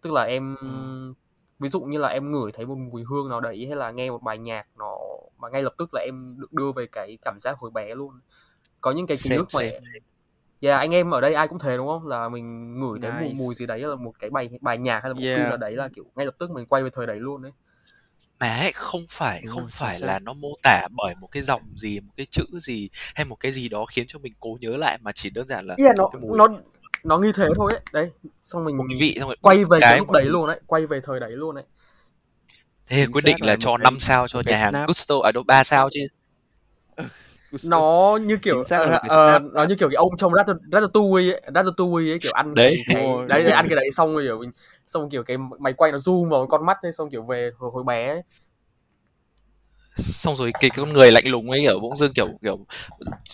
tức 0.00 0.12
là 0.12 0.22
em 0.22 0.56
Ừ. 0.56 1.23
ví 1.64 1.68
dụ 1.68 1.80
như 1.80 1.98
là 1.98 2.08
em 2.08 2.32
ngửi 2.32 2.52
thấy 2.52 2.66
một 2.66 2.74
mùi 2.74 3.02
hương 3.10 3.28
nào 3.28 3.40
đấy 3.40 3.64
hay 3.68 3.76
là 3.76 3.90
nghe 3.90 4.10
một 4.10 4.22
bài 4.22 4.38
nhạc 4.38 4.66
nó 4.78 4.96
mà 5.38 5.48
ngay 5.48 5.62
lập 5.62 5.74
tức 5.78 5.90
là 5.92 6.00
em 6.00 6.36
được 6.40 6.52
đưa 6.52 6.72
về 6.72 6.86
cái 6.92 7.18
cảm 7.22 7.38
giác 7.38 7.58
hồi 7.58 7.70
bé 7.70 7.94
luôn 7.94 8.20
có 8.80 8.90
những 8.90 9.06
cái 9.06 9.16
ký 9.24 9.36
ức 9.36 9.46
mà 9.54 9.60
same. 9.60 9.78
yeah, 10.60 10.78
anh 10.78 10.90
em 10.90 11.10
ở 11.10 11.20
đây 11.20 11.34
ai 11.34 11.48
cũng 11.48 11.58
thế 11.58 11.76
đúng 11.76 11.86
không 11.86 12.06
là 12.06 12.28
mình 12.28 12.80
ngửi 12.80 12.98
thấy 13.02 13.10
mùi 13.12 13.28
Nice. 13.28 13.34
mùi 13.38 13.54
gì 13.54 13.66
đấy 13.66 13.78
là 13.80 13.94
một 13.94 14.12
cái 14.18 14.30
bài 14.30 14.50
bài 14.60 14.78
nhạc 14.78 15.00
hay 15.02 15.08
là 15.10 15.14
một 15.14 15.20
phim 15.20 15.28
Yeah. 15.28 15.48
nào 15.48 15.56
đấy 15.56 15.72
là 15.76 15.88
kiểu 15.94 16.04
ngay 16.14 16.26
lập 16.26 16.34
tức 16.38 16.50
mình 16.50 16.66
quay 16.66 16.82
về 16.82 16.90
thời 16.92 17.06
đấy 17.06 17.16
luôn 17.20 17.42
đấy 17.42 17.52
mà 18.40 18.56
ấy, 18.56 18.72
không 18.72 19.06
phải 19.10 19.42
không 19.46 19.62
chính 19.62 19.70
phải 19.70 19.98
xác. 19.98 20.06
là 20.06 20.18
nó 20.18 20.32
mô 20.32 20.48
tả 20.62 20.88
bởi 20.90 21.14
một 21.20 21.28
cái 21.30 21.42
dòng 21.42 21.62
gì 21.76 22.00
một 22.00 22.12
cái 22.16 22.26
chữ 22.30 22.44
gì 22.52 22.88
hay 23.14 23.24
một 23.24 23.36
cái 23.40 23.52
gì 23.52 23.68
đó 23.68 23.84
khiến 23.86 24.04
cho 24.08 24.18
mình 24.18 24.32
cố 24.40 24.56
nhớ 24.60 24.76
lại 24.76 24.98
mà 25.02 25.12
chỉ 25.12 25.30
đơn 25.30 25.48
giản 25.48 25.66
là 25.66 25.74
yeah, 25.78 25.94
nó 25.96 26.08
cái 26.12 26.20
mùi 26.22 26.38
nó 26.38 26.48
nó 27.04 27.18
như 27.18 27.32
thế 27.32 27.48
thôi 27.56 27.72
ấy 27.72 27.80
đấy 27.92 28.10
xong 28.42 28.64
mình 28.64 28.76
một 28.76 28.84
cái 28.88 28.98
vị 29.00 29.16
xong 29.20 29.28
rồi 29.28 29.36
quay 29.42 29.64
về 29.64 29.78
cái, 29.80 29.90
cái 29.90 29.98
lúc 29.98 30.10
đấy 30.10 30.24
luôn 30.24 30.48
đấy 30.48 30.60
quay 30.66 30.86
về 30.86 31.00
thời 31.00 31.20
đấy 31.20 31.30
luôn 31.30 31.54
đấy 31.54 31.64
thế 32.86 33.06
quyết 33.12 33.24
định 33.24 33.36
là 33.40 33.56
cho 33.60 33.70
cái- 33.70 33.84
5 33.84 33.98
sao 33.98 34.28
cho 34.28 34.42
nhà 34.46 34.56
hàng 34.56 34.72
snap. 34.72 34.88
Gusto 34.88 35.14
à 35.24 35.32
đâu 35.32 35.42
3 35.46 35.64
sao 35.64 35.88
chứ 35.92 36.00
nó 37.64 38.18
như 38.22 38.36
kiểu 38.36 38.64
ờ, 38.70 38.98
ờ, 39.08 39.32
snap 39.32 39.42
nó 39.52 39.64
như 39.64 39.74
kiểu 39.74 39.88
cái 39.88 39.96
ông 39.96 40.16
trong 40.16 40.32
Rat- 40.32 40.58
Ratatouille 40.72 41.32
ấy, 41.32 41.42
Ratatouille 41.54 42.12
ấy 42.12 42.18
kiểu 42.18 42.32
ăn 42.32 42.54
Đấy. 42.54 42.76
cái, 42.86 42.96
đấy, 42.96 43.26
đấy 43.28 43.42
rồi. 43.42 43.52
ăn 43.52 43.66
cái 43.68 43.76
đấy 43.76 43.90
xong 43.92 44.12
rồi 44.14 44.22
kiểu 44.24 44.38
mình 44.38 44.50
xong 44.86 45.10
kiểu 45.10 45.22
cái 45.22 45.36
máy 45.58 45.72
quay 45.72 45.92
nó 45.92 45.98
zoom 45.98 46.28
vào 46.30 46.46
con 46.46 46.66
mắt 46.66 46.76
ấy 46.82 46.92
xong 46.92 47.10
kiểu 47.10 47.22
về 47.22 47.50
hồi, 47.58 47.70
hồi 47.74 47.84
bé 47.84 48.08
ấy. 48.08 48.22
Xong 49.96 50.36
rồi 50.36 50.52
cái 50.60 50.70
con 50.70 50.92
người 50.92 51.12
lạnh 51.12 51.28
lùng 51.28 51.50
ấy 51.50 51.60
kiểu 51.60 51.80
bỗng 51.80 51.96
dưng 51.96 52.12
kiểu 52.12 52.28
kiểu 52.42 52.58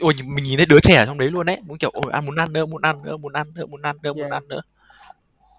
ôi 0.01 0.14
mình 0.25 0.44
nhìn 0.44 0.57
thấy 0.57 0.66
đứa 0.66 0.81
trẻ 0.83 0.96
ở 0.96 1.07
trong 1.07 1.18
đấy 1.18 1.31
luôn 1.31 1.46
đấy 1.46 1.59
muốn 1.66 1.79
kiểu 1.79 1.90
ôi 1.92 2.12
ăn 2.12 2.27
muốn 2.27 2.37
ăn 2.37 2.53
nữa 2.53 2.66
muốn 2.66 2.83
ăn 2.83 3.03
nữa 3.03 3.16
muốn 3.16 3.33
ăn 3.33 3.55
nữa 3.55 3.66
muốn 3.66 3.83
ăn 3.83 3.96
nữa 4.03 4.12
muốn 4.12 4.20
Yeah. 4.23 4.33
ăn 4.33 4.49
nữa 4.49 4.61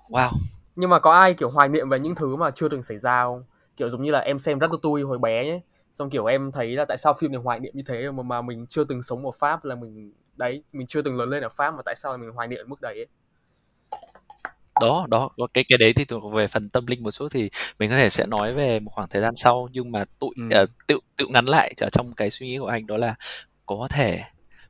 wow 0.10 0.30
nhưng 0.76 0.90
mà 0.90 1.00
có 1.00 1.12
ai 1.12 1.34
kiểu 1.34 1.50
hoài 1.50 1.70
niệm 1.70 1.90
về 1.90 2.00
những 2.00 2.16
thứ 2.16 2.36
mà 2.36 2.52
chưa 2.52 2.70
từng 2.70 2.84
xảy 2.84 2.98
ra 3.00 3.24
không 3.24 3.44
kiểu 3.78 3.90
giống 3.90 4.04
như 4.04 4.12
là 4.12 4.20
em 4.20 4.40
xem 4.40 4.60
Ratatouille 4.60 5.06
hồi 5.06 5.18
bé 5.18 5.50
ấy 5.50 5.62
xong 5.94 6.10
kiểu 6.10 6.26
em 6.26 6.52
thấy 6.52 6.72
là 6.76 6.86
tại 6.86 6.98
sao 6.98 7.14
phim 7.20 7.32
này 7.32 7.42
hoài 7.42 7.60
niệm 7.60 7.72
như 7.76 7.84
thế 7.88 8.12
mà 8.12 8.24
mà 8.24 8.42
mình 8.42 8.66
chưa 8.68 8.84
từng 8.84 9.02
sống 9.02 9.26
ở 9.26 9.32
Pháp 9.40 9.66
là 9.66 9.76
mình 9.76 10.12
đấy 10.36 10.64
mình 10.74 10.88
chưa 10.88 11.02
từng 11.02 11.18
lớn 11.18 11.30
lên 11.30 11.44
ở 11.44 11.50
Pháp 11.50 11.72
mà 11.72 11.82
tại 11.86 11.96
sao 11.96 12.18
mình 12.18 12.32
hoài 12.32 12.48
niệm 12.48 12.60
ở 12.60 12.66
mức 12.66 12.82
đấy 12.82 12.96
ấy? 12.96 13.08
Đó 14.82 15.06
đó 15.10 15.30
đó, 15.38 15.48
cái 15.54 15.64
cái 15.70 15.78
đấy 15.78 15.94
thì 15.96 16.06
thuộc 16.06 16.34
về 16.34 16.48
phần 16.48 16.70
tâm 16.70 16.88
linh 16.88 17.04
một 17.04 17.12
chút 17.12 17.28
thì 17.32 17.50
mình 17.80 17.90
có 17.90 17.96
thể 17.98 18.10
sẽ 18.10 18.26
nói 18.26 18.54
về 18.54 18.80
một 18.80 18.92
khoảng 18.96 19.10
thời 19.10 19.22
gian 19.22 19.36
sau. 19.36 19.70
Nhưng 19.72 19.92
mà 19.92 20.06
tụi 20.20 20.30
Ừ. 20.38 20.44
ờ, 20.52 20.66
tự 20.88 21.00
tự 21.18 21.28
ngắn 21.30 21.46
lại 21.46 21.74
ở 21.82 21.90
trong 21.92 22.14
cái 22.14 22.30
suy 22.32 22.48
nghĩ 22.48 22.58
của 22.58 22.68
anh 22.68 22.88
đó 22.88 22.98
là 22.98 23.16
có 23.66 23.88
thể 23.92 24.22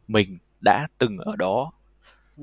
mình 0.08 0.38
đã 0.62 0.88
từng 0.98 1.18
ở 1.18 1.36
đó. 1.36 1.72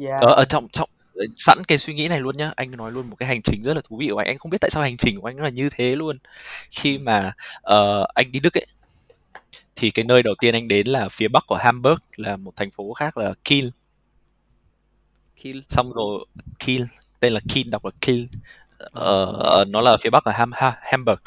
Yeah. 0.00 0.20
ở 0.20 0.35
ở 0.35 0.44
trong 0.44 0.68
trong 0.72 0.88
sẵn 1.37 1.59
cái 1.68 1.78
suy 1.78 1.94
nghĩ 1.94 2.09
này 2.09 2.20
luôn 2.20 2.37
nhá. 2.37 2.52
Anh 2.57 2.70
nói 2.70 2.92
luôn 2.92 3.11
một 3.11 3.16
cái 3.16 3.28
hành 3.28 3.42
trình 3.42 3.62
rất 3.62 3.74
là 3.74 3.83
thú 3.88 3.96
vị 3.96 4.09
của 4.12 4.18
anh. 4.18 4.26
Anh 4.26 4.38
không 4.38 4.50
biết 4.50 4.59
tại 4.61 4.70
sao 4.70 4.83
hành 4.83 4.96
trình 4.96 5.20
của 5.20 5.28
anh 5.28 5.37
nó 5.37 5.42
là 5.42 5.48
như 5.50 5.68
thế 5.72 5.96
luôn. 5.96 6.18
Khi 6.70 6.98
mà 6.98 7.33
ờ, 7.62 8.07
anh 8.14 8.33
đi 8.33 8.40
Đức 8.40 8.54
ấy 8.59 8.66
thì 9.76 9.90
cái 9.90 10.04
nơi 10.04 10.22
đầu 10.22 10.35
tiên 10.40 10.54
anh 10.54 10.68
đến 10.68 10.87
là 10.87 11.09
phía 11.09 11.28
bắc 11.28 11.44
của 11.46 11.54
Hamburg 11.57 11.98
là 12.16 12.37
một 12.37 12.52
thành 12.57 12.70
phố 12.70 12.92
khác 12.92 13.18
là 13.18 13.35
Kiel. 13.44 13.68
Kill. 15.42 15.59
xong 15.68 15.92
rồi 15.92 16.26
Kiel 16.66 16.83
tên 17.20 17.33
là 17.33 17.40
Kiel 17.54 17.68
đọc 17.68 17.85
là 17.85 17.90
Kiel 18.00 18.24
ờ, 18.78 19.33
ờ, 19.38 19.64
nó 19.68 19.81
là 19.81 19.96
phía 20.00 20.11
bắc 20.11 20.24
ở 20.24 20.33
Ham 20.33 20.50
ha, 20.54 20.76
Hamburg. 20.83 21.18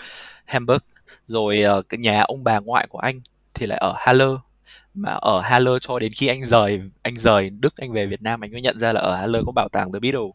Hamburg. 0.45 0.82
Rồi 1.25 1.62
ờ, 1.62 1.82
cái 1.82 1.97
nhà 1.97 2.21
ông 2.21 2.43
bà 2.43 2.60
ngoại 2.60 2.88
của 2.88 2.99
anh 2.99 3.21
thì 3.54 3.65
lại 3.65 3.77
ở 3.77 3.93
Halle. 3.97 4.36
Mà 4.93 5.12
ở 5.12 5.39
Halle 5.41 5.71
cho 5.82 5.99
đến 5.99 6.12
khi 6.15 6.27
anh 6.27 6.45
rời 6.45 6.82
anh 7.01 7.17
rời 7.17 7.49
Đức 7.49 7.77
anh 7.77 7.91
về 7.93 8.06
Việt 8.06 8.21
Nam 8.21 8.43
anh 8.43 8.51
mới 8.51 8.62
nhận 8.62 8.80
ra 8.80 8.93
là 8.93 9.01
ở 9.01 9.15
Halle 9.15 9.39
có 9.45 9.51
bảo 9.51 9.69
tàng 9.71 9.91
The 9.93 9.99
Beatles. 9.99 10.32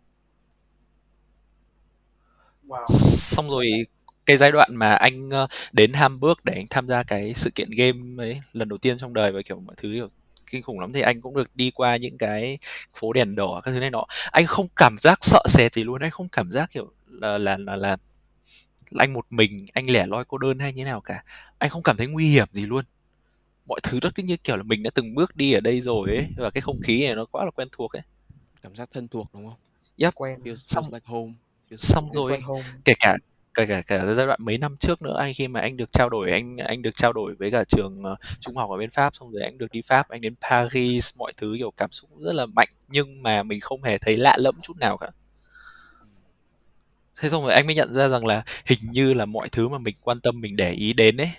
Wow. 2.69 2.87
xong 2.89 3.51
rồi 3.51 3.87
cái 4.27 4.37
giai 4.37 4.53
đoạn 4.53 4.77
mà 4.77 4.93
anh 4.93 5.31
đến 5.73 5.93
Hamburg 5.93 6.39
để 6.45 6.55
anh 6.55 6.67
tham 6.71 6.89
gia 6.89 7.03
cái 7.03 7.35
sự 7.35 7.51
kiện 7.55 7.71
game 7.71 8.25
ấy 8.25 8.41
lần 8.53 8.69
đầu 8.69 8.79
tiên 8.79 8.99
trong 8.99 9.15
đời 9.15 9.33
và 9.33 9.43
kiểu 9.43 9.61
mọi 9.61 9.77
thứ 9.77 9.89
kiểu 9.95 10.09
kinh 10.51 10.63
khủng 10.63 10.81
lắm 10.81 10.93
thì 10.93 11.01
anh 11.01 11.21
cũng 11.21 11.35
được 11.35 11.51
đi 11.57 11.71
qua 11.71 11.97
những 11.97 12.19
cái 12.19 12.59
phố 12.95 13.13
đèn 13.13 13.35
đỏ 13.35 13.61
các 13.65 13.71
thứ 13.71 13.81
này 13.81 13.91
nọ 13.91 14.07
anh 14.31 14.47
không 14.47 14.69
cảm 14.77 14.97
giác 15.01 15.19
sợ 15.23 15.43
sệt 15.49 15.75
gì 15.75 15.85
luôn 15.85 16.01
anh 16.03 16.11
không 16.11 16.29
cảm 16.29 16.53
giác 16.53 16.71
kiểu 16.73 16.93
là 17.09 17.39
là 17.39 17.57
là, 17.57 17.77
là, 17.77 17.97
anh 18.99 19.13
một 19.13 19.27
mình 19.31 19.67
anh 19.73 19.91
lẻ 19.91 20.07
loi 20.07 20.25
cô 20.29 20.39
đơn 20.39 20.59
hay 20.59 20.73
như 20.73 20.85
nào 20.85 21.01
cả 21.01 21.25
anh 21.59 21.71
không 21.71 21.83
cảm 21.83 21.97
thấy 21.97 22.07
nguy 22.07 22.29
hiểm 22.29 22.49
gì 22.53 22.67
luôn 22.67 22.85
mọi 23.69 23.81
thứ 23.83 24.01
rất 24.01 24.15
cứ 24.15 24.23
như 24.23 24.37
kiểu 24.37 24.57
là 24.57 24.63
mình 24.63 24.83
đã 24.83 24.91
từng 24.95 25.15
bước 25.15 25.37
đi 25.37 25.53
ở 25.53 25.61
đây 25.61 25.81
rồi 25.81 26.11
ấy 26.11 26.27
và 26.37 26.51
cái 26.51 26.61
không 26.61 26.81
khí 26.83 27.07
này 27.07 27.15
nó 27.15 27.25
quá 27.25 27.45
là 27.45 27.51
quen 27.51 27.69
thuộc 27.73 27.93
ấy 27.97 28.03
Cảm 28.63 28.77
giác 28.77 28.89
thân 28.93 29.09
thuộc 29.09 29.29
đúng 29.35 29.49
không? 29.49 30.11
quen 30.15 30.39
Feels, 30.45 30.57
Xong- 30.67 30.83
feels 30.85 30.95
like 30.95 31.05
home. 31.07 31.33
Feels 31.71 31.77
xong 31.79 32.13
rồi 32.13 32.33
like 32.33 32.43
home. 32.45 32.63
kể 32.85 32.93
cả 32.99 33.17
kể 33.57 33.67
cả 33.67 33.83
cả 33.87 33.99
cái 34.07 34.15
giai 34.15 34.27
đoạn 34.27 34.41
mấy 34.43 34.59
năm 34.59 34.77
trước 34.81 35.03
nữa 35.03 35.17
anh 35.19 35.33
khi 35.35 35.49
mà 35.49 35.61
anh 35.61 35.77
được 35.77 35.93
trao 35.93 36.09
đổi 36.11 36.31
anh 36.33 36.57
anh 36.57 36.83
được 36.83 36.97
trao 36.97 37.13
đổi 37.13 37.35
với 37.35 37.51
cả 37.51 37.65
trường 37.69 38.03
ờ, 38.05 38.17
trung 38.41 38.57
học 38.57 38.71
ở 38.71 38.77
bên 38.79 38.91
Pháp 38.91 39.17
xong 39.17 39.33
rồi 39.33 39.43
anh 39.43 39.59
được 39.59 39.73
đi 39.73 39.83
Pháp 39.83 40.09
anh 40.09 40.21
đến 40.21 40.35
Paris 40.51 41.19
mọi 41.19 41.33
thứ 41.37 41.55
kiểu 41.59 41.71
cảm 41.77 41.93
xúc 41.93 42.11
rất 42.21 42.35
là 42.35 42.47
mạnh 42.47 42.69
nhưng 42.89 43.23
mà 43.23 43.43
mình 43.43 43.61
không 43.61 43.83
hề 43.83 43.99
thấy 43.99 44.17
lạ 44.17 44.37
lẫm 44.39 44.55
chút 44.63 44.79
nào 44.79 44.97
cả 44.97 45.09
thế 47.21 47.29
xong 47.29 47.43
rồi 47.45 47.53
anh 47.53 47.67
mới 47.67 47.75
nhận 47.75 47.95
ra 47.95 48.09
rằng 48.09 48.27
là 48.27 48.43
hình 48.67 48.79
như 48.93 49.13
là 49.13 49.27
mọi 49.27 49.49
thứ 49.49 49.69
mà 49.69 49.79
mình 49.79 49.97
quan 50.03 50.21
tâm 50.21 50.41
mình 50.41 50.57
để 50.57 50.73
ý 50.73 50.93
đến 50.93 51.17
ấy 51.17 51.31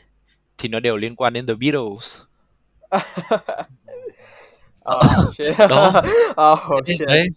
thì 0.57 0.69
nó 0.69 0.79
đều 0.79 0.97
liên 0.97 1.15
quan 1.15 1.33
đến 1.33 1.47
The 1.47 1.53
Beatles 1.53 2.21
Oh. 4.85 5.33
Đó. 5.69 6.01
oh, 6.41 6.87
shit. 6.87 6.99
đấy 7.07 7.27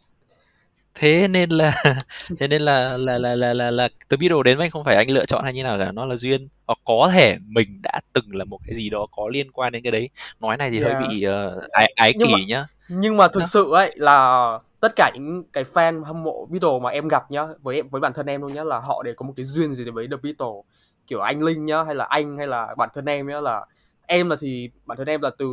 thế 0.94 1.28
nên 1.28 1.50
là 1.50 1.72
thế 2.38 2.48
nên 2.48 2.62
là 2.62 2.96
là 2.96 3.18
là 3.18 3.34
là 3.34 3.52
là, 3.54 3.70
là 3.70 3.88
The 4.10 4.16
Beatles 4.16 4.42
đến 4.44 4.56
với 4.58 4.64
anh 4.64 4.70
không 4.70 4.84
phải 4.84 4.96
anh 4.96 5.10
lựa 5.10 5.24
chọn 5.26 5.44
hay 5.44 5.52
như 5.52 5.62
nào 5.62 5.78
cả 5.78 5.92
nó 5.92 6.04
là 6.06 6.16
duyên. 6.16 6.48
Hoặc 6.66 6.78
có 6.84 7.10
thể 7.14 7.36
mình 7.46 7.82
đã 7.82 8.00
từng 8.12 8.24
là 8.36 8.44
một 8.44 8.58
cái 8.66 8.76
gì 8.76 8.90
đó 8.90 9.06
có 9.16 9.28
liên 9.28 9.50
quan 9.50 9.72
đến 9.72 9.82
cái 9.82 9.90
đấy. 9.92 10.08
Nói 10.40 10.56
này 10.56 10.70
thì 10.70 10.78
hơi 10.80 10.92
Yeah. 10.92 11.08
bị 11.08 11.22
ờ, 11.22 11.60
ái 11.70 11.92
ái 11.96 12.12
Nhưng 12.18 12.28
kỷ 12.28 12.32
mà- 12.34 12.38
nhá. 12.48 12.66
nhưng 12.88 13.16
mà 13.16 13.28
thực 13.28 13.42
sự 13.46 13.70
ấy 13.72 13.92
là 13.96 14.48
tất 14.80 14.92
cả 14.96 15.10
những 15.14 15.42
cái 15.52 15.64
fan 15.64 16.04
hâm 16.04 16.22
mộ 16.22 16.46
Beatles 16.50 16.82
mà 16.82 16.90
em 16.90 17.08
gặp 17.08 17.30
nhá 17.30 17.46
với 17.62 17.76
em 17.76 17.88
với 17.88 18.00
bản 18.00 18.12
thân 18.12 18.26
em 18.26 18.40
luôn 18.42 18.52
nhá 18.54 18.64
là 18.64 18.78
họ 18.78 19.02
đều 19.02 19.14
có 19.16 19.26
một 19.26 19.32
cái 19.36 19.46
duyên 19.46 19.74
gì 19.74 19.84
đấy 19.84 19.92
với 19.92 20.06
The 20.10 20.16
Beatles 20.22 20.64
kiểu 21.06 21.20
anh 21.20 21.42
Linh 21.42 21.66
nhá 21.66 21.82
hay 21.82 21.94
là 21.94 22.04
anh 22.04 22.38
hay 22.38 22.46
là 22.46 22.74
bản 22.76 22.88
thân 22.94 23.04
em 23.04 23.26
nhá 23.28 23.40
là 23.40 23.66
em 24.06 24.28
là 24.30 24.36
thì 24.40 24.70
bản 24.86 24.98
thân 24.98 25.06
em 25.08 25.20
là 25.22 25.30
từ 25.38 25.46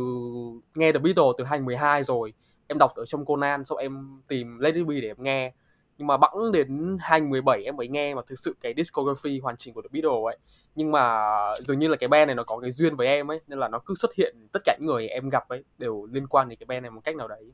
nghe 0.74 0.92
The 0.92 0.98
Beatles 0.98 1.34
từ 1.38 1.44
2012 1.44 2.02
rồi 2.02 2.32
em 2.68 2.78
đọc 2.78 2.92
ở 2.96 3.04
trong 3.06 3.24
Conan 3.24 3.64
xong 3.64 3.78
em 3.78 4.20
tìm 4.28 4.58
It 4.60 4.86
Be 4.86 5.00
để 5.00 5.08
em 5.08 5.16
nghe 5.22 5.52
nhưng 5.98 6.06
mà 6.06 6.16
bẵng 6.16 6.52
đến 6.52 6.96
2017 7.00 7.62
em 7.64 7.76
mới 7.76 7.88
nghe 7.88 8.14
mà 8.14 8.22
thực 8.26 8.38
sự 8.38 8.56
cái 8.60 8.74
discography 8.76 9.40
hoàn 9.40 9.56
chỉnh 9.56 9.74
của 9.74 9.82
The 9.82 9.88
Beatles 9.92 10.24
ấy 10.24 10.38
nhưng 10.74 10.92
mà 10.92 11.18
dường 11.58 11.78
như 11.78 11.88
là 11.88 11.96
cái 11.96 12.08
band 12.08 12.26
này 12.26 12.34
nó 12.34 12.44
có 12.44 12.58
cái 12.58 12.70
duyên 12.70 12.96
với 12.96 13.06
em 13.06 13.30
ấy 13.30 13.40
nên 13.46 13.58
là 13.58 13.68
nó 13.68 13.78
cứ 13.86 13.94
xuất 13.94 14.14
hiện 14.14 14.36
tất 14.52 14.60
cả 14.64 14.76
những 14.80 14.86
người 14.86 15.08
em 15.08 15.28
gặp 15.28 15.48
ấy 15.48 15.64
đều 15.78 16.08
liên 16.12 16.26
quan 16.26 16.48
đến 16.48 16.58
cái 16.58 16.66
band 16.66 16.82
này 16.82 16.90
một 16.90 17.00
cách 17.04 17.16
nào 17.16 17.28
đấy 17.28 17.52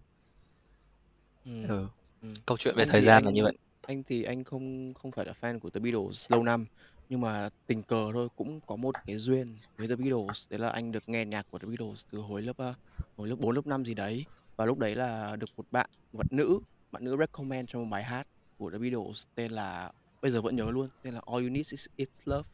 Ừ. 1.44 1.50
ừ. 1.68 1.86
Ừ. 2.22 2.28
câu 2.46 2.56
chuyện 2.56 2.74
về 2.76 2.82
Anh 2.82 2.88
thời 2.88 3.02
gian 3.02 3.14
anh, 3.14 3.24
là 3.24 3.30
như 3.30 3.42
vậy 3.44 3.58
Anh 3.86 4.02
thì 4.02 4.22
anh 4.22 4.44
không 4.44 4.94
không 4.94 5.12
phải 5.12 5.26
là 5.26 5.32
fan 5.40 5.58
của 5.60 5.70
The 5.70 5.80
Beatles 5.80 6.32
lâu 6.32 6.42
năm 6.42 6.66
nhưng 7.08 7.20
mà 7.20 7.48
tình 7.66 7.82
cờ 7.82 8.10
thôi 8.12 8.28
cũng 8.36 8.60
có 8.66 8.76
một 8.76 8.94
cái 9.06 9.16
duyên 9.16 9.54
với 9.76 9.88
The 9.88 9.96
Beatles 9.96 10.50
đấy 10.50 10.58
là 10.58 10.68
anh 10.68 10.92
được 10.92 11.02
nghe 11.08 11.24
nhạc 11.24 11.46
của 11.50 11.58
The 11.58 11.66
Beatles 11.68 12.04
từ 12.10 12.18
hồi 12.18 12.42
lớp 12.42 12.56
ờ, 12.56 12.74
hồi 13.16 13.28
lớp 13.28 13.36
4 13.38 13.54
lớp 13.54 13.66
5 13.66 13.84
gì 13.84 13.94
đấy 13.94 14.26
và 14.56 14.64
lúc 14.64 14.78
đấy 14.78 14.94
là 14.94 15.36
được 15.36 15.46
một 15.56 15.66
bạn 15.70 15.90
một 16.12 16.18
bạn 16.18 16.26
nữ 16.30 16.58
bạn 16.92 17.04
nữ 17.04 17.16
recommend 17.18 17.68
cho 17.70 17.78
một 17.78 17.86
bài 17.90 18.04
hát 18.04 18.26
của 18.58 18.70
The 18.70 18.78
Beatles 18.78 19.26
tên 19.34 19.52
là 19.52 19.92
bây 20.22 20.30
giờ 20.30 20.42
vẫn 20.42 20.56
nhớ 20.56 20.70
luôn 20.70 20.88
tên 21.02 21.14
là 21.14 21.20
All 21.26 21.44
You 21.44 21.50
Need 21.50 21.70
Is, 21.70 21.86
Is 21.96 22.08
Love. 22.24 22.48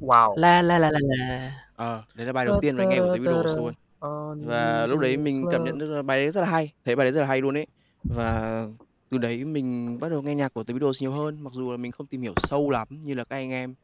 Wow. 0.00 0.36
La 0.36 0.62
la 0.62 0.78
la 0.78 0.90
la 0.90 0.98
la. 1.02 1.64
Ờ 1.76 2.02
đấy 2.14 2.26
là 2.26 2.32
bài 2.32 2.46
đầu 2.46 2.60
tiên 2.60 2.76
mà 2.76 2.82
anh 2.84 2.88
nghe 2.88 2.98
của 2.98 3.16
The 3.16 3.22
Beatles 3.22 3.56
luôn. 3.56 3.74
Và 4.46 4.86
lúc 4.86 5.00
đấy 5.00 5.16
mình 5.16 5.44
cảm 5.52 5.64
nhận 5.64 5.78
được 5.78 6.02
bài 6.02 6.18
đấy 6.18 6.30
rất 6.30 6.40
là 6.40 6.46
hay 6.46 6.72
thấy 6.84 6.96
bài 6.96 7.04
đấy 7.04 7.12
rất 7.12 7.20
là 7.20 7.26
hay 7.26 7.40
luôn 7.40 7.56
ấy. 7.56 7.66
Và 8.04 8.66
từ 9.10 9.18
đấy 9.18 9.44
mình 9.44 9.98
bắt 10.00 10.08
đầu 10.08 10.22
nghe 10.22 10.34
nhạc 10.34 10.54
của 10.54 10.64
The 10.64 10.74
Beatles 10.74 11.02
nhiều 11.02 11.12
hơn 11.12 11.40
mặc 11.40 11.52
dù 11.52 11.70
là 11.70 11.76
mình 11.76 11.92
không 11.92 12.06
tìm 12.06 12.22
hiểu 12.22 12.34
sâu 12.36 12.70
lắm 12.70 12.88
như 12.90 13.14
là 13.14 13.24
các 13.24 13.36
anh 13.36 13.50
em 13.50 13.74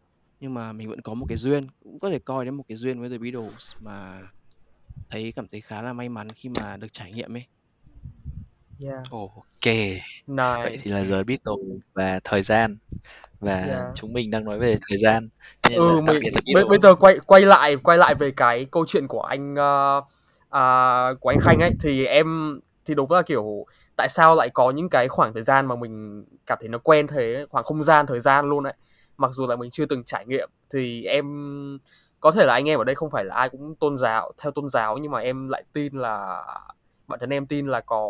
nhưng 0.41 0.55
mà 0.55 0.73
mình 0.73 0.89
vẫn 0.89 1.01
có 1.01 1.15
một 1.15 1.27
cái 1.29 1.39
duyên 1.39 1.67
cũng 1.85 1.99
có 1.99 2.11
thể 2.11 2.19
coi 2.19 2.45
đến 2.45 2.55
một 2.55 2.65
cái 2.69 2.77
duyên 2.77 3.01
với 3.01 3.11
The 3.11 3.19
Beatles 3.19 3.73
mà 3.81 4.23
thấy 5.11 5.33
cảm 5.37 5.49
thấy 5.49 5.61
khá 5.61 5.83
là 5.83 5.93
may 5.93 6.09
mắn 6.09 6.29
khi 6.29 6.51
mà 6.61 6.77
được 6.77 6.93
trải 6.93 7.13
nghiệm 7.13 7.37
ấy 7.37 7.47
yeah. 8.81 9.03
ok. 9.11 9.67
Nice 10.27 10.63
vậy 10.63 10.79
thì 10.83 10.91
là 10.91 11.05
giờ 11.05 11.25
Beatles 11.25 11.83
và 11.95 12.21
thời 12.25 12.43
gian. 12.43 12.77
Và 13.41 13.57
Yeah. 13.57 13.95
chúng 13.95 14.13
mình 14.13 14.31
đang 14.31 14.45
nói 14.45 14.59
về 14.59 14.79
thời 14.89 14.99
gian 14.99 15.29
nên 15.69 15.79
ừ 15.79 16.01
mình 16.01 16.23
bây, 16.55 16.65
bây 16.65 16.79
giờ 16.79 16.95
quay 16.95 17.19
quay 17.27 17.43
lại 17.43 17.77
quay 17.77 17.99
lại 17.99 18.15
về 18.15 18.31
cái 18.31 18.67
câu 18.71 18.85
chuyện 18.89 19.09
của 19.09 19.21
anh 19.21 19.55
ờ, 19.55 20.01
à, 20.51 20.65
của 21.21 21.29
anh 21.29 21.41
Khanh 21.41 21.61
ấy. 21.61 21.75
Thì 21.81 22.07
em 22.07 22.61
thì 22.85 22.95
đúng 22.95 23.13
là 23.13 23.23
kiểu 23.23 23.67
tại 23.97 24.09
sao 24.09 24.35
lại 24.35 24.51
có 24.55 24.71
những 24.71 24.89
cái 24.89 25.09
khoảng 25.09 25.33
thời 25.33 25.43
gian 25.43 25.67
mà 25.67 25.77
mình 25.77 26.25
cảm 26.47 26.59
thấy 26.61 26.69
nó 26.69 26.79
quen 26.79 27.07
thế 27.07 27.47
khoảng 27.51 27.65
không 27.65 27.83
gian 27.83 28.07
thời 28.07 28.21
gian 28.21 28.49
luôn 28.49 28.65
ấy. 28.65 28.75
Mặc 29.17 29.31
dù 29.33 29.47
là 29.47 29.57
mình 29.57 29.71
chưa 29.71 29.87
từng 29.87 30.05
trải 30.05 30.27
nghiệm 30.27 30.51
thì 30.71 31.05
em 31.05 31.27
có 32.21 32.31
thể 32.31 32.47
là 32.47 32.53
anh 32.53 32.69
em 32.69 32.81
ở 32.81 32.85
đây 32.85 32.95
không 32.95 33.11
phải 33.11 33.25
là 33.25 33.35
ai 33.35 33.49
cũng 33.49 33.75
tôn 33.75 33.97
giáo 33.97 34.33
theo 34.39 34.53
tôn 34.53 34.69
giáo 34.69 34.99
nhưng 34.99 35.13
mà 35.13 35.19
em 35.19 35.49
lại 35.49 35.65
tin 35.73 35.99
là 35.99 36.45
bản 37.09 37.21
thân 37.21 37.31
em 37.31 37.47
tin 37.47 37.67
là 37.67 37.81
có 37.81 38.09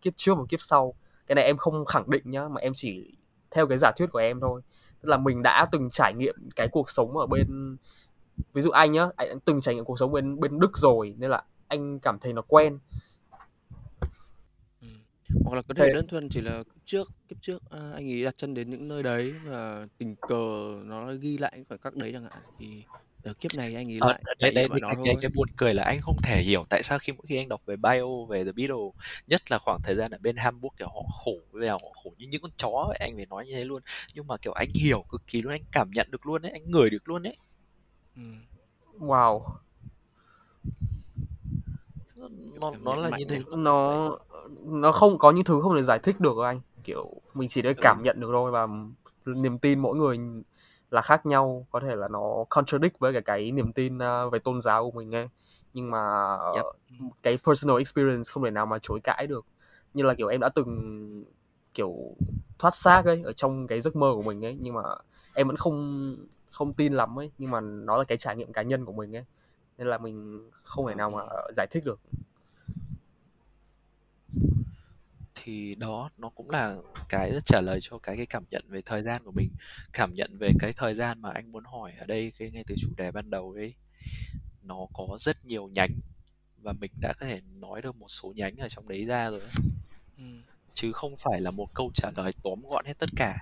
kiếp 0.00 0.12
trước 0.16 0.34
và 0.38 0.44
kiếp 0.48 0.60
sau. 0.60 0.94
Cái 1.26 1.34
này 1.34 1.44
em 1.44 1.56
không 1.56 1.84
khẳng 1.84 2.10
định 2.10 2.22
nhá 2.24 2.48
mà 2.48 2.60
em 2.60 2.72
chỉ 2.74 3.14
theo 3.50 3.66
cái 3.66 3.78
giả 3.78 3.90
thuyết 3.96 4.06
của 4.12 4.18
em 4.18 4.40
thôi. 4.40 4.60
Tức 5.00 5.08
là 5.08 5.16
mình 5.16 5.42
đã 5.42 5.66
từng 5.72 5.90
trải 5.90 6.14
nghiệm 6.14 6.34
cái 6.56 6.68
cuộc 6.68 6.90
sống 6.90 7.16
ở 7.16 7.26
bên 7.26 7.76
ví 8.52 8.62
dụ 8.62 8.70
anh 8.70 8.92
nhá 8.92 9.06
anh 9.16 9.40
từng 9.40 9.60
trải 9.60 9.74
nghiệm 9.74 9.84
cuộc 9.84 9.98
sống 9.98 10.12
bên 10.12 10.40
bên 10.40 10.58
Đức 10.58 10.78
rồi 10.78 11.14
nên 11.18 11.30
là 11.30 11.42
anh 11.68 11.98
cảm 11.98 12.18
thấy 12.18 12.32
nó 12.32 12.42
quen. 12.42 12.78
Ừ. 14.80 14.88
hoặc 15.44 15.56
là 15.56 15.62
có 15.62 15.74
thể 15.74 15.92
đơn 15.94 16.06
thuần 16.06 16.28
chỉ 16.28 16.40
là 16.40 16.62
kiếp 16.62 16.82
trước 16.84 17.08
kiếp 17.28 17.36
trước 17.42 17.62
à, 17.70 17.90
anh 17.94 18.10
ấy 18.10 18.24
đặt 18.24 18.34
chân 18.38 18.54
đến 18.54 18.70
những 18.70 18.88
nơi 18.88 19.02
đấy 19.02 19.34
và 19.44 19.86
tình 19.98 20.16
cờ 20.16 20.74
nó 20.84 21.12
ghi 21.20 21.38
lại 21.38 21.52
những 21.56 21.64
khoảnh 21.68 21.78
khắc 21.78 21.96
đấy 21.96 22.10
chẳng 22.12 22.22
hạn 22.22 22.42
thì 22.58 22.84
ở 23.24 23.32
kiếp 23.34 23.54
này 23.56 23.74
anh 23.74 23.92
ấy 23.92 23.98
ờ, 24.00 24.08
lại 24.08 24.22
đấy, 24.40 24.52
đấy, 24.52 24.68
đấy 24.68 24.80
cái, 24.86 24.94
cái, 25.04 25.16
cái 25.20 25.30
buồn 25.34 25.48
cười 25.56 25.74
là 25.74 25.82
anh 25.84 26.00
không 26.00 26.16
thể 26.22 26.42
hiểu 26.42 26.64
tại 26.68 26.82
sao 26.82 26.98
khi 26.98 27.12
mỗi 27.12 27.26
khi 27.28 27.36
anh 27.36 27.48
đọc 27.48 27.62
về 27.66 27.76
bio 27.76 28.24
về 28.28 28.44
The 28.44 28.52
Beatles 28.52 28.94
nhất 29.26 29.42
là 29.50 29.58
khoảng 29.58 29.80
thời 29.82 29.94
gian 29.94 30.10
ở 30.10 30.18
bên 30.20 30.36
Hamburg 30.36 30.74
kiểu 30.78 30.88
họ 30.88 31.02
khổ 31.24 31.36
với 31.50 31.68
họ 31.68 31.78
khổ 32.04 32.12
như 32.18 32.26
những 32.30 32.42
con 32.42 32.50
chó 32.56 32.84
vậy 32.88 32.96
anh 33.00 33.16
phải 33.16 33.26
nói 33.26 33.46
như 33.46 33.54
thế 33.54 33.64
luôn. 33.64 33.82
Nhưng 34.14 34.26
mà 34.26 34.36
kiểu 34.36 34.52
anh 34.52 34.68
hiểu 34.74 35.04
cực 35.10 35.26
kỳ 35.26 35.42
luôn 35.42 35.52
anh 35.52 35.62
cảm 35.72 35.90
nhận 35.90 36.10
được 36.10 36.26
luôn 36.26 36.42
đấy 36.42 36.52
anh 36.52 36.70
ngửi 36.70 36.90
được 36.90 37.08
luôn 37.08 37.22
đấy 37.22 37.36
ừ. 38.16 38.22
wow. 38.98 39.40
Nó 42.60 42.72
nó 42.80 42.96
là 42.96 43.10
như 43.18 43.24
thế 43.28 43.38
nó 43.56 44.10
nó 44.64 44.92
không 44.92 45.18
có 45.18 45.30
những 45.30 45.44
thứ 45.44 45.60
không 45.62 45.76
thể 45.76 45.82
giải 45.82 45.98
thích 45.98 46.20
được 46.20 46.38
anh. 46.44 46.60
Kiểu 46.84 47.14
mình 47.36 47.48
chỉ 47.48 47.62
để 47.62 47.74
cảm 47.74 47.98
ừ. 47.98 48.02
nhận 48.04 48.20
được 48.20 48.28
thôi 48.32 48.50
và 48.50 48.66
niềm 49.26 49.58
tin 49.58 49.78
mỗi 49.78 49.96
người 49.96 50.18
là 50.90 51.02
khác 51.02 51.26
nhau 51.26 51.66
có 51.70 51.80
thể 51.80 51.96
là 51.96 52.08
nó 52.08 52.44
contradict 52.48 52.98
với 52.98 53.12
cái 53.12 53.22
cái 53.22 53.52
niềm 53.52 53.72
tin 53.72 53.96
uh, 53.96 54.32
về 54.32 54.38
tôn 54.38 54.60
giáo 54.60 54.90
của 54.90 54.98
mình 54.98 55.14
ấy 55.14 55.28
nhưng 55.72 55.90
mà 55.90 56.36
yep. 56.54 56.64
cái 57.22 57.38
personal 57.46 57.78
experience 57.78 58.30
không 58.32 58.44
thể 58.44 58.50
nào 58.50 58.66
mà 58.66 58.78
chối 58.78 59.00
cãi 59.04 59.26
được. 59.26 59.46
Như 59.94 60.04
là 60.04 60.14
kiểu 60.14 60.28
em 60.28 60.40
đã 60.40 60.48
từng 60.48 61.24
kiểu 61.74 61.94
thoát 62.58 62.74
xác 62.74 63.04
ấy 63.04 63.22
ở 63.24 63.32
trong 63.32 63.66
cái 63.66 63.80
giấc 63.80 63.96
mơ 63.96 64.12
của 64.14 64.22
mình 64.22 64.44
ấy 64.44 64.58
nhưng 64.60 64.74
mà 64.74 64.82
em 65.34 65.46
vẫn 65.46 65.56
không 65.56 66.16
không 66.50 66.72
tin 66.72 66.92
lắm 66.92 67.18
ấy. 67.18 67.30
Nhưng 67.38 67.50
mà 67.50 67.60
nó 67.60 67.96
là 67.96 68.04
cái 68.04 68.18
trải 68.18 68.36
nghiệm 68.36 68.52
cá 68.52 68.62
nhân 68.62 68.84
của 68.84 68.92
mình 68.92 69.16
ấy. 69.16 69.24
Nên 69.78 69.86
là 69.86 69.98
mình 69.98 70.48
không 70.62 70.86
thể 70.86 70.94
nào 70.94 71.10
mà 71.10 71.22
giải 71.56 71.66
thích 71.70 71.84
được 71.84 72.00
thì 75.50 75.74
đó, 75.74 76.10
nó 76.18 76.28
cũng 76.28 76.50
là 76.50 76.76
cái 77.08 77.32
trả 77.44 77.60
lời 77.60 77.78
cho 77.82 77.98
cái 77.98 78.16
cái 78.16 78.26
cảm 78.26 78.44
nhận 78.50 78.64
về 78.68 78.82
thời 78.82 79.02
gian 79.02 79.22
của 79.24 79.32
mình, 79.32 79.50
cảm 79.92 80.14
nhận 80.14 80.38
về 80.38 80.52
cái 80.58 80.72
thời 80.72 80.94
gian 80.94 81.22
mà 81.22 81.30
anh 81.30 81.52
muốn 81.52 81.64
hỏi 81.64 81.92
ở 81.98 82.06
đây, 82.06 82.32
cái 82.38 82.50
ngay 82.50 82.64
từ 82.66 82.74
chủ 82.78 82.88
đề 82.96 83.10
ban 83.10 83.30
đầu 83.30 83.52
ấy 83.56 83.74
nó 84.62 84.86
có 84.92 85.18
rất 85.20 85.44
nhiều 85.46 85.70
nhánh 85.72 85.90
và 86.62 86.72
mình 86.72 86.90
đã 87.00 87.12
có 87.20 87.26
thể 87.26 87.40
nói 87.60 87.82
được 87.82 87.96
một 87.96 88.08
số 88.08 88.32
nhánh 88.36 88.56
ở 88.56 88.68
trong 88.68 88.88
đấy 88.88 89.04
ra 89.04 89.30
rồi 89.30 89.40
ừ 90.18 90.24
chứ 90.74 90.92
không 90.92 91.16
phải 91.16 91.40
là 91.40 91.50
một 91.50 91.74
câu 91.74 91.90
trả 91.94 92.10
lời 92.16 92.32
tóm 92.42 92.62
gọn 92.70 92.84
hết 92.84 92.98
tất 92.98 93.10
cả. 93.16 93.38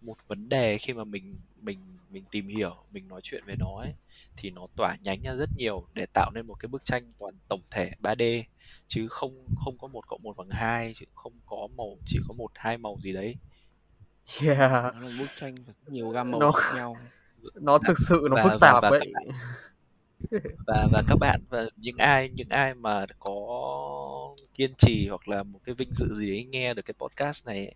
Một 0.00 0.16
vấn 0.28 0.48
đề 0.48 0.78
khi 0.78 0.92
mà 0.92 1.04
mình 1.04 1.36
mình 1.60 1.78
mình 2.10 2.24
tìm 2.30 2.48
hiểu 2.48 2.76
mình 2.92 3.08
nói 3.08 3.20
chuyện 3.22 3.44
về 3.46 3.54
nó 3.58 3.78
ấy 3.78 3.94
thì 4.36 4.50
nó 4.50 4.66
tỏa 4.76 4.96
nhánh 5.02 5.22
ra 5.22 5.34
rất 5.34 5.50
nhiều 5.56 5.86
để 5.94 6.06
tạo 6.14 6.30
nên 6.34 6.46
một 6.46 6.54
cái 6.54 6.68
bức 6.68 6.84
tranh 6.84 7.12
toàn 7.18 7.34
tổng 7.48 7.60
thể 7.70 7.90
3D 8.02 8.42
chứ 8.88 9.08
không 9.08 9.46
không 9.64 9.78
có 9.78 9.88
một 9.88 10.06
cộng 10.06 10.22
một 10.22 10.36
bằng 10.36 10.50
hai 10.50 10.92
chứ 10.94 11.06
không 11.14 11.32
có 11.46 11.68
màu 11.76 11.96
chỉ 12.06 12.18
có 12.28 12.34
một 12.38 12.50
hai 12.54 12.78
màu 12.78 12.98
gì 13.02 13.12
đấy. 13.12 13.36
Yeah. 14.42 14.70
nó 14.70 15.00
là 15.00 15.10
bức 15.18 15.28
tranh 15.40 15.54
nhiều 15.86 16.08
gam 16.08 16.30
màu 16.30 16.40
nó, 16.40 16.52
khác 16.52 16.72
nhau. 16.76 16.96
nó 17.54 17.78
thực 17.78 17.98
sự 17.98 18.26
nó 18.30 18.36
và, 18.36 18.42
phức 18.42 18.60
tạp 18.60 18.82
và, 18.82 18.90
và 18.90 18.98
đấy 18.98 19.12
và 20.66 20.88
và 20.92 21.02
các 21.08 21.16
bạn 21.16 21.40
và 21.50 21.64
những 21.76 21.96
ai 21.96 22.30
những 22.34 22.48
ai 22.48 22.74
mà 22.74 23.06
có 23.18 23.36
kiên 24.54 24.74
trì 24.78 25.08
hoặc 25.08 25.28
là 25.28 25.42
một 25.42 25.60
cái 25.64 25.74
vinh 25.74 25.94
dự 25.94 26.14
gì 26.14 26.30
đấy 26.30 26.44
nghe 26.44 26.74
được 26.74 26.82
cái 26.84 26.94
podcast 26.98 27.46
này 27.46 27.74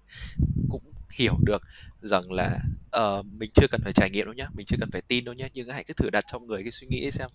cũng 0.71 0.83
hiểu 1.11 1.35
được 1.45 1.63
rằng 2.03 2.33
là 2.33 2.59
uh, 2.97 3.27
mình 3.27 3.51
chưa 3.55 3.67
cần 3.71 3.81
phải 3.85 3.93
trải 3.93 4.11
nghiệm 4.11 4.25
đâu 4.25 4.35
nhá 4.35 4.49
mình 4.55 4.67
chưa 4.67 4.77
cần 4.81 4.91
phải 4.93 5.03
tin 5.03 5.25
đâu 5.25 5.35
nhá 5.35 5.49
nhưng 5.55 5.69
hãy 5.69 5.85
cứ 5.85 5.95
thử 5.95 6.11
đặt 6.11 6.25
trong 6.33 6.47
người 6.47 6.63
cái 6.63 6.73
suy 6.73 6.87
nghĩ 6.87 7.11
xem 7.11 7.29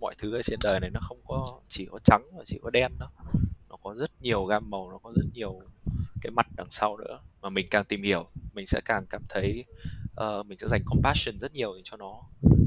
mọi 0.00 0.14
thứ 0.18 0.34
ở 0.34 0.42
trên 0.42 0.58
đời 0.62 0.80
này 0.80 0.90
nó 0.90 1.00
không 1.02 1.18
có 1.26 1.60
chỉ 1.68 1.86
có 1.90 1.98
trắng 2.04 2.22
và 2.36 2.42
chỉ 2.46 2.58
có 2.62 2.70
đen 2.70 2.92
đâu. 2.98 3.08
Nó 3.68 3.76
có 3.82 3.94
rất 3.98 4.10
nhiều 4.22 4.44
gam 4.44 4.70
màu 4.70 4.90
nó 4.90 4.98
có 4.98 5.12
rất 5.16 5.26
nhiều 5.34 5.60
cái 6.20 6.30
mặt 6.30 6.46
đằng 6.56 6.70
sau 6.70 6.96
nữa 6.96 7.20
mà 7.42 7.48
mình 7.48 7.66
càng 7.70 7.84
tìm 7.84 8.02
hiểu 8.02 8.28
mình 8.54 8.66
sẽ 8.66 8.80
càng 8.84 9.06
cảm 9.10 9.22
thấy 9.28 9.64
uh, 10.20 10.46
mình 10.46 10.58
sẽ 10.58 10.68
dành 10.68 10.82
compassion 10.84 11.38
rất 11.38 11.54
nhiều 11.54 11.80
cho 11.84 11.96
nó 11.96 12.22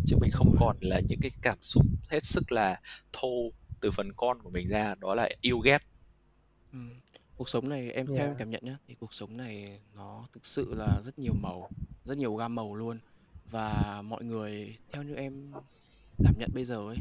chứ 0.05 0.17
mình 0.21 0.31
không 0.31 0.55
còn 0.59 0.77
là 0.79 1.01
những 1.07 1.19
cái 1.21 1.31
cảm 1.41 1.57
xúc 1.61 1.85
hết 2.09 2.23
sức 2.23 2.51
là 2.51 2.81
thô 3.13 3.51
từ 3.81 3.91
phần 3.91 4.13
con 4.17 4.41
của 4.41 4.49
mình 4.49 4.69
ra 4.69 4.95
đó 4.95 5.15
là 5.15 5.29
yêu 5.41 5.59
ghét. 5.59 5.79
Ừ 6.73 6.79
cuộc 7.39 7.49
sống 7.49 7.69
này 7.69 7.91
em 7.91 8.07
theo 8.07 8.27
em 8.27 8.35
cảm 8.37 8.49
nhận 8.49 8.61
nhá 8.65 8.77
thì 8.87 8.95
cuộc 8.99 9.13
sống 9.13 9.37
này 9.37 9.79
nó 9.95 10.27
thực 10.33 10.45
sự 10.45 10.73
là 10.73 11.01
rất 11.05 11.19
nhiều 11.19 11.33
màu 11.33 11.69
rất 12.05 12.17
nhiều 12.17 12.35
gam 12.35 12.55
màu 12.55 12.75
luôn. 12.75 12.99
Và 13.51 14.01
mọi 14.01 14.23
người 14.23 14.77
theo 14.91 15.03
như 15.03 15.15
em 15.15 15.51
cảm 16.23 16.33
nhận 16.37 16.49
bây 16.53 16.65
giờ 16.65 16.75
ấy 16.75 16.97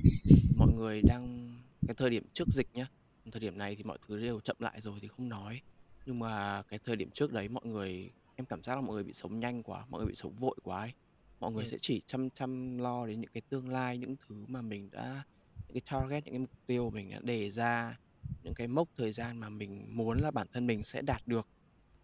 mọi 0.57 0.69
người 0.77 1.03
đang 1.03 1.55
cái 1.87 1.95
thời 1.95 2.11
điểm 2.11 2.25
trước 2.33 2.49
dịch 2.49 2.69
nhá 2.75 2.87
thời 3.33 3.41
điểm 3.41 3.59
này 3.59 3.77
thì 3.77 3.85
mọi 3.85 3.99
thứ 4.09 4.21
đều 4.21 4.41
chậm 4.41 4.57
lại 4.61 4.81
rồi 4.81 4.99
thì 5.03 5.09
không 5.09 5.29
nói. 5.29 5.61
Nhưng 6.07 6.19
mà 6.19 6.63
cái 6.63 6.79
thời 6.85 6.97
điểm 6.97 7.11
trước 7.15 7.33
đấy 7.33 7.49
mọi 7.49 7.67
người 7.67 8.11
em 8.39 8.47
cảm 8.47 8.63
giác 8.63 8.75
là 8.75 8.81
mọi 8.81 8.95
người 8.95 9.05
bị 9.05 9.13
sống 9.13 9.41
nhanh 9.41 9.63
quá 9.63 9.85
mọi 9.89 10.01
người 10.01 10.09
bị 10.09 10.15
sống 10.15 10.35
vội 10.37 10.57
quá 10.63 10.81
ấy. 10.81 10.93
Mọi 11.41 11.53
người 11.53 11.65
ừ. 11.65 11.71
sẽ 11.71 11.79
chỉ 11.81 12.03
chăm 12.07 12.31
chăm 12.31 12.79
lo 12.79 13.07
đến 13.07 13.21
những 13.21 13.31
cái 13.35 13.43
tương 13.49 13.69
lai 13.69 13.99
những 13.99 14.17
thứ 14.17 14.45
mà 14.49 14.63
mình 14.63 14.91
đã 14.91 15.23
những 15.69 15.75
cái 15.75 15.83
target 15.91 16.25
những 16.25 16.33
cái 16.33 16.39
mục 16.39 16.67
tiêu 16.67 16.91
mình 16.91 17.11
đã 17.11 17.19
đề 17.23 17.51
ra 17.51 17.99
những 18.43 18.55
cái 18.55 18.67
mốc 18.67 18.89
thời 18.97 19.13
gian 19.13 19.39
mà 19.39 19.49
mình 19.49 19.97
muốn 19.97 20.19
là 20.19 20.31
bản 20.31 20.47
thân 20.53 20.67
mình 20.67 20.85
sẽ 20.85 21.03
đạt 21.03 21.23
được. 21.27 21.49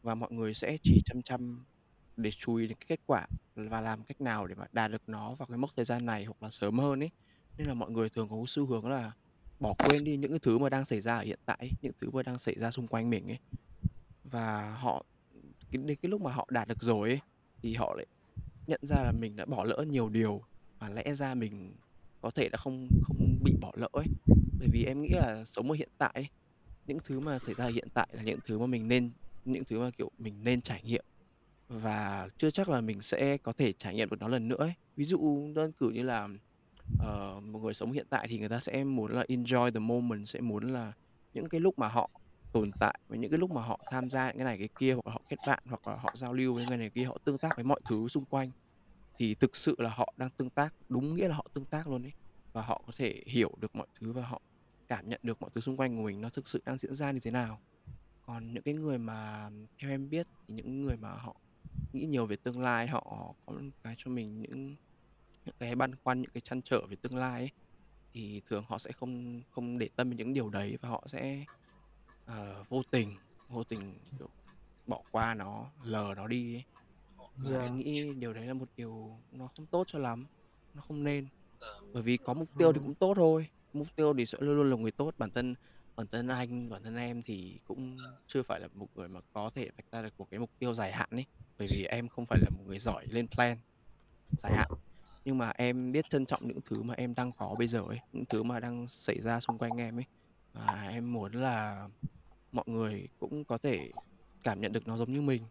Và 0.03 0.15
mọi 0.15 0.33
người 0.33 0.55
sẽ 0.55 0.77
chỉ 0.83 1.01
chăm 1.05 1.23
chăm 1.23 1.65
để 2.17 2.31
chú 2.31 2.55
ý 2.55 2.67
đến 2.67 2.77
cái 2.81 2.87
kết 2.89 3.01
quả 3.07 3.27
và 3.55 3.81
làm 3.81 4.05
cách 4.05 4.21
nào 4.21 4.47
để 4.47 4.55
mà 4.55 4.65
đạt 4.73 4.91
được 4.91 5.03
nó 5.07 5.35
vào 5.35 5.47
cái 5.47 5.59
mốc 5.59 5.71
thời 5.77 5.85
gian 5.85 6.07
này 6.07 6.25
hoặc 6.25 6.43
là 6.43 6.51
sớm 6.51 6.79
hơn 6.79 7.03
ấy. 7.03 7.11
Nên 7.59 7.69
là 7.69 7.75
mọi 7.75 7.91
người 7.91 8.09
thường 8.09 8.29
có 8.29 8.37
xu 8.47 8.67
hướng 8.67 8.87
là 8.87 9.13
bỏ 9.61 9.75
quên 9.79 10.05
đi 10.05 10.17
những 10.17 10.31
cái 10.31 10.39
thứ 10.39 10.59
mà 10.59 10.69
đang 10.69 10.85
xảy 10.85 11.01
ra 11.01 11.15
ở 11.15 11.23
hiện 11.23 11.39
tại 11.47 11.71
những 11.83 11.93
thứ 12.01 12.11
mà 12.11 12.23
đang 12.23 12.39
xảy 12.39 12.55
ra 12.55 12.71
xung 12.71 12.87
quanh 12.87 13.11
mình 13.11 13.29
ấy. 13.29 13.39
Và 14.25 14.75
họ 14.75 15.05
cái, 15.75 15.83
đến 15.87 15.99
cái 16.03 16.11
lúc 16.11 16.21
mà 16.21 16.33
họ 16.33 16.49
đạt 16.51 16.69
được 16.69 16.83
rồi 16.83 17.09
ấy 17.09 17.21
thì 17.63 17.75
họ 17.75 17.95
lại 17.97 18.07
nhận 18.67 18.81
ra 18.83 18.97
là 18.97 19.13
mình 19.13 19.37
đã 19.37 19.45
bỏ 19.45 19.65
lỡ 19.65 19.85
nhiều 19.89 20.09
điều 20.09 20.43
và 20.79 20.89
lẽ 20.89 21.15
ra 21.15 21.35
mình 21.35 21.73
có 22.21 22.31
thể 22.31 22.49
đã 22.49 22.57
không 22.57 22.89
không 23.03 23.39
bị 23.43 23.55
bỏ 23.61 23.73
lỡ 23.75 23.89
ấy 23.93 24.07
bởi 24.59 24.69
vì 24.73 24.85
em 24.85 25.03
nghĩ 25.03 25.09
là 25.09 25.45
sống 25.45 25.71
ở 25.71 25.77
hiện 25.77 25.89
tại 25.99 26.11
ấy, 26.15 26.29
những 26.87 26.99
thứ 27.05 27.21
mà 27.21 27.39
xảy 27.39 27.55
ra 27.55 27.67
hiện 27.67 27.89
tại 27.95 28.09
là 28.13 28.23
những 28.23 28.39
thứ 28.47 28.59
mà 28.59 28.67
mình 28.67 28.89
nên 28.89 29.11
những 29.45 29.65
thứ 29.65 29.81
mà 29.81 29.91
kiểu 29.99 30.11
mình 30.19 30.45
nên 30.45 30.61
trải 30.61 30.83
nghiệm 30.83 31.05
và 31.69 32.29
chưa 32.39 32.51
chắc 32.51 32.69
là 32.69 32.81
mình 32.81 33.03
sẽ 33.03 33.37
có 33.37 33.53
thể 33.53 33.73
trải 33.73 33.95
nghiệm 33.95 34.11
được 34.11 34.17
nó 34.21 34.29
lần 34.29 34.49
nữa 34.49 34.57
ấy. 34.59 34.75
ví 34.97 35.05
dụ 35.05 35.49
đơn 35.55 35.73
cử 35.73 35.91
như 35.91 36.03
là 36.03 36.29
uh, 36.93 37.43
một 37.43 37.59
người 37.59 37.75
sống 37.75 37.93
hiện 37.93 38.07
tại 38.11 38.29
thì 38.29 38.39
người 38.39 38.49
ta 38.49 38.61
sẽ 38.61 38.85
muốn 38.85 39.13
là 39.13 39.25
enjoy 39.29 39.71
the 39.71 39.81
moment 39.81 40.29
sẽ 40.29 40.41
muốn 40.41 40.69
là 40.69 40.93
những 41.35 41.49
cái 41.49 41.61
lúc 41.61 41.79
mà 41.79 41.89
họ 41.89 42.11
tồn 42.55 42.71
tại 42.81 42.99
và 43.09 43.17
những 43.17 43.31
cái 43.31 43.39
lúc 43.39 43.51
mà 43.51 43.63
họ 43.63 43.81
tham 43.91 44.11
gia 44.11 44.27
những 44.27 44.37
cái 44.37 44.45
này 44.45 44.59
cái 44.59 44.69
kia 44.79 44.95
hoặc 44.95 45.07
là 45.07 45.13
họ 45.13 45.21
kết 45.29 45.37
bạn 45.47 45.63
hoặc 45.67 45.89
là 45.89 45.95
họ 45.97 46.11
giao 46.15 46.33
lưu 46.33 46.55
với 46.55 46.65
người 46.69 46.77
này 46.77 46.91
kia 46.91 47.05
họ 47.05 47.19
tương 47.25 47.39
tác 47.39 47.57
với 47.57 47.65
mọi 47.65 47.81
thứ 47.89 48.09
xung 48.09 48.25
quanh 48.25 48.51
thì 49.17 49.35
thực 49.35 49.57
sự 49.57 49.75
là 49.79 49.91
họ 49.91 50.15
đang 50.17 50.31
tương 50.31 50.51
tác 50.51 50.75
đúng 50.89 51.15
nghĩa 51.15 51.29
là 51.29 51.35
họ 51.37 51.47
tương 51.55 51.65
tác 51.65 51.89
luôn 51.89 52.03
ấy. 52.03 52.13
Và 52.53 52.63
họ 52.63 52.83
có 52.87 52.93
thể 52.97 53.23
hiểu 53.27 53.51
được 53.61 53.77
mọi 53.77 53.87
thứ 54.01 54.13
và 54.13 54.27
họ 54.27 54.41
cảm 54.89 55.09
nhận 55.09 55.21
được 55.23 55.43
mọi 55.43 55.51
thứ 55.55 55.61
xung 55.61 55.77
quanh 55.77 55.97
của 55.97 56.03
mình 56.03 56.21
nó 56.21 56.29
thực 56.29 56.49
sự 56.49 56.63
đang 56.65 56.79
diễn 56.79 56.95
ra 56.95 57.11
như 57.11 57.21
thế 57.21 57.31
nào. 57.31 57.61
Còn 58.27 58.55
những 58.55 58.63
cái 58.63 58.75
người 58.75 58.99
mà 58.99 59.51
theo 59.79 59.91
em 59.91 60.11
biết 60.11 60.27
thì 60.49 60.55
những 60.55 60.83
người 60.83 60.97
mà 60.97 61.11
họ 61.11 61.37
nghĩ 61.93 62.07
nhiều 62.07 62.27
về 62.27 62.37
tương 62.37 62.61
lai 62.61 62.87
họ 62.87 63.35
có 63.47 63.55
cái 63.83 63.95
cho 63.99 64.11
mình 64.11 64.43
những 64.43 64.77
những 65.45 65.55
cái 65.59 65.75
băn 65.75 65.95
khoăn 65.95 66.23
những 66.23 66.31
cái 66.31 66.41
chăn 66.41 66.63
trở 66.63 66.87
về 66.87 66.97
tương 66.97 67.17
lai 67.17 67.41
ấy, 67.41 67.51
thì 68.13 68.43
thường 68.49 68.65
họ 68.69 68.79
sẽ 68.79 68.93
không 68.93 69.43
không 69.51 69.79
để 69.79 69.89
tâm 69.97 70.11
đến 70.11 70.17
những 70.17 70.35
điều 70.35 70.49
đấy 70.49 70.79
và 70.81 70.89
họ 70.89 71.05
sẽ 71.07 71.45
uh, 72.31 72.69
vô 72.69 72.83
tình 72.91 73.17
vô 73.49 73.65
tình 73.65 73.95
kiểu 74.19 74.29
bỏ 74.87 75.01
qua 75.11 75.35
nó 75.35 75.67
lờ 75.85 76.15
nó 76.17 76.27
đi 76.27 76.55
ấy. 76.55 76.65
Và 77.37 77.63
em 77.63 77.77
nghĩ 77.77 78.13
điều 78.15 78.33
đấy 78.33 78.47
là 78.47 78.55
một 78.55 78.69
điều 78.77 79.19
nó 79.33 79.49
không 79.57 79.67
tốt 79.67 79.85
cho 79.87 79.99
lắm 79.99 80.27
nó 80.75 80.83
không 80.89 81.05
nên. 81.05 81.27
Bởi 81.93 82.03
vì 82.03 82.17
có 82.17 82.35
mục 82.35 82.49
tiêu 82.59 82.73
thì 82.73 82.81
cũng 82.85 82.95
tốt 82.95 83.15
thôi. 83.17 83.49
Mục 83.73 83.89
tiêu 83.97 84.15
thì 84.15 84.27
sẽ 84.27 84.39
luôn 84.41 84.57
luôn 84.57 84.71
là 84.71 84.77
người 84.77 84.91
tốt. 84.91 85.15
Bản 85.19 85.31
thân 85.31 85.55
bản 85.97 86.07
thân 86.07 86.29
anh 86.29 86.71
bản 86.71 86.83
thân 86.83 86.97
em 86.97 87.23
thì 87.23 87.59
cũng 87.67 87.97
chưa 88.27 88.43
phải 88.43 88.61
là 88.61 88.69
một 88.75 88.87
người 88.95 89.09
mà 89.09 89.21
có 89.33 89.51
thể 89.55 89.71
vạch 89.77 89.93
ra 89.93 90.03
được 90.03 90.13
một 90.19 90.27
cái 90.31 90.41
mục 90.41 90.51
tiêu 90.59 90.75
dài 90.75 90.93
hạn 90.93 91.09
ấy. 91.11 91.27
Bởi 91.59 91.69
vì 91.71 91.85
em 91.85 92.09
không 92.09 92.27
phải 92.27 92.39
là 92.43 92.51
một 92.51 92.63
người 92.67 92.79
giỏi 92.79 93.07
lên 93.07 93.29
plan 93.29 93.59
dài 94.39 94.53
hạn. 94.57 94.71
Nhưng 95.25 95.39
mà 95.39 95.51
em 95.51 95.93
biết 95.93 96.11
trân 96.11 96.27
trọng 96.27 96.49
những 96.49 96.61
thứ 96.65 96.83
mà 96.83 96.95
em 96.95 97.15
đang 97.15 97.33
có 97.33 97.55
bây 97.59 97.69
giờ 97.69 97.81
ấy 97.89 98.01
những 98.13 98.25
thứ 98.25 98.43
mà 98.43 98.61
đang 98.61 98.89
xảy 98.89 99.21
ra 99.21 99.41
xung 99.41 99.59
quanh 99.59 99.77
em 99.77 99.99
ấy. 99.99 100.05
Và 100.53 100.89
em 100.91 101.13
muốn 101.13 101.33
là 101.33 101.89
mọi 102.55 102.65
người 102.67 103.09
cũng 103.21 103.45
có 103.45 103.59
thể 103.59 103.91
cảm 104.43 104.61
nhận 104.61 104.73
được 104.73 104.89
nó 104.89 104.97
giống 104.97 105.13
như 105.13 105.23
mình. 105.23 105.43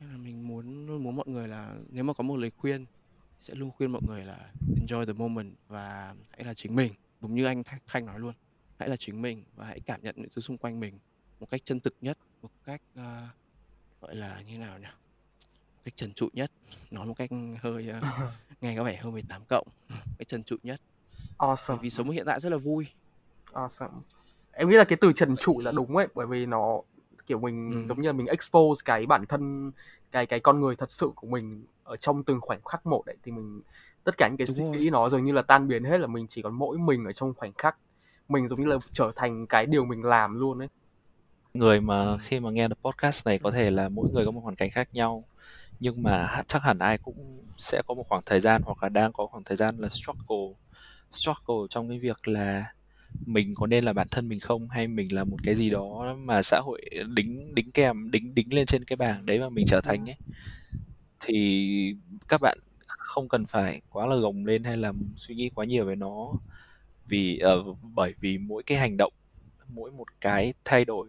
Nên 0.00 0.10
là 0.10 0.16
mình 0.16 0.48
muốn 0.48 0.86
luôn 0.86 1.02
muốn 1.02 1.16
mọi 1.16 1.26
người 1.28 1.48
là 1.48 1.74
nếu 1.88 2.04
mà 2.04 2.12
có 2.12 2.24
một 2.24 2.36
lời 2.36 2.50
khuyên 2.56 2.86
sẽ 3.40 3.54
luôn 3.54 3.70
khuyên 3.70 3.92
mọi 3.92 4.02
người 4.06 4.24
là 4.24 4.52
enjoy 4.76 5.06
the 5.06 5.12
moment 5.12 5.54
và 5.68 6.14
hãy 6.30 6.44
là 6.44 6.54
chính 6.54 6.76
mình. 6.76 6.92
Đúng 7.20 7.34
như 7.34 7.44
anh 7.44 7.62
Khanh 7.86 8.06
nói 8.06 8.20
luôn 8.20 8.32
hãy 8.78 8.88
là 8.88 8.96
chính 8.96 9.22
mình 9.22 9.44
và 9.56 9.66
hãy 9.66 9.80
cảm 9.80 10.02
nhận 10.02 10.14
những 10.18 10.30
thứ 10.34 10.42
xung 10.42 10.58
quanh 10.58 10.80
mình 10.80 10.98
một 11.40 11.50
cách 11.50 11.60
chân 11.64 11.80
thực 11.80 11.94
nhất 12.00 12.18
một 12.42 12.50
cách 12.64 12.82
uh, 12.94 13.00
gọi 14.00 14.14
là 14.14 14.40
như 14.40 14.58
nào 14.58 14.78
nhỉ? 14.78 14.86
Một 15.74 15.82
cách 15.84 15.96
trần 15.96 16.12
trụi 16.12 16.30
nhất. 16.32 16.50
Nói 16.90 17.06
một 17.06 17.14
cách 17.14 17.30
hơi 17.60 17.90
uh, 17.98 18.04
nghe 18.60 18.76
có 18.76 18.84
vẻ 18.84 18.96
hơi 18.96 19.12
18 19.12 19.42
cộng. 19.48 19.68
Cái 19.88 20.24
trần 20.28 20.44
trụi 20.44 20.58
nhất. 20.62 20.80
Awesome. 21.38 21.76
Vì 21.76 21.90
sống 21.90 22.10
hiện 22.10 22.26
tại 22.26 22.40
rất 22.40 22.50
là 22.50 22.56
vui. 22.56 22.86
Awesome 23.52 23.96
em 24.58 24.68
nghĩ 24.68 24.76
là 24.76 24.84
cái 24.84 24.98
từ 25.00 25.12
trần 25.12 25.36
trụi 25.36 25.64
là 25.64 25.72
đúng 25.72 25.96
ấy 25.96 26.06
bởi 26.14 26.26
vì 26.26 26.46
nó 26.46 26.80
kiểu 27.26 27.38
mình 27.38 27.72
ừ. 27.72 27.86
giống 27.86 28.00
như 28.00 28.08
là 28.08 28.12
mình 28.12 28.26
expose 28.26 28.82
cái 28.84 29.06
bản 29.06 29.26
thân 29.26 29.72
cái 30.12 30.26
cái 30.26 30.40
con 30.40 30.60
người 30.60 30.76
thật 30.76 30.90
sự 30.90 31.10
của 31.14 31.26
mình 31.26 31.64
ở 31.84 31.96
trong 31.96 32.22
từng 32.22 32.40
khoảnh 32.40 32.60
khắc 32.64 32.86
một 32.86 33.02
đấy 33.06 33.16
thì 33.22 33.32
mình 33.32 33.60
tất 34.04 34.18
cả 34.18 34.28
những 34.28 34.36
cái 34.36 34.46
đúng 34.48 34.56
suy 34.56 34.64
nghĩ 34.64 34.90
nó 34.90 35.08
dường 35.08 35.24
như 35.24 35.32
là 35.32 35.42
tan 35.42 35.68
biến 35.68 35.84
hết 35.84 35.98
là 35.98 36.06
mình 36.06 36.26
chỉ 36.28 36.42
còn 36.42 36.54
mỗi 36.54 36.78
mình 36.78 37.04
ở 37.04 37.12
trong 37.12 37.34
khoảnh 37.34 37.52
khắc. 37.58 37.76
Mình 38.28 38.48
giống 38.48 38.60
như 38.60 38.66
là 38.66 38.76
trở 38.92 39.12
thành 39.16 39.46
cái 39.46 39.66
điều 39.66 39.84
mình 39.84 40.04
làm 40.04 40.38
luôn 40.38 40.58
ấy. 40.58 40.68
Người 41.54 41.80
mà 41.80 42.18
khi 42.18 42.40
mà 42.40 42.50
nghe 42.50 42.68
được 42.68 42.78
podcast 42.82 43.26
này 43.26 43.38
có 43.38 43.50
thể 43.50 43.70
là 43.70 43.88
mỗi 43.88 44.08
người 44.12 44.24
có 44.24 44.30
một 44.30 44.40
hoàn 44.40 44.54
cảnh 44.54 44.70
khác 44.70 44.88
nhau 44.92 45.24
nhưng 45.80 46.02
mà 46.02 46.42
chắc 46.46 46.62
hẳn 46.62 46.78
ai 46.78 46.98
cũng 46.98 47.44
sẽ 47.56 47.82
có 47.86 47.94
một 47.94 48.08
khoảng 48.08 48.22
thời 48.26 48.40
gian 48.40 48.62
hoặc 48.64 48.82
là 48.82 48.88
đang 48.88 49.12
có 49.12 49.26
khoảng 49.26 49.44
thời 49.44 49.56
gian 49.56 49.76
là 49.78 49.88
struggle 49.88 50.54
struggle 51.10 51.66
trong 51.70 51.88
cái 51.88 51.98
việc 51.98 52.28
là 52.28 52.64
mình 53.26 53.54
có 53.54 53.66
nên 53.66 53.84
là 53.84 53.92
bản 53.92 54.08
thân 54.10 54.28
mình 54.28 54.40
không? 54.40 54.68
Hay 54.68 54.88
mình 54.88 55.14
là 55.14 55.24
một 55.24 55.36
cái 55.44 55.54
gì 55.54 55.70
đó 55.70 56.16
mà 56.18 56.42
xã 56.42 56.60
hội 56.60 56.80
đính 57.14 57.54
đính 57.54 57.72
kèm 57.72 58.10
đính 58.10 58.34
đính 58.34 58.54
lên 58.54 58.66
trên 58.66 58.84
cái 58.84 58.96
bảng 58.96 59.26
đấy 59.26 59.38
mà 59.38 59.48
mình 59.48 59.64
trở 59.68 59.80
thành 59.80 60.10
ấy? 60.10 60.16
Thì 61.20 61.96
các 62.28 62.40
bạn 62.40 62.58
không 62.86 63.28
cần 63.28 63.46
phải 63.46 63.80
quá 63.90 64.06
là 64.06 64.16
gồng 64.16 64.46
lên 64.46 64.64
hay 64.64 64.76
là 64.76 64.92
suy 65.16 65.34
nghĩ 65.34 65.50
quá 65.54 65.64
nhiều 65.64 65.84
về 65.84 65.94
nó. 65.94 66.32
Vì 67.06 67.40
uh, 67.70 67.78
bởi 67.82 68.14
vì 68.20 68.38
mỗi 68.38 68.62
cái 68.62 68.78
hành 68.78 68.96
động 68.96 69.12
mỗi 69.68 69.90
một 69.90 70.20
cái 70.20 70.54
thay 70.64 70.84
đổi 70.84 71.08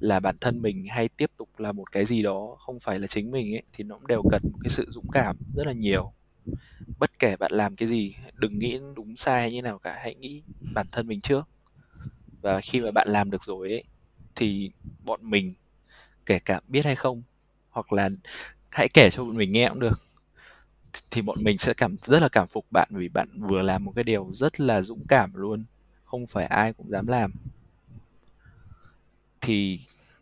là 0.00 0.20
bản 0.20 0.36
thân 0.40 0.62
mình 0.62 0.86
hay 0.88 1.08
tiếp 1.08 1.30
tục 1.36 1.48
là 1.58 1.72
một 1.72 1.92
cái 1.92 2.06
gì 2.06 2.22
đó 2.22 2.56
không 2.58 2.80
phải 2.80 3.00
là 3.00 3.06
chính 3.06 3.30
mình 3.30 3.54
ấy 3.54 3.62
thì 3.72 3.84
nó 3.84 3.94
cũng 3.98 4.06
đều 4.06 4.22
cần 4.30 4.42
một 4.52 4.58
cái 4.62 4.70
sự 4.70 4.86
dũng 4.88 5.10
cảm 5.12 5.36
rất 5.54 5.66
là 5.66 5.72
nhiều 5.72 6.12
bất 6.98 7.18
kể 7.18 7.36
bạn 7.36 7.52
làm 7.52 7.76
cái 7.76 7.88
gì, 7.88 8.16
đừng 8.34 8.58
nghĩ 8.58 8.78
đúng 8.94 9.16
sai 9.16 9.40
hay 9.40 9.52
như 9.52 9.62
nào 9.62 9.78
cả, 9.78 9.98
hãy 10.02 10.14
nghĩ 10.14 10.42
bản 10.74 10.86
thân 10.92 11.06
mình 11.06 11.20
trước. 11.20 11.48
Và 12.42 12.60
khi 12.60 12.80
mà 12.80 12.90
bạn 12.90 13.08
làm 13.08 13.30
được 13.30 13.44
rồi 13.44 13.70
ấy, 13.70 13.84
thì 14.34 14.70
bọn 15.04 15.30
mình, 15.30 15.54
kể 16.26 16.38
cả 16.38 16.60
biết 16.68 16.84
hay 16.84 16.96
không, 16.96 17.22
hoặc 17.70 17.92
là 17.92 18.10
hãy 18.70 18.88
kể 18.94 19.10
cho 19.10 19.24
bọn 19.24 19.36
mình 19.36 19.52
nghe 19.52 19.68
cũng 19.68 19.80
được, 19.80 20.02
thì 21.10 21.22
bọn 21.22 21.44
mình 21.44 21.58
sẽ 21.58 21.74
cảm, 21.76 21.96
rất 22.06 22.22
là 22.22 22.28
cảm 22.28 22.48
phục 22.48 22.66
bạn 22.70 22.88
vì 22.90 23.08
bạn 23.08 23.28
vừa 23.40 23.62
làm 23.62 23.84
một 23.84 23.92
cái 23.96 24.04
điều 24.04 24.30
rất 24.34 24.60
là 24.60 24.82
dũng 24.82 25.06
cảm 25.06 25.34
luôn, 25.34 25.64
không 26.04 26.26
phải 26.26 26.46
ai 26.46 26.72
cũng 26.72 26.90
dám 26.90 27.06
làm. 27.06 27.32
Thì 29.40 29.78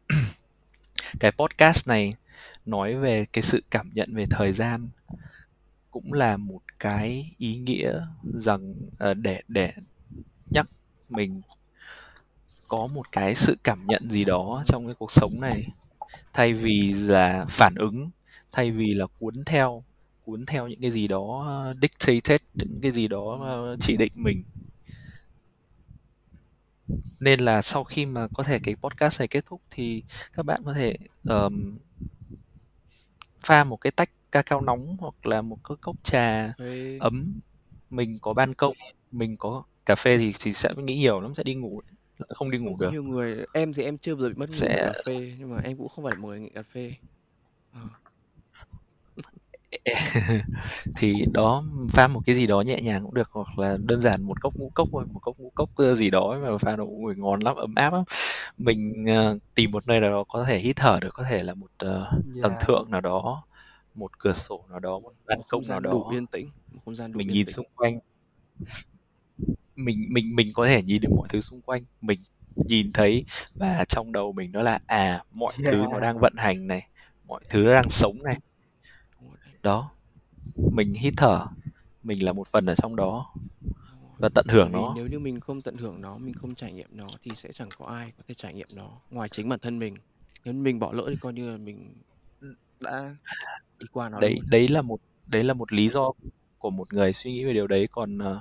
cái 1.20 1.33
podcast 1.33 1.89
này 1.89 2.14
nói 2.66 2.95
về 2.95 3.25
cái 3.33 3.43
sự 3.43 3.62
cảm 3.70 3.91
nhận 3.95 4.14
về 4.14 4.25
thời 4.31 4.53
gian 4.53 4.89
cũng 5.93 6.12
là 6.12 6.36
một 6.36 6.61
cái 6.78 7.34
ý 7.38 7.57
nghĩa 7.57 8.01
rằng 8.24 8.74
ờ, 8.99 9.14
để 9.14 9.43
để 9.49 9.72
nhắc 10.51 10.66
mình 11.09 11.43
có 12.68 12.86
một 12.86 13.12
cái 13.12 13.34
sự 13.34 13.57
cảm 13.64 13.86
nhận 13.86 14.09
gì 14.09 14.24
đó 14.24 14.64
trong 14.66 14.86
cái 14.86 14.95
cuộc 14.95 15.12
sống 15.12 15.40
này. 15.40 15.66
Thay 16.32 16.53
vì 16.55 16.93
là 16.93 17.47
phản 17.49 17.74
ứng 17.74 18.11
thay 18.53 18.70
vì 18.70 18.95
là 18.95 19.07
cuốn 19.18 19.45
theo 19.47 19.84
cuốn 20.24 20.47
theo 20.47 20.68
những 20.68 20.80
cái 20.80 20.90
gì 20.90 21.09
đó 21.09 21.47
dictated 21.82 22.40
những 22.55 22.78
cái 22.82 22.90
gì 22.90 23.09
đó 23.09 23.38
ờ, 23.43 23.76
chỉ 23.80 23.97
định 23.97 24.12
mình. 24.14 24.43
Nên 27.20 27.40
là 27.40 27.62
sau 27.62 27.84
khi 27.84 28.07
mà 28.07 28.28
có 28.34 28.43
thể 28.43 28.59
cái 28.59 28.76
podcast 28.76 29.20
này 29.20 29.28
kết 29.28 29.47
thúc 29.47 29.61
thì 29.70 30.03
các 30.32 30.47
bạn 30.47 30.61
có 30.64 30.74
thể 30.74 30.97
um, 31.24 31.78
pha 33.40 33.64
một 33.64 33.76
cái 33.76 33.90
tách 33.90 34.11
ca 34.33 34.43
cao 34.43 34.61
nóng 34.61 34.97
hoặc 35.01 35.26
là 35.26 35.43
một 35.43 35.59
cái 35.68 35.76
cốc 35.80 35.97
trà 36.03 36.55
Ê. 36.59 36.99
ấm 37.01 37.41
mình 37.91 38.18
có 38.22 38.33
ban 38.33 38.55
công 38.55 38.74
mình 39.12 39.37
có 39.37 39.62
cà 39.87 39.95
phê 39.95 40.18
thì 40.18 40.35
thì 40.41 40.53
sẽ 40.53 40.70
nghĩ 40.76 40.97
nhiều 40.97 41.20
lắm 41.20 41.35
sẽ 41.35 41.43
đi 41.43 41.55
ngủ 41.55 41.80
không 42.28 42.51
đi 42.51 42.59
ngủ 42.59 42.76
có 42.80 42.87
được 42.87 42.93
nhiều 42.93 43.03
người 43.03 43.47
em 43.53 43.72
thì 43.72 43.83
em 43.83 43.99
chưa 43.99 44.14
bao 44.14 44.22
giờ 44.22 44.28
bị 44.28 44.35
mất 44.35 44.49
ngủ 44.49 44.57
sẽ... 44.57 44.93
cà 44.95 45.03
phê 45.07 45.35
nhưng 45.39 45.55
mà 45.55 45.61
em 45.64 45.76
cũng 45.76 45.89
không 45.89 46.05
phải 46.05 46.14
một 46.16 46.28
người 46.28 46.41
nghiện 46.41 46.53
cà 46.53 46.62
phê 46.62 46.95
à. 47.72 47.80
thì 50.97 51.14
đó 51.33 51.64
pha 51.91 52.09
một 52.09 52.20
cái 52.26 52.37
gì 52.37 52.47
đó 52.47 52.61
nhẹ 52.61 52.80
nhàng 52.80 53.03
cũng 53.03 53.14
được 53.14 53.28
hoặc 53.33 53.59
là 53.59 53.76
đơn 53.83 54.01
giản 54.01 54.22
một 54.22 54.41
cốc 54.41 54.57
ngũ 54.57 54.70
cốc 54.74 54.89
thôi 54.93 55.05
một 55.12 55.20
cốc 55.20 55.39
ngũ 55.39 55.51
cốc 55.55 55.70
gì 55.97 56.11
đó 56.11 56.39
mà 56.43 56.59
pha 56.59 56.76
nó 56.76 56.85
cũng 56.85 57.20
ngon 57.20 57.41
lắm 57.41 57.57
ấm 57.57 57.74
áp 57.74 57.93
lắm 57.93 58.05
mình 58.59 59.05
uh, 59.05 59.39
tìm 59.55 59.70
một 59.70 59.89
nơi 59.89 60.01
nào 60.01 60.11
đó 60.11 60.24
có 60.28 60.45
thể 60.45 60.59
hít 60.59 60.76
thở 60.76 60.99
được 61.03 61.14
có 61.14 61.24
thể 61.30 61.43
là 61.43 61.55
một 61.55 61.66
yeah. 61.85 62.43
tầng 62.43 62.55
thượng 62.61 62.91
nào 62.91 63.01
đó 63.01 63.43
một 63.95 64.18
cửa 64.18 64.32
sổ 64.32 64.64
nào 64.70 64.80
đó 64.80 64.99
một 64.99 65.12
ban 65.26 65.40
công 65.49 65.62
nào 65.68 65.80
đó. 65.80 65.90
đủ 65.90 66.09
yên 66.09 66.26
tĩnh 66.26 66.51
một 66.72 66.80
không 66.84 66.97
gian 66.97 67.12
đủ 67.12 67.18
mình 67.18 67.28
nhìn 67.28 67.47
tĩnh. 67.47 67.55
xung 67.55 67.66
quanh. 67.76 67.99
Mình 69.76 70.07
mình 70.11 70.36
mình 70.36 70.51
có 70.55 70.66
thể 70.66 70.82
nhìn 70.82 71.03
được 71.03 71.12
mọi 71.16 71.28
thứ 71.28 71.40
xung 71.40 71.61
quanh. 71.61 71.82
Mình 72.01 72.20
nhìn 72.57 72.93
thấy 72.93 73.24
và 73.55 73.84
trong 73.88 74.12
đầu 74.12 74.32
mình 74.32 74.53
đó 74.53 74.62
là 74.62 74.78
à 74.86 75.24
mọi 75.32 75.53
yeah. 75.59 75.72
thứ 75.72 75.86
nó 75.90 76.01
đang 76.01 76.18
vận 76.18 76.34
hành 76.36 76.66
này 76.66 76.88
mọi 77.26 77.40
thứ 77.49 77.64
nó 77.64 77.74
đang 77.74 77.90
sống 77.90 78.22
này. 78.22 78.38
Đó. 79.62 79.90
Mình 80.72 80.95
hít 80.95 81.14
thở. 81.16 81.47
Mình 82.03 82.24
là 82.24 82.32
một 82.32 82.49
phần 82.49 82.66
ở 82.66 82.74
trong 82.74 82.97
đó. 82.97 83.34
Và 84.18 84.28
tận 84.28 84.47
hưởng 84.49 84.72
nó. 84.72 84.93
nếu 84.97 85.07
như 85.07 85.18
mình 85.18 85.40
không 85.40 85.62
tận 85.62 85.74
hưởng 85.74 86.01
nó 86.01 86.18
mình 86.18 86.34
không 86.34 86.55
trải 86.55 86.72
nghiệm 86.72 86.88
nó 86.90 87.07
thì 87.22 87.30
sẽ 87.36 87.53
chẳng 87.53 87.68
có 87.78 87.86
ai 87.86 88.12
có 88.18 88.24
thể 88.28 88.34
trải 88.34 88.55
nghiệm 88.55 88.68
nó 88.74 88.90
ngoài 89.11 89.28
chính 89.28 89.49
bản 89.49 89.59
thân 89.59 89.78
mình. 89.78 89.95
Nếu 90.45 90.55
mình 90.55 90.78
bỏ 90.78 90.93
lỡ 90.93 91.05
thì 91.09 91.16
coi 91.20 91.32
như 91.32 91.51
là 91.51 91.57
mình 91.57 91.95
đã 92.83 93.14
đi 93.78 93.87
qua 93.93 94.09
nó 94.09 94.20
đấy 94.20 94.39
đấy 94.51 94.68
là 94.68 94.83
một 94.83 95.01
đấy 95.26 95.45
là 95.45 95.55
một 95.55 95.72
lý 95.72 95.89
do 95.89 96.12
của 96.62 96.70
một 96.70 96.93
người 96.93 97.12
suy 97.12 97.33
nghĩ 97.33 97.45
về 97.45 97.53
điều 97.53 97.66
đấy. 97.66 97.89
Còn 97.91 98.18
uh, 98.18 98.37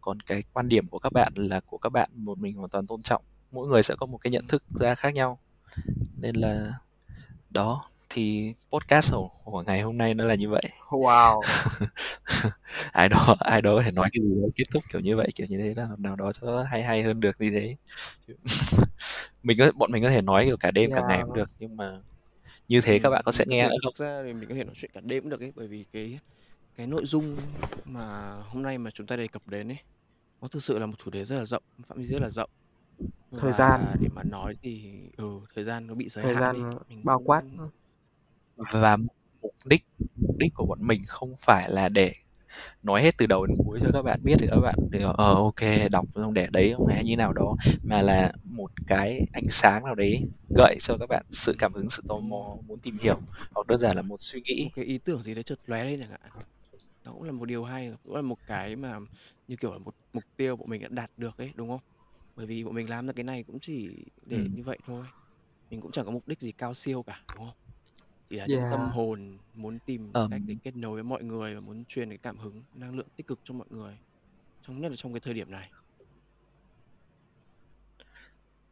còn 0.00 0.20
cái 0.20 0.42
quan 0.52 0.68
điểm 0.68 0.88
của 0.88 0.98
các 0.98 1.12
bạn 1.12 1.32
là 1.36 1.60
của 1.60 1.78
các 1.78 1.90
bạn 1.90 2.08
một 2.14 2.38
mình 2.38 2.56
hoàn 2.56 2.70
toàn 2.70 2.86
tôn 2.86 3.02
trọng. 3.02 3.22
Mỗi 3.52 3.68
người 3.68 3.82
sẽ 3.82 3.94
có 3.98 4.06
một 4.06 4.18
cái 4.18 4.30
nhận 4.30 4.46
thức 4.46 4.62
ra 4.80 4.94
khác 4.94 5.14
nhau. 5.14 5.38
Nên 6.16 6.36
là 6.36 6.72
đó 7.50 7.84
thì 8.08 8.54
podcast 8.72 9.12
của, 9.12 9.28
của 9.44 9.62
ngày 9.62 9.80
hôm 9.80 9.98
nay 9.98 10.14
nó 10.14 10.24
là 10.24 10.34
như 10.34 10.48
vậy. 10.48 10.62
Wow. 10.88 11.40
Ai 12.92 13.08
đó 13.08 13.36
ai 13.40 13.62
đó 13.62 13.76
có 13.76 13.82
thể 13.82 13.90
nói 13.90 14.08
cái 14.12 14.20
gì 14.22 14.34
đó 14.42 14.48
kết 14.54 14.64
thúc 14.72 14.84
kiểu 14.92 15.00
như 15.00 15.16
vậy 15.16 15.28
kiểu 15.34 15.46
như 15.50 15.58
thế 15.58 15.74
là 15.76 15.88
nào 15.98 16.16
đó 16.16 16.32
cho 16.32 16.62
hay 16.62 16.82
hay 16.82 17.02
hơn 17.02 17.20
được 17.20 17.40
như 17.40 17.50
thế. 17.50 17.76
Mình 19.42 19.58
có 19.58 19.72
bọn 19.74 19.92
mình 19.92 20.02
có 20.02 20.10
thể 20.10 20.22
nói 20.22 20.44
kiểu 20.44 20.56
cả 20.56 20.70
đêm 20.70 20.90
yeah. 20.90 21.02
cả 21.02 21.08
ngày 21.08 21.22
cũng 21.22 21.34
được 21.34 21.50
nhưng 21.58 21.76
mà 21.76 22.00
như 22.68 22.80
thế 22.80 22.98
các 22.98 23.10
bạn 23.10 23.22
có 23.24 23.32
sẽ 23.32 23.44
nghe 23.48 23.68
nữa 23.68 23.74
không? 23.82 23.92
Thực 23.98 24.04
ra 24.04 24.22
thì 24.22 24.32
mình 24.32 24.48
có 24.48 24.54
thể 24.54 24.64
nói 24.64 24.74
chuyện 24.76 24.90
cả 24.94 25.00
đêm 25.04 25.22
cũng 25.22 25.30
được 25.30 25.40
ấy 25.40 25.52
bởi 25.54 25.66
vì 25.66 25.84
cái 25.92 26.18
cái 26.76 26.86
nội 26.86 27.04
dung 27.04 27.36
mà 27.84 28.32
hôm 28.48 28.62
nay 28.62 28.78
mà 28.78 28.90
chúng 28.90 29.06
ta 29.06 29.16
đề 29.16 29.28
cập 29.28 29.48
đến 29.48 29.68
ấy 29.68 29.78
nó 30.42 30.48
thực 30.48 30.62
sự 30.62 30.78
là 30.78 30.86
một 30.86 30.94
chủ 30.98 31.10
đề 31.10 31.24
rất 31.24 31.36
là 31.36 31.44
rộng 31.44 31.62
phạm 31.82 31.98
vi 31.98 32.04
rất 32.04 32.22
là 32.22 32.30
rộng 32.30 32.50
thời 33.32 33.50
và 33.50 33.52
gian 33.52 33.80
để 34.00 34.08
mà 34.14 34.22
nói 34.22 34.54
thì 34.62 34.92
ừ 35.16 35.40
thời 35.54 35.64
gian 35.64 35.86
nó 35.86 35.94
bị 35.94 36.08
giới 36.08 36.24
thời 36.24 36.34
hạn 36.34 36.42
gian 36.42 36.68
đi. 36.68 36.76
Mình 36.88 37.00
bao 37.04 37.22
quát 37.24 37.42
và 38.56 38.96
mục 39.42 39.54
đích 39.64 39.84
mục 40.16 40.36
đích 40.38 40.54
của 40.54 40.66
bọn 40.66 40.86
mình 40.86 41.02
không 41.06 41.36
phải 41.40 41.70
là 41.70 41.88
để 41.88 42.14
nói 42.82 43.02
hết 43.02 43.14
từ 43.18 43.26
đầu 43.26 43.46
đến 43.46 43.56
cuối 43.64 43.80
cho 43.82 43.90
các 43.92 44.02
bạn 44.02 44.20
biết 44.22 44.34
thì 44.38 44.46
các 44.50 44.60
bạn 44.60 44.74
thì 44.92 44.98
ờ 45.16 45.34
ok 45.34 45.90
đọc 45.90 46.06
xong 46.14 46.34
để 46.34 46.46
đấy 46.52 46.74
không 46.76 46.86
hay 46.86 47.04
như 47.04 47.16
nào 47.16 47.32
đó. 47.32 47.56
Mà 47.82 48.02
là 48.02 48.32
một 48.44 48.70
cái 48.86 49.26
ánh 49.32 49.48
sáng 49.50 49.84
nào 49.84 49.94
đấy 49.94 50.26
gợi 50.56 50.76
cho 50.80 50.96
các 51.00 51.08
bạn 51.08 51.24
sự 51.30 51.54
cảm 51.58 51.72
hứng 51.72 51.90
sự 51.90 52.02
tò 52.08 52.18
mò 52.18 52.56
muốn 52.66 52.78
tìm 52.78 52.98
hiểu 53.00 53.20
hoặc 53.54 53.66
đơn 53.66 53.80
giản 53.80 53.96
là 53.96 54.02
một 54.02 54.20
suy 54.20 54.40
nghĩ. 54.40 54.70
Cái 54.76 54.84
ý 54.84 54.98
tưởng 54.98 55.22
gì 55.22 55.34
đấy 55.34 55.42
chợt 55.42 55.58
lóe 55.66 55.84
lên 55.84 56.00
chẳng 56.00 56.10
hạn. 56.10 56.20
Nó 57.04 57.12
cũng 57.12 57.22
là 57.22 57.32
một 57.32 57.44
điều 57.44 57.64
hay 57.64 57.92
cũng 58.04 58.16
là 58.16 58.22
một 58.22 58.38
cái 58.46 58.76
mà 58.76 58.98
như 59.48 59.56
kiểu 59.56 59.72
là 59.72 59.78
một 59.78 59.94
mục 60.12 60.24
tiêu 60.36 60.56
của 60.56 60.66
mình 60.66 60.82
đã 60.82 60.88
đạt 60.90 61.10
được 61.16 61.38
ấy 61.38 61.50
đúng 61.54 61.68
không? 61.68 61.80
Bởi 62.36 62.46
vì 62.46 62.64
bọn 62.64 62.74
mình 62.74 62.90
làm 62.90 63.06
ra 63.06 63.12
cái 63.12 63.24
này 63.24 63.42
cũng 63.42 63.58
chỉ 63.60 63.90
để 64.26 64.36
ừ. 64.36 64.46
như 64.54 64.62
vậy 64.62 64.78
thôi. 64.86 65.04
Mình 65.70 65.80
cũng 65.80 65.92
chẳng 65.92 66.04
có 66.04 66.10
mục 66.10 66.28
đích 66.28 66.40
gì 66.40 66.52
cao 66.52 66.74
siêu 66.74 67.02
cả 67.02 67.20
đúng 67.36 67.46
không 67.46 67.63
chỉ 68.34 68.40
là 68.40 68.46
những 68.46 68.70
tâm 68.70 68.90
hồn 68.90 69.38
muốn 69.54 69.78
tìm 69.86 70.12
cách 70.30 70.42
để 70.46 70.56
kết 70.64 70.76
nối 70.76 70.94
với 70.94 71.02
mọi 71.02 71.22
người 71.22 71.54
và 71.54 71.60
muốn 71.60 71.84
truyền 71.84 72.08
cái 72.08 72.18
cảm 72.18 72.38
hứng, 72.38 72.62
năng 72.74 72.96
lượng 72.96 73.06
tích 73.16 73.26
cực 73.26 73.40
cho 73.44 73.54
mọi 73.54 73.66
người, 73.70 73.98
trong 74.66 74.80
nhất 74.80 74.88
là 74.88 74.96
trong 74.96 75.12
cái 75.12 75.20
thời 75.20 75.34
điểm 75.34 75.50
này. 75.50 75.68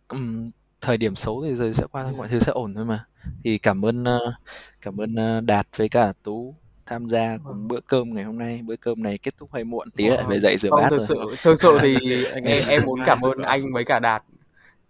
Ừm, 0.09 0.51
thời 0.81 0.97
điểm 0.97 1.15
xấu 1.15 1.45
thì 1.45 1.55
rồi 1.55 1.73
sẽ 1.73 1.87
qua 1.93 2.03
thôi, 2.03 2.13
mọi 2.19 2.29
thứ 2.29 2.39
sẽ 2.39 2.53
ổn 2.53 2.75
thôi 2.75 2.85
mà. 2.85 3.05
Thì 3.45 3.59
cảm 3.59 3.85
ơn, 3.85 4.05
ơ, 4.05 4.19
ờ, 4.19 4.33
cảm 4.81 5.01
ơn, 5.01 5.15
ơ, 5.15 5.37
ờ, 5.37 5.41
Đạt 5.41 5.67
với 5.77 5.89
cả 5.89 6.13
Tú 6.23 6.55
tham 6.87 7.09
gia 7.09 7.37
cùng 7.37 7.45
vâng. 7.45 7.69
bữa 7.69 7.81
cơm 7.81 8.15
ngày 8.15 8.25
hôm 8.25 8.39
nay. 8.39 8.63
Bữa 8.65 8.77
cơm 8.77 9.03
này 9.03 9.19
kết 9.19 9.37
thúc 9.39 9.53
hơi 9.53 9.65
muộn, 9.65 9.91
tí 9.91 10.09
lại 10.09 10.25
phải 10.29 10.41
dậy 10.41 10.57
rửa 10.59 10.71
Không, 10.71 10.81
bát 10.81 10.91
thực 10.91 10.99
rồi. 10.99 11.07
sự 11.09 11.37
thực 11.45 11.61
sự 11.63 11.79
thì 11.83 11.97
em 12.45 12.45
em 12.69 12.85
muốn 12.87 13.01
cảm 13.07 13.19
ơn 13.23 13.39
anh 13.43 13.73
với 13.73 13.85
cả 13.85 13.99
Đạt. 13.99 14.23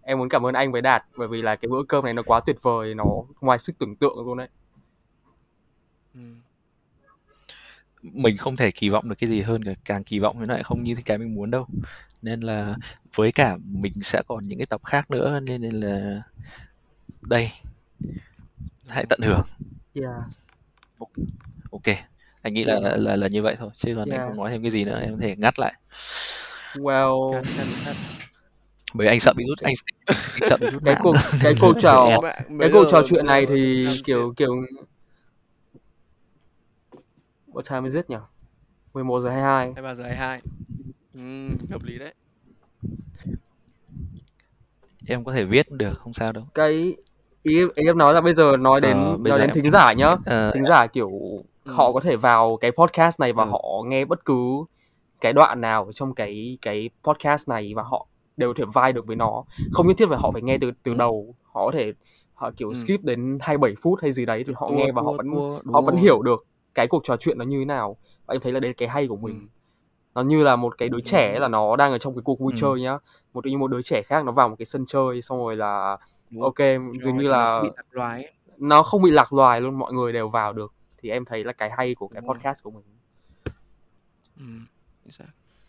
Em 0.03 0.19
muốn 0.19 0.29
cảm 0.29 0.47
ơn 0.47 0.55
anh 0.55 0.73
với 0.73 0.81
Đạt 0.83 1.03
bởi 1.17 1.29
vì 1.29 1.43
là 1.43 1.57
cái 1.57 1.69
bữa 1.69 1.83
cơm 1.89 2.05
này 2.05 2.13
nó 2.13 2.23
quá 2.23 2.41
tuyệt 2.47 2.57
vời, 2.63 2.95
nó 2.95 3.05
ngoài 3.41 3.59
sức 3.59 3.79
tưởng 3.79 3.97
tượng 3.97 4.17
luôn 4.27 4.39
đấy. 4.39 4.49
Mình 8.03 8.37
không 8.37 8.57
thể 8.57 8.71
kỳ 8.71 8.89
vọng 8.89 9.09
được 9.09 9.15
cái 9.19 9.29
gì 9.31 9.41
hơn 9.41 9.65
cả, 9.65 9.73
càng 9.85 10.05
kỳ 10.05 10.19
vọng 10.19 10.37
thì 10.41 10.47
nó 10.47 10.55
lại 10.55 10.63
không 10.63 10.85
như 10.85 10.95
cái 11.05 11.19
mình 11.19 11.35
muốn 11.35 11.51
đâu. 11.51 11.67
nên 12.23 12.41
là 12.41 12.77
với 13.15 13.33
cả 13.33 13.57
mình 13.65 13.93
sẽ 14.03 14.23
còn 14.27 14.45
những 14.45 14.59
cái 14.59 14.67
tập 14.67 14.81
khác 14.85 15.11
nữa 15.11 15.41
nên 15.41 15.61
nên 15.61 15.81
là 15.81 16.23
đây 17.23 17.51
hãy 18.89 19.07
tận 19.09 19.21
hưởng. 19.23 19.47
Yeah. 19.95 20.15
Ok 21.71 21.97
anh 22.43 22.55
nghĩ 22.55 22.65
là 22.65 22.81
là 22.97 23.17
là 23.17 23.29
như 23.29 23.43
vậy 23.43 23.55
thôi 23.59 23.71
chứ 23.77 23.95
còn 23.97 24.09
Yeah. 24.09 24.21
anh 24.21 24.29
không 24.29 24.37
nói 24.37 24.51
thêm 24.51 24.63
cái 24.63 24.71
gì 24.71 24.85
nữa 24.85 25.01
em 25.03 25.13
có 25.13 25.19
thể 25.21 25.37
ngắt 25.37 25.59
lại. 25.59 25.75
Well. 26.75 27.43
Bởi 28.95 29.09
anh 29.09 29.21
sợ 29.21 29.33
bị 29.37 29.45
rút 29.49 29.59
anh, 29.59 29.75
anh 30.07 30.51
sợ 30.51 30.57
bị 30.61 30.67
rút 30.67 30.83
cái 30.85 30.95
cuộc 31.03 31.17
cái 31.43 31.55
cuộc 31.61 31.75
trò 31.81 32.21
cái 32.61 32.71
cuộc 32.73 32.85
trò 32.91 33.03
chuyện 33.09 33.27
này 33.27 33.47
thì 33.47 33.89
kiểu 34.05 34.35
kiểu 34.37 34.51
what 37.53 37.63
time 37.71 37.89
is 37.89 37.97
it 37.97 38.11
nhỉ? 38.11 38.17
11 38.95 39.21
giờ 39.21 39.31
22 39.31 39.73
hai. 39.75 39.83
ba 39.83 39.95
giờ 39.95 40.05
hai 40.05 40.17
hai. 40.17 40.41
Ừ, 41.15 41.49
hợp 41.71 41.83
lý 41.83 41.99
đấy. 41.99 42.15
Em 45.09 45.25
có 45.25 45.33
thể 45.33 45.45
viết 45.45 45.71
được 45.71 45.93
không 45.99 46.13
sao 46.13 46.33
đâu. 46.33 46.45
Cái 46.55 46.97
ý, 47.43 47.61
ý 47.75 47.85
em 47.87 47.99
nói 47.99 48.15
là 48.15 48.21
bây 48.21 48.35
giờ 48.35 48.57
nói 48.57 48.81
đến 48.81 48.97
Ờ, 48.97 49.17
bây 49.17 49.31
nói 49.31 49.39
giờ 49.39 49.47
đến 49.47 49.51
em- 49.51 49.55
thính 49.63 49.71
giả 49.71 49.93
nhá. 49.93 50.17
Ờ, 50.27 50.51
thính 50.55 50.65
giả 50.65 50.87
kiểu 50.87 51.11
Ừ. 51.65 51.73
họ 51.73 51.93
có 51.93 52.01
thể 52.01 52.17
vào 52.17 52.57
cái 52.61 52.73
podcast 52.73 53.21
này 53.21 53.33
và 53.33 53.45
Ừ. 53.45 53.51
họ 53.51 53.63
nghe 53.87 54.05
bất 54.05 54.25
cứ 54.25 54.65
cái 55.21 55.33
đoạn 55.33 55.61
nào 55.61 55.91
trong 55.93 56.15
cái 56.15 56.59
cái 56.63 56.91
podcast 57.05 57.49
này 57.49 57.73
và 57.77 57.83
họ 57.83 58.07
đều 58.37 58.55
có 58.55 58.55
thể 58.59 58.65
vibe 58.65 58.93
được 58.93 59.07
với 59.07 59.17
nó. 59.17 59.45
Không 59.73 59.89
nhất 59.89 59.95
thiết 59.99 60.07
phải 60.09 60.19
họ 60.19 60.31
phải 60.31 60.43
nghe 60.43 60.59
từ 60.59 60.71
từ 60.83 60.93
Ừ. 60.93 60.99
đầu. 60.99 61.35
Họ 61.43 61.65
có 61.67 61.73
thể 61.75 61.93
họ 62.35 62.51
kiểu 62.57 62.69
Ừ. 62.69 62.75
skip 62.75 63.05
đến 63.05 63.39
27 63.41 63.75
phút 63.83 63.99
hay 64.03 64.13
gì 64.13 64.27
đấy 64.27 64.45
thì 64.47 64.53
họ 64.57 64.69
Tua, 64.69 64.75
nghe 64.75 64.93
và 64.93 65.03
họ 65.03 65.11
tua, 65.11 65.17
vẫn 65.17 65.31
đúng 65.31 65.75
họ 65.75 65.81
vẫn 65.81 65.97
hiểu 65.97 66.23
được 66.23 66.47
cái 66.75 66.87
cuộc 66.89 67.05
trò 67.05 67.17
chuyện 67.17 67.39
nó 67.39 67.45
như 67.45 67.59
thế 67.59 67.65
nào 67.65 67.97
và 68.27 68.35
em 68.35 68.41
thấy 68.41 68.53
là 68.53 68.61
đấy 68.61 68.69
là 68.69 68.75
cái 68.77 68.89
hay 68.89 69.07
của 69.07 69.17
mình 69.17 69.41
Ừ. 69.41 69.47
nó 70.15 70.23
như 70.23 70.43
là 70.43 70.57
một 70.57 70.79
cái 70.79 70.89
đứa 70.89 71.01
trẻ 71.05 71.39
là 71.39 71.49
nó 71.49 71.77
đang 71.77 71.93
ở 71.93 71.99
trong 71.99 72.15
cái 72.15 72.23
cuộc 72.25 72.41
vui 72.41 72.53
Ừ. 72.57 72.61
chơi 72.61 72.81
nhá 72.81 72.99
một 73.33 73.47
như 73.47 73.59
một 73.59 73.69
đứa 73.69 73.83
trẻ 73.83 74.03
khác 74.03 74.25
nó 74.25 74.33
vào 74.33 74.49
một 74.49 74.57
cái 74.59 74.67
sân 74.67 74.85
chơi 74.87 75.23
xong 75.23 75.39
rồi 75.39 75.57
là 75.57 75.97
Đúng 76.31 76.43
ok 76.43 76.59
rồi, 76.59 76.79
dường 77.03 77.17
như 77.17 77.29
là 77.29 77.63
bị 77.63 77.69
lạc 77.77 77.87
loài 77.91 78.25
ấy. 78.25 78.33
nó 78.59 78.83
không 78.83 79.03
bị 79.03 79.11
lạc 79.11 79.33
loài 79.33 79.61
luôn 79.61 79.79
mọi 79.79 79.93
người 79.93 80.13
đều 80.13 80.29
vào 80.29 80.53
được 80.53 80.73
thì 80.99 81.11
em 81.11 81.25
thấy 81.25 81.45
là 81.45 81.53
cái 81.53 81.71
hay 81.77 81.95
của 81.95 82.09
cái 82.09 82.21
Đúng 82.21 82.29
rồi. 82.29 82.37
podcast 82.39 82.63
của 82.63 82.71
mình 82.71 82.83
Ừ. 84.39 84.45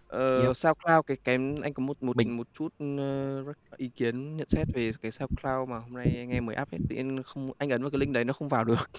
Ờ, 0.08 0.44
Yep. 0.46 0.58
SoundCloud 0.58 1.06
cái 1.08 1.18
cái 1.24 1.36
anh 1.64 1.74
có 1.74 1.82
một 1.84 2.04
một 2.04 2.16
Mình- 2.18 2.38
một 2.38 2.48
chút 2.54 2.74
rec- 2.80 3.54
ý 3.78 3.88
kiến 3.96 4.38
nhận 4.38 4.48
xét 4.50 4.68
về 4.74 4.92
cái 5.02 5.12
SoundCloud 5.12 5.70
mà 5.70 5.80
hôm 5.80 5.94
nay 5.94 6.14
anh 6.18 6.30
em 6.30 6.46
mới 6.46 6.56
up 6.62 6.72
ấy 6.74 6.80
tự 6.90 6.96
nhiên 6.96 7.24
không 7.24 7.52
anh 7.58 7.70
ấn 7.70 7.82
vào 7.82 7.90
cái 7.92 8.00
link 8.00 8.14
đấy 8.14 8.24
nó 8.24 8.34
không 8.34 8.50
vào 8.50 8.64
được 8.64 8.90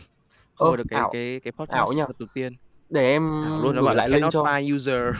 Ơ, 0.56 0.66
vào 0.66 0.76
được 0.76 0.84
cái 0.90 0.98
ảo. 1.00 1.10
cái 1.12 1.40
cái 1.44 1.52
podcast 1.52 1.70
Ảo 1.76 1.86
nhỉ? 1.92 2.02
đầu 2.18 2.28
tiên 2.34 2.52
để 2.90 3.10
em 3.10 3.42
ảo 3.44 3.60
luôn 3.62 3.74
nó 3.76 3.80
gửi 3.82 3.86
bảo 3.86 3.94
là 3.94 4.02
lại 4.02 4.08
link 4.08 4.20
cannot 4.20 4.32
cho. 4.32 4.42
Find 4.44 4.76
user. 4.76 5.14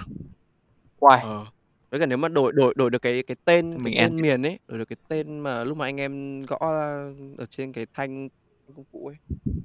Uầy, 1.01 1.21
ờ. 1.23 1.47
Với 1.91 2.01
cả 2.01 2.07
nếu 2.07 2.19
mà 2.19 2.29
đổi 2.29 2.53
đổi 2.53 2.75
đổi 2.77 2.91
được 2.91 3.03
cái 3.03 3.23
cái 3.23 3.37
tên 3.45 3.71
cái 3.73 3.79
Mình 3.79 3.95
tên 3.97 4.03
end. 4.11 4.15
miền 4.23 4.43
ấy 4.47 4.59
đổi 4.69 4.79
được 4.79 4.85
cái 4.89 4.97
tên 5.09 5.41
mà 5.41 5.65
lúc 5.65 5.77
mà 5.77 5.85
anh 5.87 6.01
em 6.01 6.43
gõ 6.43 6.59
ra 6.61 7.11
ở 7.39 7.47
trên 7.51 7.73
cái 7.73 7.87
thanh 7.95 8.29
công 8.77 8.85
cụ 8.93 9.07
ấy 9.07 9.17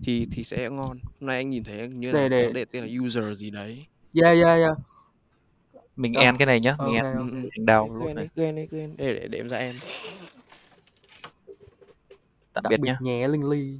thì 0.03 0.27
thì 0.31 0.43
sẽ 0.43 0.69
ngon. 0.69 0.97
Hôm 1.03 1.27
nay 1.27 1.35
anh 1.37 1.49
nhìn 1.49 1.63
thấy 1.63 1.87
như 1.87 2.11
là 2.11 2.27
để- 2.27 2.45
nó 2.45 2.51
để 2.51 2.65
tên 2.65 2.83
là 2.85 3.05
user 3.05 3.37
gì 3.37 3.49
đấy. 3.49 3.85
Yeah 4.21 4.37
yeah 4.37 4.59
yeah 4.59 4.71
mình 5.95 6.13
Ờ, 6.13 6.21
end 6.21 6.39
cái 6.39 6.45
này 6.45 6.59
nhá 6.59 6.75
mình 6.79 6.95
ok, 6.95 7.03
end 7.03 7.05
ok. 7.17 7.89
Ừ, 7.89 7.99
ừ. 8.01 8.07
end 8.07 8.15
này. 8.17 8.29
đi 8.35 8.43
end 8.43 8.57
đi. 8.71 8.79
End 8.79 8.93
để 8.97 9.13
để 9.13 9.27
để 9.27 9.37
em 9.39 9.49
ra 9.49 9.57
em. 9.57 9.75
Tạm 12.53 12.63
đặc 12.63 12.69
biệt 12.69 12.77
biệt 12.81 12.87
nhá. 12.87 12.97
nhé 13.01 13.27
linh 13.27 13.49
ly 13.49 13.79